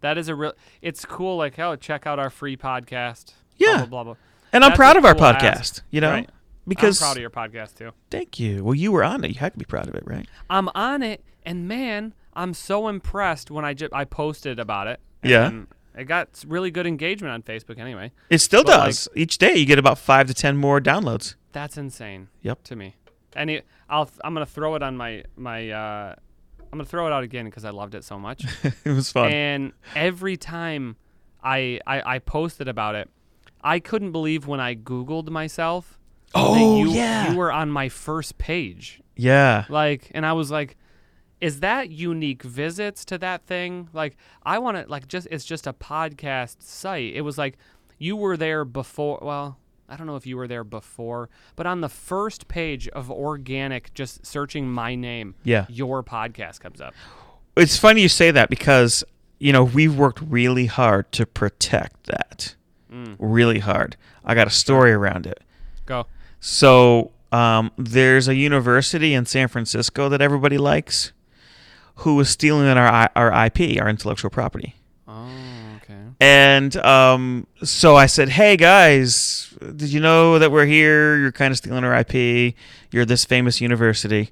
That 0.00 0.16
is 0.16 0.28
a 0.28 0.34
real. 0.34 0.52
It's 0.80 1.04
cool. 1.04 1.36
Like, 1.36 1.58
oh, 1.58 1.76
check 1.76 2.06
out 2.06 2.18
our 2.18 2.30
free 2.30 2.56
podcast. 2.56 3.32
Yeah. 3.58 3.78
Blah 3.78 3.86
blah 3.86 3.86
blah. 3.86 4.02
blah. 4.04 4.16
And 4.52 4.64
I'm 4.64 4.72
proud 4.72 4.96
of 4.96 5.04
our 5.04 5.14
cool 5.14 5.24
ask. 5.24 5.44
podcast, 5.44 5.82
you 5.90 6.00
know? 6.00 6.10
Right. 6.10 6.30
Because 6.68 7.00
I'm 7.00 7.06
proud 7.06 7.16
of 7.16 7.20
your 7.20 7.30
podcast 7.30 7.74
too. 7.76 7.90
thank 8.10 8.38
you. 8.38 8.62
Well, 8.64 8.74
you 8.74 8.92
were 8.92 9.04
on 9.04 9.24
it. 9.24 9.28
You 9.28 9.38
had 9.38 9.52
to 9.52 9.58
be 9.58 9.64
proud 9.64 9.88
of 9.88 9.94
it, 9.94 10.02
right? 10.06 10.26
I'm 10.50 10.68
on 10.74 11.02
it, 11.02 11.24
and 11.44 11.66
man, 11.68 12.14
I'm 12.34 12.54
so 12.54 12.88
impressed 12.88 13.50
when 13.50 13.64
I 13.64 13.74
ju- 13.74 13.88
I 13.92 14.04
posted 14.04 14.58
about 14.58 14.86
it. 14.86 15.00
Yeah. 15.22 15.62
It 15.96 16.04
got 16.04 16.44
really 16.46 16.70
good 16.70 16.86
engagement 16.86 17.32
on 17.34 17.42
Facebook. 17.42 17.78
Anyway, 17.78 18.12
It 18.30 18.38
still 18.38 18.62
But, 18.62 18.78
like- 18.78 18.86
does. 18.90 19.08
Each 19.16 19.36
day 19.38 19.56
you 19.56 19.66
get 19.66 19.78
about 19.80 19.98
5 19.98 20.28
to 20.28 20.34
10 20.34 20.56
more 20.56 20.80
downloads. 20.80 21.34
that's 21.52 21.76
insane. 21.76 22.28
Yep. 22.42 22.62
To 22.64 22.76
me, 22.76 22.94
and 23.34 23.50
it, 23.50 23.66
I'll 23.90 24.08
I'm 24.22 24.32
gonna 24.34 24.46
throw 24.46 24.74
it 24.76 24.82
on 24.82 24.96
my 24.96 25.24
my. 25.36 25.70
Uh, 25.70 26.14
I'm 26.60 26.78
gonna 26.78 26.84
throw 26.84 27.06
it 27.06 27.12
out 27.12 27.24
again 27.24 27.46
because 27.46 27.64
I 27.64 27.70
loved 27.70 27.94
it 27.94 28.04
so 28.04 28.18
much. 28.18 28.44
it 28.84 28.90
was 28.90 29.10
fun. 29.10 29.32
and 29.32 29.72
every 29.96 30.36
time 30.36 30.96
I, 31.42 31.80
I 31.86 32.14
I 32.14 32.18
posted 32.20 32.68
about 32.68 32.94
it, 32.94 33.08
I 33.64 33.80
couldn't 33.80 34.12
believe 34.12 34.46
when 34.46 34.60
I 34.60 34.74
Googled 34.76 35.30
myself. 35.30 35.97
Oh, 36.34 36.84
you, 36.84 36.90
yeah. 36.92 37.30
you 37.30 37.36
were 37.38 37.50
on 37.52 37.70
my 37.70 37.88
first 37.88 38.38
page. 38.38 39.00
yeah. 39.16 39.64
Like, 39.68 40.10
and 40.14 40.24
I 40.26 40.32
was 40.34 40.50
like, 40.50 40.76
is 41.40 41.60
that 41.60 41.90
unique 41.90 42.42
visits 42.42 43.04
to 43.06 43.18
that 43.18 43.46
thing? 43.46 43.88
Like, 43.92 44.16
I 44.42 44.58
want 44.58 44.76
to 44.76 44.90
like 44.90 45.06
just 45.08 45.28
it's 45.30 45.44
just 45.44 45.66
a 45.66 45.72
podcast 45.72 46.56
site. 46.62 47.14
It 47.14 47.20
was 47.22 47.38
like 47.38 47.56
you 47.98 48.16
were 48.16 48.36
there 48.36 48.64
before. 48.64 49.20
Well, 49.22 49.56
I 49.88 49.96
don't 49.96 50.06
know 50.06 50.16
if 50.16 50.26
you 50.26 50.36
were 50.36 50.48
there 50.48 50.64
before, 50.64 51.30
but 51.56 51.66
on 51.66 51.80
the 51.80 51.88
first 51.88 52.48
page 52.48 52.88
of 52.88 53.10
organic, 53.10 53.94
just 53.94 54.26
searching 54.26 54.68
my 54.68 54.94
name, 54.96 55.34
Yeah. 55.44 55.64
your 55.68 56.02
podcast 56.02 56.60
comes 56.60 56.80
up. 56.80 56.92
It's 57.56 57.76
funny 57.78 58.02
you 58.02 58.08
say 58.08 58.30
that 58.32 58.50
because, 58.50 59.02
you 59.38 59.52
know, 59.52 59.64
we've 59.64 59.96
worked 59.96 60.20
really 60.20 60.66
hard 60.66 61.10
to 61.12 61.24
protect 61.24 62.04
that. 62.04 62.54
Mm. 62.92 63.16
Really 63.18 63.60
hard. 63.60 63.96
I 64.24 64.34
got 64.34 64.46
a 64.46 64.50
story 64.50 64.92
around 64.92 65.26
it. 65.26 65.40
Go. 65.86 66.06
So 66.40 67.12
um, 67.32 67.72
there's 67.76 68.28
a 68.28 68.34
university 68.34 69.14
in 69.14 69.26
San 69.26 69.48
Francisco 69.48 70.08
that 70.08 70.20
everybody 70.20 70.58
likes 70.58 71.12
who 71.96 72.14
was 72.14 72.30
stealing 72.30 72.66
our 72.68 73.10
our 73.16 73.46
IP, 73.46 73.80
our 73.80 73.88
intellectual 73.88 74.30
property. 74.30 74.76
Oh, 75.06 75.28
okay. 75.82 75.98
And 76.20 76.76
um, 76.76 77.46
so 77.64 77.96
I 77.96 78.06
said, 78.06 78.28
"Hey 78.28 78.56
guys, 78.56 79.52
did 79.60 79.92
you 79.92 80.00
know 80.00 80.38
that 80.38 80.52
we're 80.52 80.66
here? 80.66 81.18
You're 81.18 81.32
kind 81.32 81.50
of 81.50 81.58
stealing 81.58 81.84
our 81.84 81.94
IP. 81.98 82.54
You're 82.92 83.04
this 83.04 83.24
famous 83.24 83.60
university. 83.60 84.30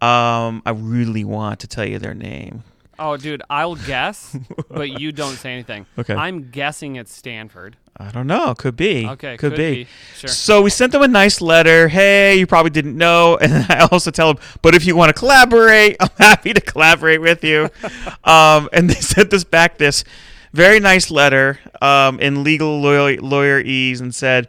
Um, 0.00 0.62
I 0.64 0.70
really 0.70 1.24
want 1.24 1.60
to 1.60 1.66
tell 1.66 1.84
you 1.84 1.98
their 1.98 2.14
name. 2.14 2.62
Oh, 3.00 3.16
dude, 3.16 3.42
I'll 3.48 3.76
guess, 3.76 4.36
but 4.68 5.00
you 5.00 5.12
don't 5.12 5.36
say 5.36 5.52
anything. 5.52 5.86
Okay. 5.98 6.14
I'm 6.14 6.50
guessing 6.50 6.96
it's 6.96 7.12
Stanford. 7.12 7.76
I 8.00 8.10
don't 8.10 8.28
know. 8.28 8.54
Could 8.54 8.76
be. 8.76 9.06
Okay, 9.08 9.36
Could, 9.36 9.56
be. 9.56 9.88
Sure. 10.16 10.28
So 10.28 10.62
we 10.62 10.70
sent 10.70 10.92
them 10.92 11.02
a 11.02 11.08
nice 11.08 11.40
letter. 11.40 11.88
Hey, 11.88 12.38
you 12.38 12.46
probably 12.46 12.70
didn't 12.70 12.96
know. 12.96 13.38
And 13.48 13.66
I 13.70 13.88
also 13.90 14.10
tell 14.10 14.34
them, 14.34 14.42
but 14.62 14.74
if 14.74 14.84
you 14.84 14.94
want 14.94 15.08
to 15.08 15.18
collaborate, 15.18 15.96
I'm 16.00 16.10
happy 16.16 16.52
to 16.52 16.60
collaborate 16.60 17.20
with 17.20 17.42
you. 17.42 17.70
um, 18.24 18.68
and 18.72 18.88
they 18.90 19.00
sent 19.00 19.32
us 19.32 19.44
back 19.44 19.78
this 19.78 20.04
very 20.52 20.80
nice 20.80 21.10
letter 21.10 21.58
um, 21.82 22.20
in 22.20 22.44
legal 22.44 22.80
lawyer, 22.80 23.20
lawyer 23.20 23.60
ease 23.60 24.00
and 24.00 24.14
said, 24.14 24.46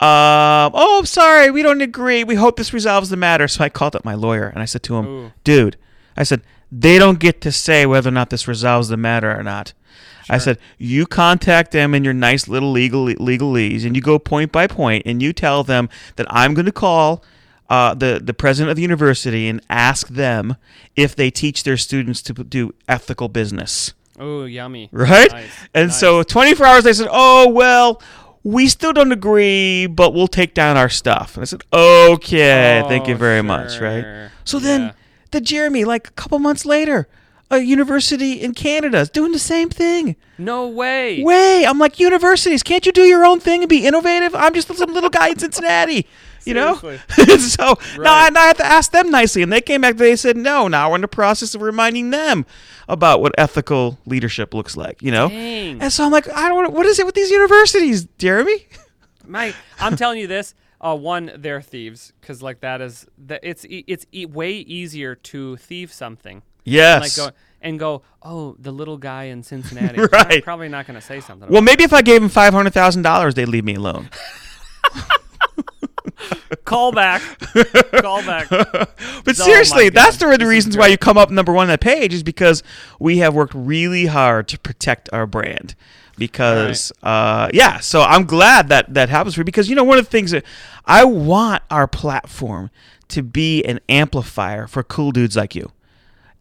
um, 0.00 0.72
oh, 0.74 0.98
I'm 0.98 1.06
sorry, 1.06 1.50
we 1.50 1.62
don't 1.62 1.80
agree. 1.80 2.24
We 2.24 2.34
hope 2.34 2.56
this 2.56 2.72
resolves 2.72 3.10
the 3.10 3.16
matter. 3.16 3.46
So 3.46 3.62
I 3.62 3.68
called 3.68 3.94
up 3.94 4.04
my 4.04 4.14
lawyer 4.14 4.48
and 4.48 4.60
I 4.60 4.64
said 4.64 4.82
to 4.84 4.96
him, 4.96 5.06
Ooh. 5.06 5.32
dude, 5.44 5.76
I 6.16 6.24
said, 6.24 6.42
they 6.72 6.98
don't 6.98 7.18
get 7.18 7.40
to 7.42 7.52
say 7.52 7.86
whether 7.86 8.08
or 8.08 8.12
not 8.12 8.30
this 8.30 8.48
resolves 8.48 8.88
the 8.88 8.96
matter 8.96 9.32
or 9.38 9.42
not. 9.42 9.74
I 10.30 10.38
said, 10.38 10.58
you 10.78 11.06
contact 11.06 11.72
them 11.72 11.94
in 11.94 12.04
your 12.04 12.14
nice 12.14 12.48
little 12.48 12.70
legal 12.70 13.06
legalese, 13.06 13.84
and 13.84 13.94
you 13.96 14.02
go 14.02 14.18
point 14.18 14.52
by 14.52 14.66
point, 14.66 15.02
and 15.06 15.20
you 15.22 15.32
tell 15.32 15.64
them 15.64 15.88
that 16.16 16.26
I'm 16.30 16.54
going 16.54 16.66
to 16.66 16.72
call 16.72 17.22
uh, 17.70 17.94
the 17.94 18.20
the 18.22 18.34
president 18.34 18.70
of 18.70 18.76
the 18.76 18.82
university 18.82 19.48
and 19.48 19.60
ask 19.70 20.08
them 20.08 20.56
if 20.96 21.16
they 21.16 21.30
teach 21.30 21.64
their 21.64 21.76
students 21.76 22.20
to 22.22 22.32
do 22.34 22.74
ethical 22.88 23.28
business, 23.28 23.94
Oh, 24.18 24.44
yummy. 24.44 24.88
right? 24.92 25.32
Nice, 25.32 25.50
And 25.74 25.88
nice. 25.88 25.98
so 26.00 26.22
24 26.22 26.66
hours, 26.66 26.84
they 26.84 26.92
said, 26.92 27.08
oh 27.10 27.48
well. 27.48 28.00
We 28.44 28.66
still 28.66 28.92
don't 28.92 29.12
agree, 29.12 29.86
but 29.86 30.14
we'll 30.14 30.26
take 30.26 30.52
down 30.52 30.76
our 30.76 30.88
stuff. 30.88 31.36
And 31.36 31.42
I 31.42 31.44
said, 31.44 31.62
okay, 31.72 32.82
thank 32.88 33.06
you 33.06 33.14
Oh, 33.14 33.16
very 33.18 33.40
much, 33.40 33.78
right? 33.80 34.02
sure. 34.02 34.32
So 34.44 34.58
then, 34.58 34.94
the 35.30 35.40
Jeremy, 35.40 35.84
like 35.84 36.08
a 36.08 36.10
couple 36.10 36.40
months 36.40 36.66
later, 36.66 37.06
a 37.52 37.58
university 37.60 38.32
in 38.40 38.54
Canada 38.54 38.98
is 38.98 39.10
doing 39.10 39.30
the 39.30 39.38
same 39.38 39.68
thing. 39.68 40.16
No 40.38 40.66
way. 40.66 41.22
Way, 41.22 41.66
I'm 41.66 41.78
like, 41.78 42.00
universities, 42.00 42.62
can't 42.62 42.84
you 42.86 42.92
do 42.92 43.02
your 43.02 43.24
own 43.26 43.40
thing 43.40 43.62
and 43.62 43.68
be 43.68 43.86
innovative? 43.86 44.34
I'm 44.34 44.54
just 44.54 44.74
some 44.74 44.92
little 44.94 45.10
guy 45.10 45.28
in 45.28 45.38
Cincinnati, 45.38 46.06
you 46.46 46.54
know. 46.54 46.76
so 46.78 47.78
now, 47.98 48.14
I, 48.14 48.30
now 48.30 48.40
I 48.40 48.46
have 48.46 48.56
to 48.56 48.64
ask 48.64 48.90
them 48.90 49.10
nicely, 49.10 49.42
and 49.42 49.52
they 49.52 49.60
came 49.60 49.82
back. 49.82 49.98
They 49.98 50.16
said, 50.16 50.36
no. 50.36 50.66
Now 50.66 50.88
we're 50.88 50.96
in 50.96 51.02
the 51.02 51.08
process 51.08 51.54
of 51.54 51.60
reminding 51.60 52.08
them 52.10 52.46
about 52.88 53.20
what 53.20 53.34
ethical 53.36 53.98
leadership 54.06 54.54
looks 54.54 54.74
like, 54.74 55.02
you 55.02 55.12
know. 55.12 55.28
Dang. 55.28 55.82
And 55.82 55.92
so 55.92 56.06
I'm 56.06 56.10
like, 56.10 56.28
I 56.30 56.48
don't. 56.48 56.72
What 56.72 56.86
is 56.86 56.98
it 56.98 57.04
with 57.04 57.14
these 57.14 57.30
universities, 57.30 58.08
Jeremy? 58.16 58.66
Mike, 59.26 59.54
I'm 59.78 59.94
telling 59.96 60.18
you 60.18 60.26
this. 60.26 60.54
Uh, 60.80 60.96
one, 60.96 61.30
they're 61.36 61.60
thieves 61.60 62.12
because 62.20 62.42
like 62.42 62.60
that 62.60 62.80
is 62.80 63.06
that 63.26 63.40
it's 63.44 63.64
e- 63.66 63.84
it's 63.86 64.04
e- 64.10 64.26
way 64.26 64.52
easier 64.52 65.14
to 65.14 65.56
thieve 65.58 65.92
something. 65.92 66.42
Yes. 66.64 67.18
Like 67.18 67.28
go 67.28 67.36
and 67.60 67.78
go. 67.78 68.02
Oh, 68.22 68.56
the 68.58 68.72
little 68.72 68.98
guy 68.98 69.24
in 69.24 69.42
Cincinnati. 69.52 70.00
Right. 70.00 70.32
I'm 70.36 70.42
probably 70.42 70.68
not 70.68 70.86
going 70.86 70.98
to 70.98 71.06
say 71.06 71.20
something. 71.20 71.48
well, 71.48 71.62
maybe 71.62 71.84
if 71.84 71.92
I 71.92 72.02
gave 72.02 72.22
him 72.22 72.28
five 72.28 72.52
hundred 72.52 72.72
thousand 72.74 73.02
dollars, 73.02 73.34
they'd 73.34 73.46
leave 73.46 73.64
me 73.64 73.74
alone. 73.74 74.10
call 76.64 76.92
back. 76.92 77.22
call 78.00 78.22
back. 78.24 78.48
But 79.24 79.38
Oh 79.38 79.44
seriously, 79.44 79.88
that's 79.88 80.16
the, 80.16 80.36
this 80.36 80.48
reasons 80.48 80.76
why 80.76 80.88
you 80.88 80.98
come 80.98 81.16
up 81.16 81.30
number 81.30 81.52
one 81.52 81.62
on 81.62 81.68
that 81.68 81.80
page 81.80 82.12
is 82.12 82.22
because 82.22 82.62
we 82.98 83.18
have 83.18 83.34
worked 83.34 83.54
really 83.54 84.06
hard 84.06 84.48
to 84.48 84.58
protect 84.58 85.08
our 85.12 85.26
brand. 85.26 85.74
Because 86.18 86.92
uh, 87.02 87.48
yeah, 87.52 87.78
so 87.80 88.02
I'm 88.02 88.24
glad 88.24 88.68
that 88.68 88.92
that 88.94 89.08
happens 89.08 89.34
for 89.34 89.40
you 89.40 89.44
because 89.44 89.68
you 89.68 89.74
know 89.76 89.84
one 89.84 89.98
of 89.98 90.04
the 90.04 90.10
things 90.10 90.32
that 90.32 90.44
I 90.84 91.04
want 91.04 91.62
our 91.70 91.86
platform 91.86 92.70
to 93.08 93.22
be 93.22 93.62
an 93.64 93.80
amplifier 93.88 94.66
for 94.66 94.82
cool 94.82 95.12
dudes 95.12 95.36
like 95.36 95.54
you. 95.54 95.70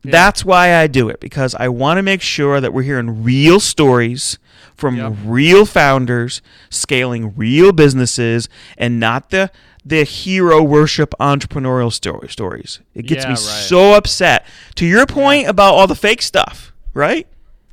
That's 0.04 0.44
why 0.44 0.76
I 0.76 0.88
do 0.88 1.10
it 1.10 1.20
because 1.20 1.54
I 1.56 1.68
want 1.68 1.98
to 1.98 2.02
make 2.02 2.22
sure 2.22 2.60
that 2.60 2.74
we're 2.74 2.82
hearing 2.84 3.24
real 3.24 3.60
stories 3.60 4.40
from 4.76 4.96
Yep. 4.98 5.14
real 5.26 5.66
founders 5.66 6.42
scaling 6.72 7.34
real 7.36 7.72
businesses 7.72 8.50
and 8.78 9.00
not 9.00 9.30
the 9.30 9.52
the 9.84 10.04
hero 10.04 10.62
worship 10.62 11.14
entrepreneurial 11.20 11.92
story, 11.92 12.30
stories. 12.30 12.80
It 12.94 13.08
gets 13.08 13.24
Yeah, 13.24 13.30
me 13.30 13.34
right. 13.34 13.40
so 13.40 13.94
upset. 13.96 14.46
To 14.76 14.86
your 14.86 15.08
point 15.08 15.48
about 15.48 15.74
all 15.74 15.88
the 15.88 15.96
fake 15.96 16.22
stuff, 16.22 16.72
right? 16.94 17.28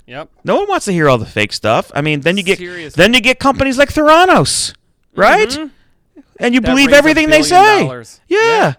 Yep. 0.07 0.31
No 0.43 0.57
one 0.57 0.69
wants 0.69 0.87
to 0.87 0.93
hear 0.93 1.07
all 1.11 1.19
the 1.19 1.27
fake 1.27 1.53
stuff. 1.53 1.91
I 1.95 2.01
mean, 2.01 2.23
then 2.23 2.39
you 2.39 2.43
get 2.43 2.57
Seriously. 2.59 2.99
then 3.03 3.13
you 3.13 3.21
get 3.21 3.39
companies 3.39 3.77
like 3.77 3.91
Theranos, 3.93 4.75
right? 5.15 5.51
Mhm. 5.51 5.71
And 6.41 6.55
you 6.55 6.63
That 6.63 6.71
believe 6.71 6.93
everything 6.95 7.29
they 7.29 7.43
say. 7.43 7.81
dollars. 7.83 8.21
Yeah. 8.27 8.75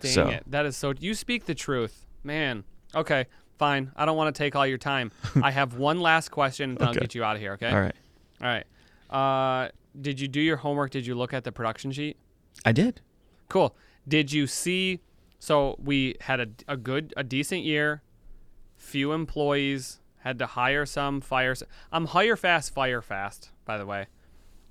Dang 0.00 0.12
So- 0.12 0.28
it. 0.28 0.44
That 0.48 0.64
is 0.66 0.76
so. 0.76 0.94
You 1.00 1.14
speak 1.14 1.46
the 1.46 1.54
truth, 1.56 2.05
man. 2.26 2.64
Okay, 2.94 3.26
fine. 3.58 3.92
I 3.96 4.04
don't 4.04 4.16
want 4.16 4.34
to 4.34 4.38
take 4.38 4.54
all 4.56 4.66
your 4.66 4.78
time. 4.78 5.12
I 5.42 5.50
have 5.50 5.74
one 5.74 6.00
last 6.00 6.30
question, 6.30 6.70
and 6.70 6.78
then 6.78 6.88
I'll 6.88 6.94
get 6.94 7.14
you 7.14 7.24
out 7.24 7.36
of 7.36 7.42
here. 7.42 7.52
Okay. 7.52 7.70
All 7.70 7.80
right. 7.80 7.94
All 8.42 8.48
right. 8.48 8.66
Uh, 9.08 9.70
did 9.98 10.20
you 10.20 10.28
do 10.28 10.40
your 10.40 10.56
homework? 10.58 10.90
Did 10.90 11.06
you 11.06 11.14
look 11.14 11.32
at 11.32 11.44
the 11.44 11.52
production 11.52 11.92
sheet? 11.92 12.16
I 12.64 12.72
did. 12.72 13.00
Cool. 13.48 13.74
Did 14.06 14.32
you 14.32 14.46
see? 14.46 15.00
So 15.38 15.76
we 15.82 16.16
had 16.20 16.40
a, 16.40 16.48
a 16.68 16.76
good, 16.76 17.14
a 17.16 17.24
decent 17.24 17.62
year. 17.62 18.02
Few 18.76 19.12
employees. 19.12 20.00
Had 20.18 20.38
to 20.40 20.46
hire 20.46 20.84
some, 20.86 21.20
fire. 21.20 21.54
Some. 21.54 21.68
I'm 21.92 22.06
hire 22.06 22.36
fast, 22.36 22.74
fire 22.74 23.00
fast. 23.00 23.52
By 23.64 23.78
the 23.78 23.86
way, 23.86 24.06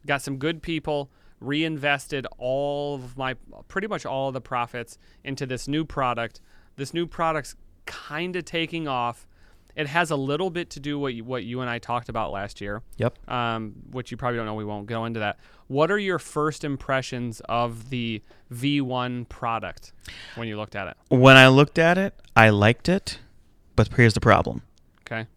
got 0.06 0.22
some 0.22 0.38
good 0.38 0.62
people. 0.62 1.10
Reinvested 1.40 2.26
all 2.38 2.96
of 2.96 3.18
my, 3.18 3.36
pretty 3.68 3.88
much 3.88 4.06
all 4.06 4.30
of 4.30 4.34
the 4.34 4.42
profits 4.42 4.98
into 5.24 5.46
this 5.46 5.68
new 5.68 5.86
product. 5.86 6.42
This 6.76 6.94
new 6.94 7.06
product's 7.08 7.56
kind 7.86 8.36
of 8.36 8.46
taking 8.46 8.88
off. 8.88 9.28
It 9.76 9.88
has 9.88 10.10
a 10.10 10.16
little 10.16 10.50
bit 10.50 10.70
to 10.72 10.80
do 10.80 10.98
what 10.98 11.14
you, 11.14 11.24
what 11.26 11.44
you 11.44 11.60
and 11.62 11.70
I 11.70 11.80
talked 11.80 12.08
about 12.08 12.32
last 12.32 12.62
year 12.62 12.82
Yep. 12.98 13.30
um, 13.30 13.74
which 13.92 14.10
you 14.10 14.16
probably 14.18 14.38
don't 14.38 14.46
know. 14.46 14.54
We 14.54 14.64
won't 14.64 14.88
go 14.88 15.04
into 15.06 15.20
that. 15.20 15.38
What 15.68 15.92
are 15.92 15.98
your 15.98 16.18
first 16.20 16.64
impressions 16.64 17.42
of 17.50 17.90
the 17.90 18.22
V1 18.54 19.28
product 19.28 19.92
when 20.36 20.48
you 20.48 20.56
looked 20.58 20.76
at 20.76 20.88
it? 20.88 20.98
When 21.10 21.36
I 21.36 21.50
looked 21.50 21.78
at 21.78 21.98
it, 21.98 22.14
I 22.38 22.50
liked 22.52 22.88
it, 22.88 23.20
but 23.76 23.90
here's 23.96 24.14
the 24.14 24.22
problem. 24.22 24.62
Okay. 25.02 25.28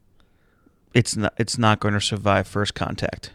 It's 0.94 1.16
not 1.16 1.34
it's 1.36 1.58
not 1.58 1.80
going 1.80 1.94
to 1.94 2.00
survive 2.00 2.46
first 2.46 2.74
contact. 2.74 3.32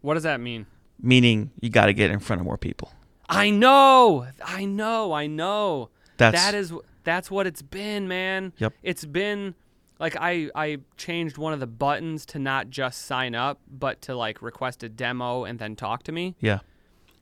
What 0.00 0.14
does 0.14 0.22
that 0.22 0.40
mean? 0.40 0.66
Meaning 1.00 1.50
you 1.60 1.68
got 1.70 1.86
to 1.86 1.92
get 1.92 2.10
in 2.10 2.18
front 2.18 2.40
of 2.40 2.46
more 2.46 2.56
people. 2.58 2.92
I 3.28 3.50
know. 3.50 4.26
I 4.44 4.64
know. 4.64 5.12
I 5.12 5.26
know. 5.26 5.90
That's 6.16 6.36
that 6.42 6.54
is 6.54 6.72
that's 7.04 7.30
what 7.30 7.46
it's 7.46 7.62
been, 7.62 8.08
man. 8.08 8.52
Yep. 8.58 8.74
It's 8.82 9.04
been 9.04 9.54
like 9.98 10.16
I 10.18 10.50
I 10.54 10.78
changed 10.96 11.38
one 11.38 11.52
of 11.52 11.60
the 11.60 11.66
buttons 11.66 12.24
to 12.26 12.38
not 12.38 12.70
just 12.70 13.02
sign 13.06 13.34
up, 13.34 13.60
but 13.70 14.00
to 14.02 14.14
like 14.16 14.42
request 14.42 14.82
a 14.82 14.88
demo 14.88 15.44
and 15.44 15.58
then 15.58 15.76
talk 15.76 16.02
to 16.04 16.12
me. 16.12 16.36
Yeah. 16.40 16.60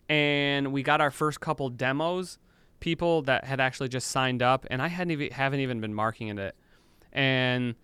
And 0.08 0.72
we 0.72 0.82
got 0.82 1.00
our 1.00 1.10
first 1.10 1.40
couple 1.40 1.68
demos, 1.70 2.38
people 2.80 3.22
that 3.22 3.44
had 3.44 3.60
actually 3.60 3.88
just 3.88 4.08
signed 4.08 4.42
up, 4.42 4.66
and 4.70 4.80
I 4.80 4.88
hadn't 4.88 5.10
even 5.12 5.32
haven't 5.32 5.60
even 5.60 5.80
been 5.80 5.94
marking 5.94 6.28
it, 6.38 6.54
and 7.12 7.74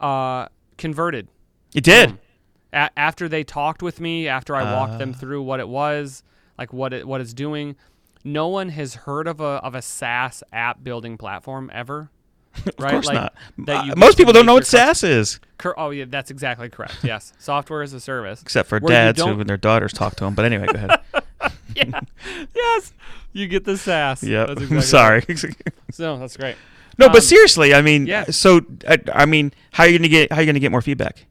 uh, 0.00 0.48
converted. 0.76 1.28
It 1.74 1.84
did. 1.84 2.18
A- 2.74 2.90
after 2.98 3.28
they 3.28 3.44
talked 3.44 3.82
with 3.82 4.00
me, 4.00 4.28
after 4.28 4.54
I 4.56 4.74
walked 4.74 4.98
them 4.98 5.12
Ah. 5.14 5.18
through 5.18 5.42
what 5.42 5.60
it 5.60 5.68
was, 5.68 6.22
like 6.58 6.72
what 6.72 6.92
it 6.92 7.06
what 7.06 7.20
it's 7.22 7.32
doing, 7.32 7.76
no 8.24 8.48
one 8.48 8.68
has 8.70 8.94
heard 8.94 9.26
of 9.26 9.40
a 9.40 9.44
of 9.64 9.74
a 9.74 9.82
SaaS 9.82 10.42
app 10.52 10.82
building 10.84 11.16
platform 11.18 11.70
ever. 11.72 12.10
Of 12.66 12.74
right? 12.78 12.90
course 12.90 13.06
like, 13.06 13.32
Uh, 13.66 13.94
most 13.96 14.18
people 14.18 14.34
don't 14.34 14.44
know 14.44 14.52
what 14.54 14.66
SaaS 14.66 15.02
is, 15.02 15.40
Cor- 15.56 15.78
oh 15.80 15.88
yeah, 15.90 16.04
that's 16.06 16.30
exactly 16.30 16.68
correct. 16.68 16.96
Yes, 17.02 17.32
software 17.38 17.82
as 17.82 17.94
a 17.94 18.00
service. 18.00 18.42
except 18.42 18.68
for 18.68 18.78
dads 18.78 19.22
who, 19.22 19.34
when 19.36 19.46
their 19.46 19.56
daughters 19.56 19.92
talk 19.94 20.16
to 20.16 20.24
them. 20.24 20.34
But 20.34 20.44
anyway, 20.44 20.66
go 20.66 20.72
ahead. 20.74 21.00
yeah. 21.74 22.00
yes. 22.54 22.92
You 23.32 23.46
get 23.48 23.64
the 23.64 23.78
SaaS. 23.78 24.22
yeah. 24.22 24.50
Exactly 24.50 24.80
Sorry. 24.82 25.24
So 25.92 26.18
that's 26.18 26.36
great. 26.36 26.56
no, 26.98 27.06
Um, 27.06 27.12
but 27.12 27.22
seriously, 27.22 27.72
I 27.74 27.80
mean, 27.80 28.06
yeah. 28.06 28.24
so 28.24 28.60
I, 28.86 28.98
I 29.14 29.24
mean, 29.24 29.54
how 29.72 29.84
are 29.84 29.88
you 29.88 29.98
gonna 29.98 30.08
get 30.08 30.30
how 30.30 30.36
are 30.36 30.42
you 30.42 30.46
gonna 30.46 30.60
get 30.60 30.70
more 30.70 30.82
feedback? 30.82 31.24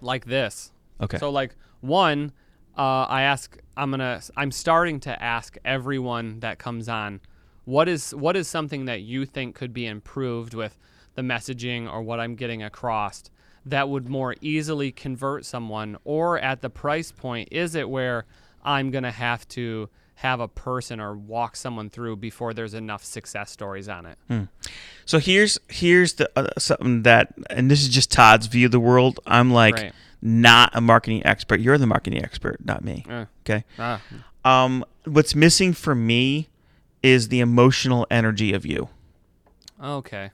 Like 0.00 0.24
this. 0.24 0.72
Okay. 1.02 1.18
So 1.18 1.30
like 1.30 1.54
one, 1.80 2.32
uh, 2.80 3.04
I 3.10 3.22
ask. 3.22 3.58
I'm 3.76 3.90
gonna. 3.90 4.22
I'm 4.38 4.50
starting 4.50 5.00
to 5.00 5.22
ask 5.22 5.58
everyone 5.66 6.40
that 6.40 6.58
comes 6.58 6.88
on, 6.88 7.20
what 7.66 7.88
is 7.88 8.14
what 8.14 8.36
is 8.36 8.48
something 8.48 8.86
that 8.86 9.02
you 9.02 9.26
think 9.26 9.54
could 9.54 9.74
be 9.74 9.86
improved 9.86 10.54
with 10.54 10.78
the 11.14 11.20
messaging 11.20 11.92
or 11.92 12.00
what 12.00 12.20
I'm 12.20 12.36
getting 12.36 12.62
across 12.62 13.24
that 13.66 13.90
would 13.90 14.08
more 14.08 14.34
easily 14.40 14.92
convert 14.92 15.44
someone, 15.44 15.98
or 16.04 16.38
at 16.38 16.62
the 16.62 16.70
price 16.70 17.12
point, 17.12 17.50
is 17.52 17.74
it 17.74 17.90
where 17.90 18.24
I'm 18.64 18.90
gonna 18.90 19.12
have 19.12 19.46
to 19.48 19.90
have 20.14 20.40
a 20.40 20.48
person 20.48 21.00
or 21.00 21.14
walk 21.14 21.56
someone 21.56 21.90
through 21.90 22.16
before 22.16 22.54
there's 22.54 22.72
enough 22.72 23.04
success 23.04 23.50
stories 23.50 23.90
on 23.90 24.06
it? 24.06 24.18
So 25.04 25.18
here's 25.18 25.58
here's 25.68 26.14
the 26.14 26.30
uh, 26.34 26.48
something 26.56 27.02
that, 27.02 27.34
and 27.50 27.70
this 27.70 27.82
is 27.82 27.90
just 27.90 28.10
Todd's 28.10 28.46
view 28.46 28.66
of 28.66 28.72
the 28.72 28.80
world. 28.80 29.20
I'm 29.26 29.50
like 29.50 29.74
Right. 29.74 29.92
Not 30.22 30.70
a 30.74 30.80
marketing 30.80 31.24
expert. 31.24 31.60
You're 31.60 31.78
the 31.78 31.86
marketing 31.86 32.22
expert, 32.24 32.64
not 32.64 32.84
me. 32.84 33.04
Uh, 33.08 33.24
Okay. 33.44 33.64
ah, 33.78 34.00
Um, 34.44 34.84
what's 35.04 35.34
missing 35.34 35.72
for 35.72 35.94
me 35.94 36.48
is 37.02 37.28
the 37.28 37.40
emotional 37.40 38.06
energy 38.10 38.52
of 38.52 38.64
you. 38.66 38.88
okay. 39.82 40.30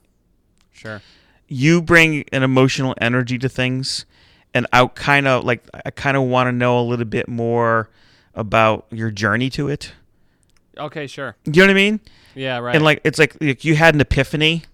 Sure. 0.72 1.00
You 1.48 1.80
bring 1.80 2.24
an 2.32 2.42
emotional 2.42 2.94
energy 3.00 3.38
to 3.38 3.48
things, 3.48 4.04
and 4.52 4.66
I 4.72 4.84
kind 4.88 5.26
of 5.28 5.44
like 5.44 5.64
I 5.84 5.90
kind 5.90 6.16
of 6.16 6.24
want 6.24 6.48
to 6.48 6.52
know 6.52 6.78
a 6.78 6.82
little 6.82 7.04
bit 7.04 7.28
more 7.28 7.88
about 8.34 8.86
your 8.90 9.10
journey 9.10 9.48
to 9.50 9.68
it. 9.68 9.92
Okay. 10.76 11.06
Sure. 11.06 11.36
You 11.46 11.52
know 11.52 11.62
what 11.62 11.70
I 11.70 11.74
mean? 11.74 12.00
Yeah. 12.34 12.58
Right. 12.58 12.74
and 12.74 12.84
like 12.84 13.00
it's 13.04 13.18
like, 13.18 13.36
like 13.40 13.64
you 13.64 13.76
had 13.76 13.94
an 13.94 14.00
epiphany 14.00 14.64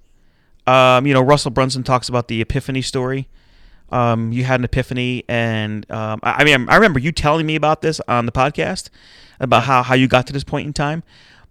um 0.66 1.06
you 1.06 1.12
know 1.14 1.20
russell 1.20 1.50
brunson 1.50 1.82
talks 1.82 2.08
about 2.08 2.26
the 2.28 2.40
epiphany 2.40 2.82
story 2.82 3.28
um 3.90 4.32
you 4.32 4.44
had 4.44 4.60
an 4.60 4.64
epiphany 4.64 5.24
and 5.28 5.90
um 5.90 6.20
i, 6.22 6.32
I 6.32 6.44
mean 6.44 6.68
i 6.68 6.74
remember 6.76 6.98
you 6.98 7.12
telling 7.12 7.46
me 7.46 7.56
about 7.56 7.82
this 7.82 8.00
on 8.08 8.26
the 8.26 8.32
podcast 8.32 8.90
about 9.40 9.64
how 9.64 9.82
how 9.82 9.94
you 9.94 10.08
got 10.08 10.26
to 10.28 10.32
this 10.32 10.44
point 10.44 10.66
in 10.66 10.72
time 10.72 11.02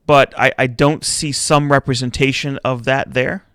but 0.05 0.33
i 0.39 0.51
i 0.57 0.67
don't 0.67 1.03
see 1.03 1.31
some 1.31 1.71
representation 1.71 2.57
of 2.63 2.85
that 2.85 3.13
there 3.13 3.45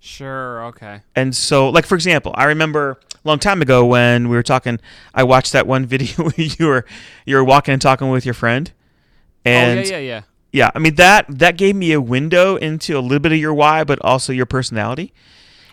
sure. 0.00 0.64
Okay. 0.66 1.00
and 1.14 1.34
so 1.34 1.68
like 1.68 1.86
for 1.86 1.94
example 1.94 2.32
i 2.36 2.44
remember 2.44 2.98
a 3.12 3.28
long 3.28 3.38
time 3.38 3.62
ago 3.62 3.84
when 3.84 4.28
we 4.28 4.36
were 4.36 4.42
talking 4.42 4.78
i 5.14 5.22
watched 5.22 5.52
that 5.52 5.66
one 5.66 5.86
video 5.94 6.24
where 6.24 6.32
you 6.36 6.66
were 6.66 6.84
you 7.24 7.36
were 7.36 7.44
walking 7.44 7.72
and 7.72 7.82
talking 7.82 8.10
with 8.10 8.24
your 8.24 8.34
friend 8.34 8.72
and 9.44 9.78
oh 9.80 9.82
yeah. 9.82 9.88
Yeah. 9.88 9.98
Yeah. 9.98 10.22
yeah, 10.52 10.70
I 10.74 10.78
mean 10.78 10.94
that 10.96 11.26
that 11.28 11.56
gave 11.56 11.76
me 11.76 11.92
a 11.92 12.00
window 12.00 12.56
into 12.56 12.98
a 12.98 13.00
little 13.00 13.18
bit 13.20 13.32
of 13.32 13.38
your 13.38 13.54
why, 13.54 13.84
but 13.84 13.98
also 14.02 14.32
your 14.32 14.46
personality. 14.46 15.12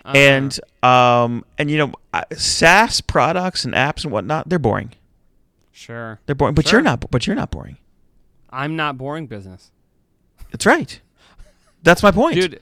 Uh, 0.05 0.11
And 0.15 0.59
um 0.83 1.43
and 1.57 1.69
you 1.71 1.77
know, 1.77 1.93
SaaS 2.35 3.01
products 3.01 3.65
and 3.65 3.73
apps 3.73 4.03
and 4.03 4.11
whatnot, 4.13 4.47
they're 4.49 4.59
boring. 4.59 4.91
sure. 5.71 6.19
They're 6.25 6.35
boring, 6.35 6.55
but 6.55 6.67
Sure. 6.67 6.79
you're 6.79 6.83
not. 6.83 7.09
But 7.11 7.25
you're 7.27 7.35
not 7.35 7.51
boring. 7.51 7.77
I'm 8.49 8.75
not 8.75 8.97
boring 8.97 9.27
business. 9.27 9.71
That's 10.51 10.65
right. 10.65 11.01
That's 11.83 12.01
my 12.01 12.11
point, 12.11 12.35
Dude, 12.35 12.61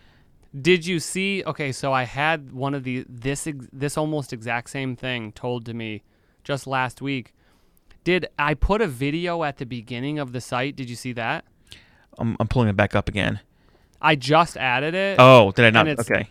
did 0.59 0.85
you 0.85 0.99
see 0.99 1.43
okay, 1.45 1.71
so 1.71 1.93
I 1.93 2.03
had 2.03 2.51
one 2.51 2.73
of 2.73 2.83
the 2.83 3.05
this 3.07 3.47
this 3.71 3.97
almost 3.97 4.33
exact 4.33 4.69
same 4.69 4.95
thing 4.95 5.31
told 5.33 5.65
to 5.65 5.73
me 5.73 6.03
just 6.43 6.65
last 6.67 7.01
week. 7.01 7.33
Did 8.03 8.27
I 8.37 8.53
put 8.53 8.81
a 8.81 8.87
video 8.87 9.43
at 9.43 9.57
the 9.57 9.65
beginning 9.65 10.19
of 10.19 10.33
the 10.33 10.41
site? 10.41 10.75
Did 10.75 10.89
you 10.89 10.95
see 10.95 11.13
that? 11.13 11.45
I'm, 12.17 12.35
I'm 12.39 12.47
pulling 12.49 12.67
it 12.67 12.75
back 12.75 12.95
up 12.95 13.07
again. 13.07 13.39
I 14.01 14.15
just 14.15 14.57
added 14.57 14.93
it. 14.93 15.15
Oh, 15.19 15.51
did 15.51 15.63
I 15.65 15.69
not? 15.69 15.87
Okay. 15.99 16.27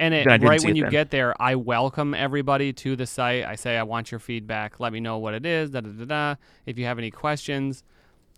And 0.00 0.14
it 0.14 0.24
Then 0.24 0.32
I 0.32 0.36
didn't 0.36 0.48
right 0.48 0.64
when 0.64 0.76
you 0.76 0.84
then. 0.84 0.92
get 0.92 1.10
there, 1.10 1.34
I 1.42 1.56
welcome 1.56 2.14
everybody 2.14 2.72
to 2.72 2.94
the 2.94 3.06
site. 3.06 3.44
I 3.44 3.56
say 3.56 3.76
I 3.76 3.82
want 3.82 4.12
your 4.12 4.20
feedback. 4.20 4.78
Let 4.78 4.92
me 4.92 5.00
know 5.00 5.18
what 5.18 5.34
it 5.34 5.44
is. 5.44 5.70
Da 5.70 5.80
da 5.80 5.90
da 5.90 6.04
da. 6.04 6.34
If 6.66 6.78
you 6.78 6.84
have 6.84 6.98
any 6.98 7.10
questions, 7.10 7.82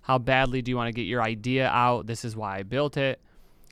how 0.02 0.18
badly 0.18 0.62
do 0.62 0.70
you 0.70 0.76
want 0.76 0.88
to 0.88 0.92
get 0.92 1.02
your 1.06 1.22
idea 1.22 1.68
out? 1.68 2.06
This 2.06 2.24
is 2.24 2.34
why 2.34 2.58
I 2.58 2.62
built 2.62 2.96
it. 2.96 3.20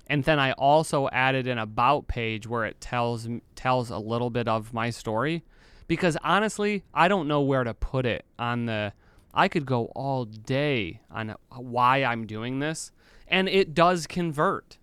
And 0.07 0.24
then 0.24 0.39
I 0.39 0.53
also 0.53 1.09
added 1.11 1.47
an 1.47 1.59
about 1.59 2.09
page 2.09 2.47
where 2.47 2.64
it 2.64 2.80
tells 2.80 3.28
tells 3.55 3.91
a 3.91 3.99
little 3.99 4.30
bit 4.30 4.49
of 4.49 4.72
my 4.72 4.91
story, 4.91 5.45
because 5.86 6.16
honestly, 6.22 6.82
I 6.95 7.09
don't 7.09 7.28
know 7.28 7.43
where 7.43 7.64
to 7.64 7.74
put 7.74 8.07
it 8.07 8.24
on 8.39 8.66
the. 8.66 8.93
I 9.34 9.49
could 9.49 9.66
go 9.66 9.86
all 9.95 10.24
day 10.24 11.01
on 11.11 11.34
why 11.55 12.05
I'm 12.05 12.26
doing 12.26 12.59
this, 12.59 12.91
and 13.28 13.49
it 13.49 13.74
does 13.74 14.07
convert. 14.07 14.78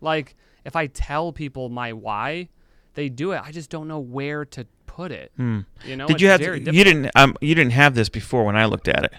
Like 0.00 0.34
if 0.64 0.76
I 0.76 0.86
tell 0.86 1.32
people 1.32 1.68
my 1.68 1.92
why, 1.92 2.48
they 2.94 3.08
do 3.08 3.32
it. 3.32 3.40
I 3.44 3.50
just 3.52 3.70
don't 3.70 3.88
know 3.88 3.98
where 3.98 4.44
to 4.46 4.66
put 4.86 5.10
it. 5.12 5.32
You 5.36 5.44
know, 5.44 5.64
Hmm. 5.84 6.06
Did 6.06 6.20
you 6.20 6.28
have? 6.28 6.40
very 6.40 6.60
To, 6.60 6.64
difficult. 6.66 6.76
you 6.76 6.84
didn't. 6.84 7.10
Um, 7.16 7.36
you 7.40 7.54
didn't 7.54 7.72
have 7.72 7.94
this 7.94 8.08
before 8.08 8.44
when 8.44 8.56
I 8.56 8.66
looked 8.66 8.88
at 8.88 9.04
it. 9.04 9.12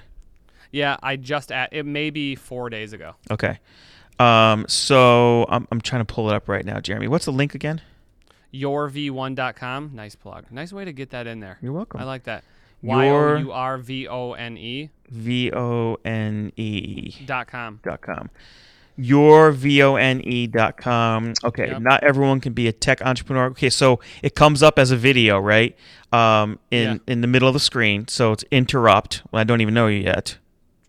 Yeah, 0.72 0.98
I 1.04 1.16
just 1.18 1.52
at 1.52 1.72
it 1.74 1.86
may 1.86 2.10
be 2.10 2.36
four 2.36 2.70
days 2.70 2.94
ago. 2.94 3.16
Okay. 3.32 3.60
Um. 4.20 4.66
So 4.70 5.46
I'm 5.50 5.68
I'm 5.72 5.82
trying 5.82 6.06
to 6.06 6.14
pull 6.14 6.30
it 6.30 6.36
up 6.36 6.48
right 6.48 6.66
now, 6.66 6.80
Jeremy. 6.80 7.08
What's 7.08 7.26
the 7.26 7.32
link 7.34 7.54
again? 7.56 7.82
Yourv1.com. 8.54 9.92
Nice 9.94 10.16
plug. 10.16 10.46
Nice 10.52 10.72
way 10.74 10.86
to 10.86 10.94
get 10.94 11.10
that 11.12 11.28
in 11.28 11.40
there. 11.40 11.58
You're 11.62 11.74
welcome. 11.74 12.00
I 12.00 12.04
like 12.04 12.24
that. 12.24 12.44
Your- 12.82 12.96
Y 12.98 13.08
o 13.10 13.38
u 13.38 13.52
r 13.52 13.78
v 13.78 14.08
o 14.08 14.34
n 14.34 14.58
e 14.58 14.90
V 15.10 15.52
O 15.54 15.98
N 16.06 16.52
E 16.56 17.12
dot 17.26 17.48
com. 17.48 17.80
dot 17.84 18.02
com. 18.02 18.30
Your 18.98 19.52
V 19.52 19.84
O 19.84 19.96
N 19.96 20.22
E 20.22 20.48
dot 20.48 20.78
com. 20.78 21.34
Okay, 21.44 21.68
Yep. 21.68 21.82
not 21.82 22.04
everyone 22.04 22.40
can 22.40 22.54
be 22.54 22.68
a 22.68 22.72
tech 22.72 23.02
entrepreneur. 23.02 23.48
Okay, 23.48 23.70
so 23.70 24.00
it 24.24 24.36
comes 24.36 24.64
up 24.64 24.80
as 24.80 24.92
a 24.92 24.96
video, 24.98 25.38
right? 25.40 25.76
Um, 26.14 26.60
in 26.72 27.02
in 27.08 27.20
the 27.22 27.28
middle 27.28 27.48
of 27.50 27.54
the 27.54 27.60
screen, 27.60 28.08
so 28.08 28.32
it's 28.32 28.46
interrupt. 28.52 29.22
Well, 29.32 29.42
I 29.42 29.44
don't 29.44 29.60
even 29.60 29.74
know 29.74 29.88
you 29.88 30.00
yet, 30.04 30.38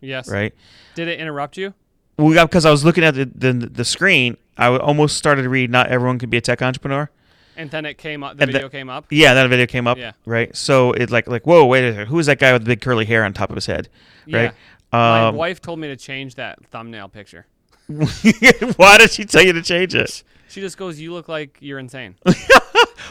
Yes. 0.00 0.30
right? 0.30 0.54
Did 0.94 1.08
it 1.08 1.18
interrupt 1.18 1.56
you? 1.56 1.74
Well, 2.16 2.32
yeah, 2.32 2.44
because 2.44 2.64
I 2.64 2.70
was 2.70 2.84
looking 2.84 3.02
at 3.02 3.14
the, 3.14 3.24
the 3.34 3.52
the 3.52 3.84
screen, 3.84 4.36
I 4.56 4.68
almost 4.68 5.16
started 5.16 5.42
to 5.42 5.48
read. 5.48 5.70
Not 5.70 5.88
everyone 5.88 6.18
can 6.20 6.30
be 6.30 6.36
a 6.36 6.40
tech 6.40 6.62
entrepreneur. 6.62 7.10
And 7.58 7.70
then 7.70 7.86
it 7.86 7.96
came 7.98 8.22
up. 8.22 8.36
The 8.36 8.42
And 8.44 8.48
the- 8.50 8.52
video 8.58 8.68
came 8.68 8.88
up. 8.90 9.06
Yeah, 9.10 9.34
that 9.34 9.48
video 9.48 9.66
came 9.66 9.86
up, 9.86 9.96
Yeah. 9.98 10.12
right? 10.26 10.54
So 10.54 10.92
it 10.92 11.10
like 11.10 11.26
like 11.26 11.44
whoa, 11.46 11.64
wait 11.66 11.84
a 11.84 11.90
second, 11.92 12.06
who 12.06 12.18
is 12.20 12.26
that 12.26 12.38
guy 12.38 12.52
with 12.52 12.62
the 12.62 12.68
big 12.68 12.80
curly 12.82 13.04
hair 13.04 13.24
on 13.24 13.32
top 13.32 13.50
of 13.50 13.56
his 13.56 13.66
head, 13.66 13.88
right? 14.30 14.52
My 14.92 15.26
Um, 15.28 15.34
wife 15.34 15.60
told 15.60 15.80
me 15.80 15.88
to 15.88 15.96
change 15.96 16.36
that 16.36 16.58
thumbnail 16.70 17.08
picture. 17.08 17.46
why 18.76 18.98
did 18.98 19.10
she 19.10 19.24
tell 19.24 19.42
you 19.42 19.52
to 19.52 19.62
change 19.62 19.94
it? 19.94 20.22
She 20.48 20.60
just 20.60 20.76
goes, 20.76 20.98
"You 20.98 21.12
look 21.12 21.28
like 21.28 21.58
you're 21.60 21.78
insane." 21.78 22.16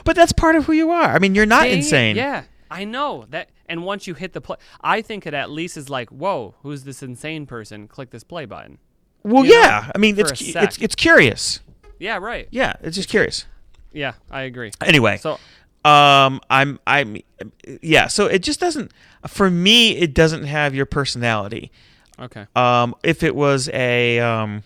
But 0.04 0.16
that's 0.16 0.32
part 0.32 0.56
of 0.56 0.66
who 0.66 0.74
you 0.74 0.92
are. 0.92 1.10
I 1.16 1.20
mean, 1.20 1.34
you're 1.34 1.46
not 1.48 1.68
insane. 1.68 2.16
Yeah, 2.16 2.44
I 2.70 2.84
know 2.84 3.26
that. 3.30 3.50
And 3.68 3.84
once 3.84 4.06
you 4.06 4.14
hit 4.14 4.34
the 4.34 4.42
play, 4.42 4.58
I 4.82 5.02
think 5.02 5.26
it 5.26 5.34
at 5.34 5.50
least 5.50 5.78
is 5.78 5.90
like, 5.90 6.10
"Whoa, 6.10 6.54
who's 6.62 6.84
this 6.84 7.02
insane 7.02 7.46
person?" 7.48 7.88
Click 7.88 8.12
this 8.12 8.24
play 8.24 8.46
button. 8.46 8.78
Well, 9.24 9.44
You 9.44 9.54
know, 9.54 9.60
yeah. 9.62 9.92
I 9.96 9.98
mean, 9.98 10.16
for 10.16 10.22
it's 10.22 10.54
cu- 10.54 10.60
it's 10.60 10.78
it's 10.78 10.96
curious. 10.96 11.62
Yeah, 11.98 12.18
right. 12.18 12.48
Yeah, 12.52 12.74
it's 12.82 12.96
just 12.96 13.10
curious. 13.10 13.46
Yeah, 13.94 14.14
I 14.30 14.42
agree. 14.42 14.72
Anyway, 14.82 15.18
So 15.18 15.40
um, 15.84 16.42
I'm 16.50 16.80
I'm 16.86 17.18
yeah. 17.82 18.08
So 18.08 18.28
it 18.28 18.44
just 18.44 18.60
doesn't. 18.60 18.92
For 19.28 19.50
me, 19.50 19.98
it 19.98 20.14
doesn't 20.14 20.44
have 20.44 20.76
your 20.76 20.86
personality. 20.86 21.72
Okay. 22.20 22.46
Um, 22.56 22.96
if 23.04 23.24
it 23.24 23.36
was 23.36 23.70
a 23.74 24.20
um, 24.20 24.64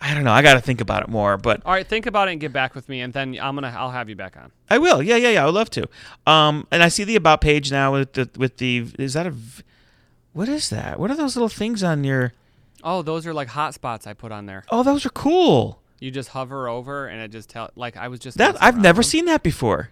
I 0.00 0.12
don't 0.12 0.24
know. 0.24 0.32
I 0.32 0.42
got 0.42 0.54
to 0.54 0.60
think 0.60 0.80
about 0.82 1.02
it 1.02 1.08
more, 1.08 1.38
but 1.38 1.62
All 1.64 1.72
right, 1.72 1.86
think 1.86 2.04
about 2.06 2.28
it 2.28 2.32
and 2.32 2.40
get 2.40 2.52
back 2.52 2.74
with 2.74 2.88
me, 2.88 3.00
and 3.00 3.12
then 3.12 3.38
I'm 3.40 3.54
gonna 3.54 3.74
I'll 3.76 3.90
have 3.90 4.08
you 4.08 4.16
back 4.16 4.36
on. 4.36 4.52
I 4.68 4.78
will. 4.78 5.02
Yeah, 5.02 5.16
yeah, 5.16 5.30
yeah. 5.30 5.42
I 5.42 5.46
would 5.46 5.54
love 5.54 5.70
to. 5.70 5.88
Um, 6.26 6.66
and 6.70 6.82
I 6.82 6.88
see 6.88 7.04
the 7.04 7.16
about 7.16 7.40
page 7.40 7.72
now 7.72 7.92
with 7.94 8.12
the 8.12 8.28
with 8.36 8.58
the 8.58 8.86
is 8.98 9.14
that 9.14 9.26
a 9.26 9.34
what 10.34 10.48
is 10.48 10.68
that? 10.70 10.98
What 10.98 11.10
are 11.10 11.16
those 11.16 11.36
little 11.36 11.48
things 11.48 11.82
on 11.82 12.04
your? 12.04 12.32
Oh, 12.82 13.00
those 13.00 13.26
are 13.26 13.32
like 13.32 13.48
hotspots 13.48 14.06
I 14.06 14.12
put 14.12 14.30
on 14.30 14.44
there. 14.46 14.64
Oh, 14.70 14.82
those 14.82 15.06
are 15.06 15.10
cool. 15.10 15.80
You 16.00 16.10
just 16.10 16.30
hover 16.30 16.68
over 16.68 17.06
and 17.06 17.22
it 17.22 17.28
just 17.28 17.48
tell 17.48 17.70
like 17.76 17.96
I 17.96 18.08
was 18.08 18.20
just 18.20 18.36
That 18.36 18.62
I've 18.62 18.76
never 18.76 18.98
them. 18.98 19.04
seen 19.04 19.24
that 19.24 19.42
before. 19.42 19.88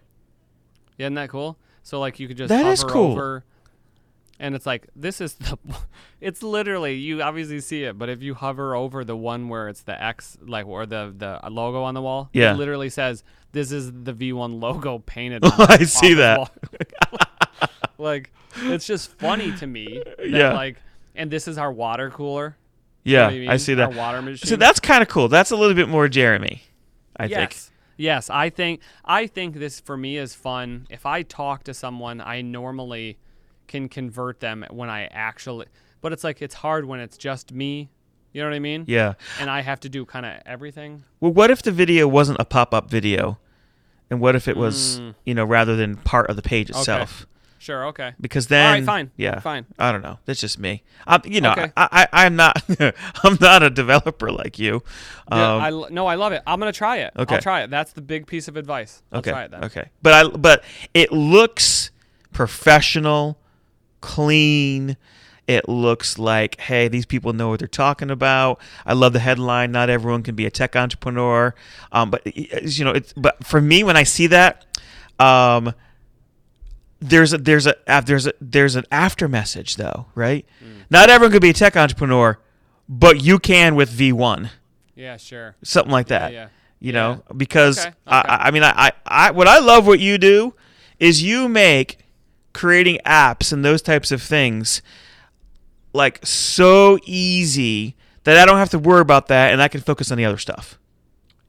Yeah, 0.99 1.07
isn't 1.07 1.15
that 1.15 1.31
cool? 1.31 1.57
So 1.85 1.99
like 2.01 2.21
you 2.21 2.29
could 2.29 2.37
just 2.37 2.51
That 2.51 2.59
hover 2.65 2.73
is 2.73 2.85
cool. 2.85 3.13
over 3.13 3.45
and 4.43 4.55
it's 4.55 4.67
like 4.67 4.89
this 4.97 5.21
is 5.21 5.35
the 5.35 5.57
it's 6.21 6.43
literally 6.43 6.95
you 6.97 7.23
obviously 7.23 7.61
see 7.61 7.85
it, 7.85 7.97
but 7.97 8.09
if 8.11 8.23
you 8.23 8.35
hover 8.35 8.75
over 8.75 9.05
the 9.05 9.17
one 9.17 9.49
where 9.49 9.69
it's 9.69 9.83
the 9.83 10.03
X 10.03 10.37
like 10.47 10.67
or 10.67 10.85
the 10.85 11.15
the 11.17 11.41
logo 11.51 11.83
on 11.85 11.95
the 11.95 12.03
wall, 12.03 12.29
Yeah. 12.35 12.53
it 12.53 12.57
literally 12.59 12.91
says 12.91 13.25
this 13.53 13.71
is 13.73 13.93
the 13.93 14.13
V1 14.13 14.61
logo 14.61 14.99
painted. 14.99 15.45
On 15.47 15.53
I 15.59 15.85
see 15.85 16.15
that. 16.15 16.39
wall. 16.39 16.51
like 17.99 18.33
it's 18.57 18.87
just 18.87 19.11
funny 19.19 19.53
to 19.59 19.67
me 19.67 20.03
that 20.19 20.29
Yeah. 20.29 20.53
like 20.53 20.77
and 21.15 21.31
this 21.31 21.47
is 21.49 21.57
our 21.59 21.73
water 21.73 22.11
cooler. 22.11 22.57
You 23.05 23.17
know 23.17 23.23
Yeah, 23.23 23.27
I, 23.29 23.39
mean? 23.39 23.49
I 23.51 23.57
see 23.57 23.75
that. 23.75 23.91
Our 23.91 23.97
water 23.97 24.23
machine. 24.23 24.49
So 24.49 24.57
that's 24.57 24.81
kind 24.81 25.03
of 25.03 25.09
cool. 25.09 25.29
That's 25.29 25.51
a 25.51 25.57
little 25.57 25.75
bit 25.75 25.89
more 25.89 26.09
Jeremy, 26.09 26.63
I 27.17 27.27
yes. 27.27 27.39
think. 27.39 27.73
Yes, 27.97 28.31
I 28.31 28.49
think 28.51 28.81
I 29.05 29.27
think 29.27 29.57
this 29.57 29.79
for 29.81 29.97
me 29.97 30.17
is 30.17 30.35
fun. 30.35 30.87
If 30.91 31.05
I 31.07 31.23
talk 31.23 31.65
to 31.65 31.75
someone, 31.75 32.21
I 32.21 32.41
normally 32.43 33.19
can 33.69 33.89
convert 33.89 34.41
them 34.41 34.65
when 34.71 34.91
I 34.91 35.05
actually 35.07 35.67
but 36.03 36.13
it's 36.13 36.25
like 36.25 36.43
it's 36.43 36.55
hard 36.57 36.85
when 36.85 37.01
it's 37.01 37.17
just 37.17 37.53
me. 37.53 37.89
You 38.33 38.43
know 38.43 38.49
what 38.49 38.57
I 38.57 38.61
mean? 38.61 38.85
Yeah. 38.89 39.15
And 39.39 39.49
I 39.49 39.61
have 39.61 39.79
to 39.81 39.89
do 39.89 40.05
kind 40.05 40.27
of 40.27 40.41
everything. 40.47 41.05
Well, 41.21 41.33
what 41.33 41.51
if 41.51 41.63
the 41.63 41.71
video 41.71 42.09
wasn't 42.09 42.41
a 42.41 42.45
pop-up 42.45 42.91
video, 42.91 43.39
and 44.11 44.21
what 44.21 44.35
if 44.35 44.49
it 44.49 44.57
was, 44.57 44.99
Mm. 45.01 45.15
you 45.25 45.35
know, 45.35 45.45
rather 45.45 45.77
than 45.77 45.97
part 45.97 46.29
of 46.29 46.37
the 46.37 46.43
page 46.43 46.71
itself? 46.71 47.27
Sure, 47.59 47.87
okay. 47.87 48.15
Because 48.21 48.49
then, 48.49 48.67
All 48.67 48.73
right, 48.73 48.85
fine. 48.85 49.11
Yeah, 49.17 49.39
Fine. 49.39 49.67
I 49.79 49.93
don't 49.93 50.03
know. 50.03 50.19
That's 50.25 50.41
just 50.41 50.59
me. 50.59 50.83
I'm, 51.07 51.21
you 51.25 51.41
know, 51.41 51.53
Okay. 51.53 51.71
I, 51.77 52.09
I, 52.13 52.25
I'm 52.25 52.35
not, 52.35 52.61
I'm 53.23 53.39
not 53.41 53.63
a 53.63 53.71
developer 53.71 54.33
like 54.33 54.59
you. 54.59 54.83
Yeah, 55.31 55.55
Um, 55.55 55.61
I 55.63 55.69
l- 55.69 55.89
no, 55.91 56.07
I 56.09 56.17
love 56.17 56.33
it. 56.33 56.43
I'm 56.45 56.59
going 56.59 56.73
to 56.73 56.77
try 56.77 56.97
it. 56.97 57.13
Okay. 57.17 57.37
I'll 57.37 57.41
try 57.41 57.63
it. 57.63 57.71
That's 57.71 57.93
the 57.93 58.01
big 58.03 58.27
piece 58.27 58.49
of 58.49 58.57
advice. 58.57 59.03
I'll 59.13 59.21
okay. 59.21 59.31
try 59.31 59.45
it 59.45 59.53
then. 59.53 59.63
Okay. 59.65 59.91
But 60.03 60.13
I, 60.13 60.29
but 60.37 60.65
it 60.93 61.13
looks 61.13 61.93
professional, 62.33 63.39
clean. 64.03 64.99
It 65.47 65.69
looks 65.69 66.19
like, 66.19 66.61
hey, 66.61 66.87
these 66.89 67.05
people 67.07 67.33
know 67.33 67.49
what 67.49 67.59
they're 67.59 67.67
talking 67.69 68.11
about. 68.11 68.61
I 68.87 68.93
love 68.93 69.13
the 69.13 69.19
headline. 69.19 69.73
Not 69.73 69.89
everyone 69.91 70.23
can 70.23 70.35
be 70.37 70.47
a 70.47 70.51
tech 70.51 70.77
entrepreneur. 70.77 71.55
Um, 71.91 72.11
but 72.11 72.21
you 72.37 72.85
know, 72.85 72.93
it's, 72.93 73.13
but 73.15 73.43
for 73.45 73.61
me, 73.61 73.83
when 73.83 73.97
I 73.97 74.05
see 74.05 74.27
that, 74.29 74.65
um, 75.19 75.73
there's 77.01 77.33
a 77.33 77.39
there's 77.39 77.67
a 77.67 77.75
there's 78.07 78.27
a 78.29 78.33
there's 78.41 78.77
an 78.77 78.85
after 78.93 79.27
message 79.29 79.77
though, 79.77 80.07
right? 80.15 80.47
Mm. 80.65 80.85
Not 80.91 81.11
everyone 81.11 81.33
can 81.33 81.41
be 81.41 81.51
a 81.51 81.55
tech 81.55 81.77
entrepreneur, 81.77 82.39
but 82.89 83.21
you 83.23 83.39
can 83.41 83.75
with 83.75 83.91
V1, 83.91 84.51
Yeah, 84.95 85.17
sure. 85.17 85.57
something 85.65 85.91
like 85.91 86.07
that 86.09 86.33
yeah. 86.33 86.49
you 86.79 86.93
Yeah. 86.93 87.01
know 87.01 87.23
because 87.37 87.81
Okay, 87.81 87.95
I, 88.07 88.21
okay. 88.21 88.29
I 88.29 88.37
I 88.47 88.51
mean 88.53 88.63
I 88.63 88.93
I 89.05 89.31
what 89.33 89.49
I 89.49 89.59
love 89.59 89.87
what 89.87 89.99
you 89.99 90.17
do 90.19 90.55
is 91.01 91.21
you 91.25 91.49
make 91.49 91.99
creating 92.53 92.99
apps 93.07 93.53
and 93.53 93.65
those 93.65 93.83
types 93.83 94.13
of 94.13 94.23
things 94.23 94.83
like 95.93 96.25
so 96.25 96.99
easy 97.05 97.97
that 98.25 98.37
I 98.39 98.47
don't 98.47 98.59
have 98.59 98.71
to 98.71 98.79
worry 98.79 99.01
about 99.01 99.29
that 99.29 99.53
and 99.53 99.63
I 99.63 99.69
can 99.69 99.81
focus 99.81 100.11
on 100.11 100.19
the 100.19 100.25
other 100.25 100.39
stuff 100.39 100.79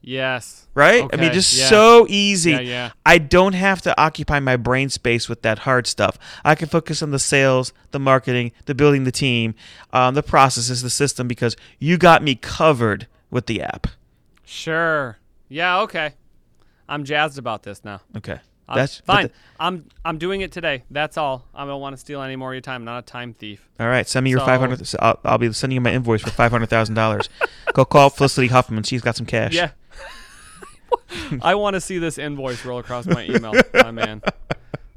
Yes. 0.05 0.67
right 0.73 1.07
I 1.13 1.15
mean 1.15 1.31
just 1.31 1.57
yeah. 1.57 1.67
so 1.69 2.05
easy 2.09 2.51
Yeah, 2.51 2.59
yeah. 2.59 2.91
I 3.05 3.19
don't 3.19 3.53
have 3.53 3.81
to 3.83 3.97
occupy 4.01 4.39
my 4.41 4.57
brain 4.57 4.89
space 4.89 5.29
with 5.29 5.43
that 5.43 5.59
hard 5.59 5.87
stuff 5.87 6.17
I 6.43 6.55
can 6.55 6.67
focus 6.67 7.01
on 7.01 7.11
the 7.11 7.19
sales 7.19 7.71
the 7.91 7.99
marketing 7.99 8.51
the 8.65 8.75
building 8.75 9.05
the 9.05 9.11
team 9.13 9.55
um, 9.93 10.13
the 10.15 10.23
processes 10.23 10.81
the 10.81 10.89
system 10.89 11.27
because 11.27 11.55
you 11.79 11.97
got 11.97 12.21
me 12.21 12.35
covered 12.35 13.07
with 13.31 13.45
the 13.45 13.61
app 13.61 13.87
Sure. 14.45 15.17
Yeah, 15.47 15.79
okay. 15.81 16.13
I'm 16.89 17.05
jazzed 17.05 17.37
about 17.39 17.63
this 17.63 17.83
now. 17.85 18.01
okay 18.17 18.39
I'm- 18.67 18.77
that's 18.77 18.99
fine. 18.99 19.27
the- 19.27 19.31
I'm 19.59 19.85
I'm 20.05 20.17
doing 20.17 20.41
it 20.41 20.51
today. 20.51 20.83
That's 20.91 21.17
all. 21.17 21.45
I 21.53 21.65
don't 21.65 21.79
want 21.81 21.93
to 21.95 21.99
steal 21.99 22.21
any 22.21 22.35
more 22.35 22.51
of 22.51 22.55
your 22.55 22.61
time. 22.61 22.81
I'm 22.81 22.85
not 22.85 22.99
a 22.99 23.01
time 23.05 23.33
thief. 23.33 23.67
All 23.79 23.87
right, 23.87 24.07
send 24.07 24.23
me 24.23 24.29
your 24.29 24.39
So- 24.39 24.45
five 24.45 24.59
hundred. 24.59 24.89
I'll, 24.99 25.19
I'll 25.23 25.37
be 25.37 25.51
sending 25.53 25.75
you 25.75 25.81
my 25.81 25.91
invoice 25.93 26.21
for 26.21 26.29
five 26.31 26.51
hundred 26.51 26.69
thousand 26.69 26.95
dollars. 26.95 27.29
Go 27.73 27.85
call 27.85 28.09
Felicity 28.09 28.47
Huffman. 28.47 28.83
She's 28.83 29.01
got 29.01 29.15
some 29.15 29.25
cash. 29.25 29.53
Yeah. 29.53 29.71
I 31.41 31.55
want 31.55 31.75
to 31.75 31.81
see 31.81 31.97
this 31.97 32.17
invoice 32.17 32.63
roll 32.65 32.79
across 32.79 33.05
my 33.05 33.23
email, 33.25 33.53
my 33.73 33.91
man. 33.91 34.21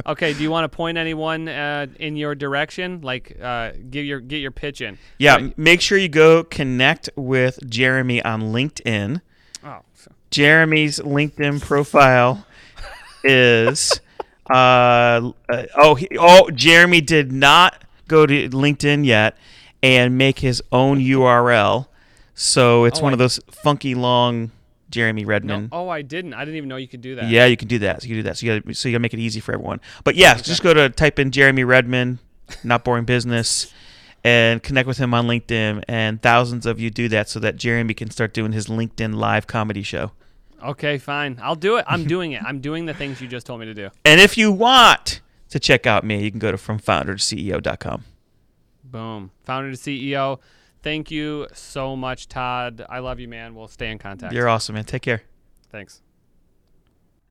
Okay, 0.06 0.32
do 0.34 0.42
you 0.42 0.50
want 0.50 0.70
to 0.70 0.74
point 0.74 0.98
anyone 0.98 1.48
uh, 1.48 1.86
in 1.98 2.16
your 2.16 2.34
direction? 2.34 3.00
Like, 3.00 3.36
uh, 3.42 3.72
give 3.90 4.04
your 4.04 4.20
get 4.20 4.38
your 4.38 4.50
pitch 4.52 4.80
in. 4.80 4.98
Yeah. 5.18 5.36
Right. 5.36 5.58
Make 5.58 5.80
sure 5.80 5.98
you 5.98 6.08
go 6.08 6.44
connect 6.44 7.10
with 7.16 7.58
Jeremy 7.68 8.22
on 8.22 8.42
LinkedIn. 8.52 9.20
Oh, 9.64 9.80
Jeremy's 10.30 11.00
LinkedIn 11.00 11.60
profile 11.62 12.46
is. 13.26 14.00
Uh, 14.48 15.32
uh, 15.48 15.64
oh, 15.74 15.96
he, 15.96 16.06
oh, 16.20 16.48
Jeremy 16.50 17.00
did 17.00 17.32
not 17.32 17.82
go 18.06 18.26
to 18.26 18.48
LinkedIn 18.50 19.04
yet 19.04 19.36
and 19.82 20.16
make 20.16 20.38
his 20.38 20.62
own 20.70 21.00
URL. 21.00 21.88
So 22.36 22.84
it's 22.84 23.00
Oh, 23.00 23.02
one 23.02 23.12
I- 23.12 23.14
of 23.14 23.18
those 23.18 23.40
funky 23.50 23.96
long 23.96 24.52
Jeremy 24.88 25.22
no. 25.22 25.28
Redmond. 25.28 25.68
Oh, 25.72 25.88
I 25.88 26.02
didn't. 26.02 26.32
I 26.34 26.44
didn't 26.44 26.58
even 26.58 26.68
know 26.68 26.76
you 26.76 26.86
could 26.86 27.00
do 27.00 27.16
that. 27.16 27.28
Yeah, 27.28 27.46
you 27.46 27.56
can 27.56 27.66
do 27.66 27.80
that. 27.80 28.02
So 28.02 28.06
you 28.06 28.14
can 28.14 28.18
do 28.18 28.22
that. 28.22 28.36
So 28.38 28.46
you 28.46 28.60
got 28.60 28.76
so 28.76 28.88
you 28.88 28.92
to 28.94 28.98
make 29.00 29.12
it 29.14 29.18
easy 29.18 29.40
for 29.40 29.52
everyone. 29.52 29.80
But 30.04 30.14
yeah, 30.14 30.34
just 30.36 30.62
go 30.62 30.72
to 30.72 30.90
type 30.90 31.18
in 31.18 31.32
Jeremy 31.32 31.64
Redmond, 31.64 32.18
not 32.62 32.84
boring 32.84 33.04
business, 33.04 33.72
and 34.22 34.62
connect 34.62 34.86
with 34.86 34.98
him 34.98 35.12
on 35.12 35.26
LinkedIn. 35.26 35.82
And 35.88 36.22
thousands 36.22 36.66
of 36.66 36.78
you 36.78 36.90
do 36.90 37.08
that 37.08 37.28
so 37.28 37.40
that 37.40 37.56
Jeremy 37.56 37.94
can 37.94 38.10
start 38.12 38.32
doing 38.32 38.52
his 38.52 38.68
LinkedIn 38.68 39.16
live 39.16 39.48
comedy 39.48 39.82
show. 39.82 40.12
Okay, 40.66 40.98
fine. 40.98 41.38
I'll 41.42 41.54
do 41.54 41.76
it. 41.76 41.84
I'm 41.88 42.04
doing 42.14 42.32
it. 42.32 42.42
I'm 42.42 42.60
doing 42.60 42.86
the 42.86 42.94
things 42.94 43.20
you 43.20 43.28
just 43.28 43.46
told 43.46 43.60
me 43.60 43.66
to 43.66 43.74
do. 43.74 43.90
And 44.04 44.20
if 44.20 44.36
you 44.36 44.50
want 44.50 45.20
to 45.50 45.60
check 45.60 45.86
out 45.86 46.04
me, 46.04 46.22
you 46.24 46.30
can 46.30 46.40
go 46.40 46.50
to 46.50 46.56
fromfounder 46.56 47.16
to 47.16 47.36
CEO.com. 47.36 48.04
Boom. 48.84 49.30
Founder 49.44 49.70
to 49.70 49.76
CEO. 49.76 50.40
Thank 50.82 51.10
you 51.10 51.46
so 51.52 51.96
much, 51.96 52.28
Todd. 52.28 52.84
I 52.88 52.98
love 53.00 53.18
you, 53.20 53.28
man. 53.28 53.54
We'll 53.54 53.68
stay 53.68 53.90
in 53.90 53.98
contact. 53.98 54.32
You're 54.32 54.48
awesome, 54.48 54.74
man. 54.74 54.84
Take 54.84 55.02
care. 55.02 55.22
Thanks. 55.70 56.02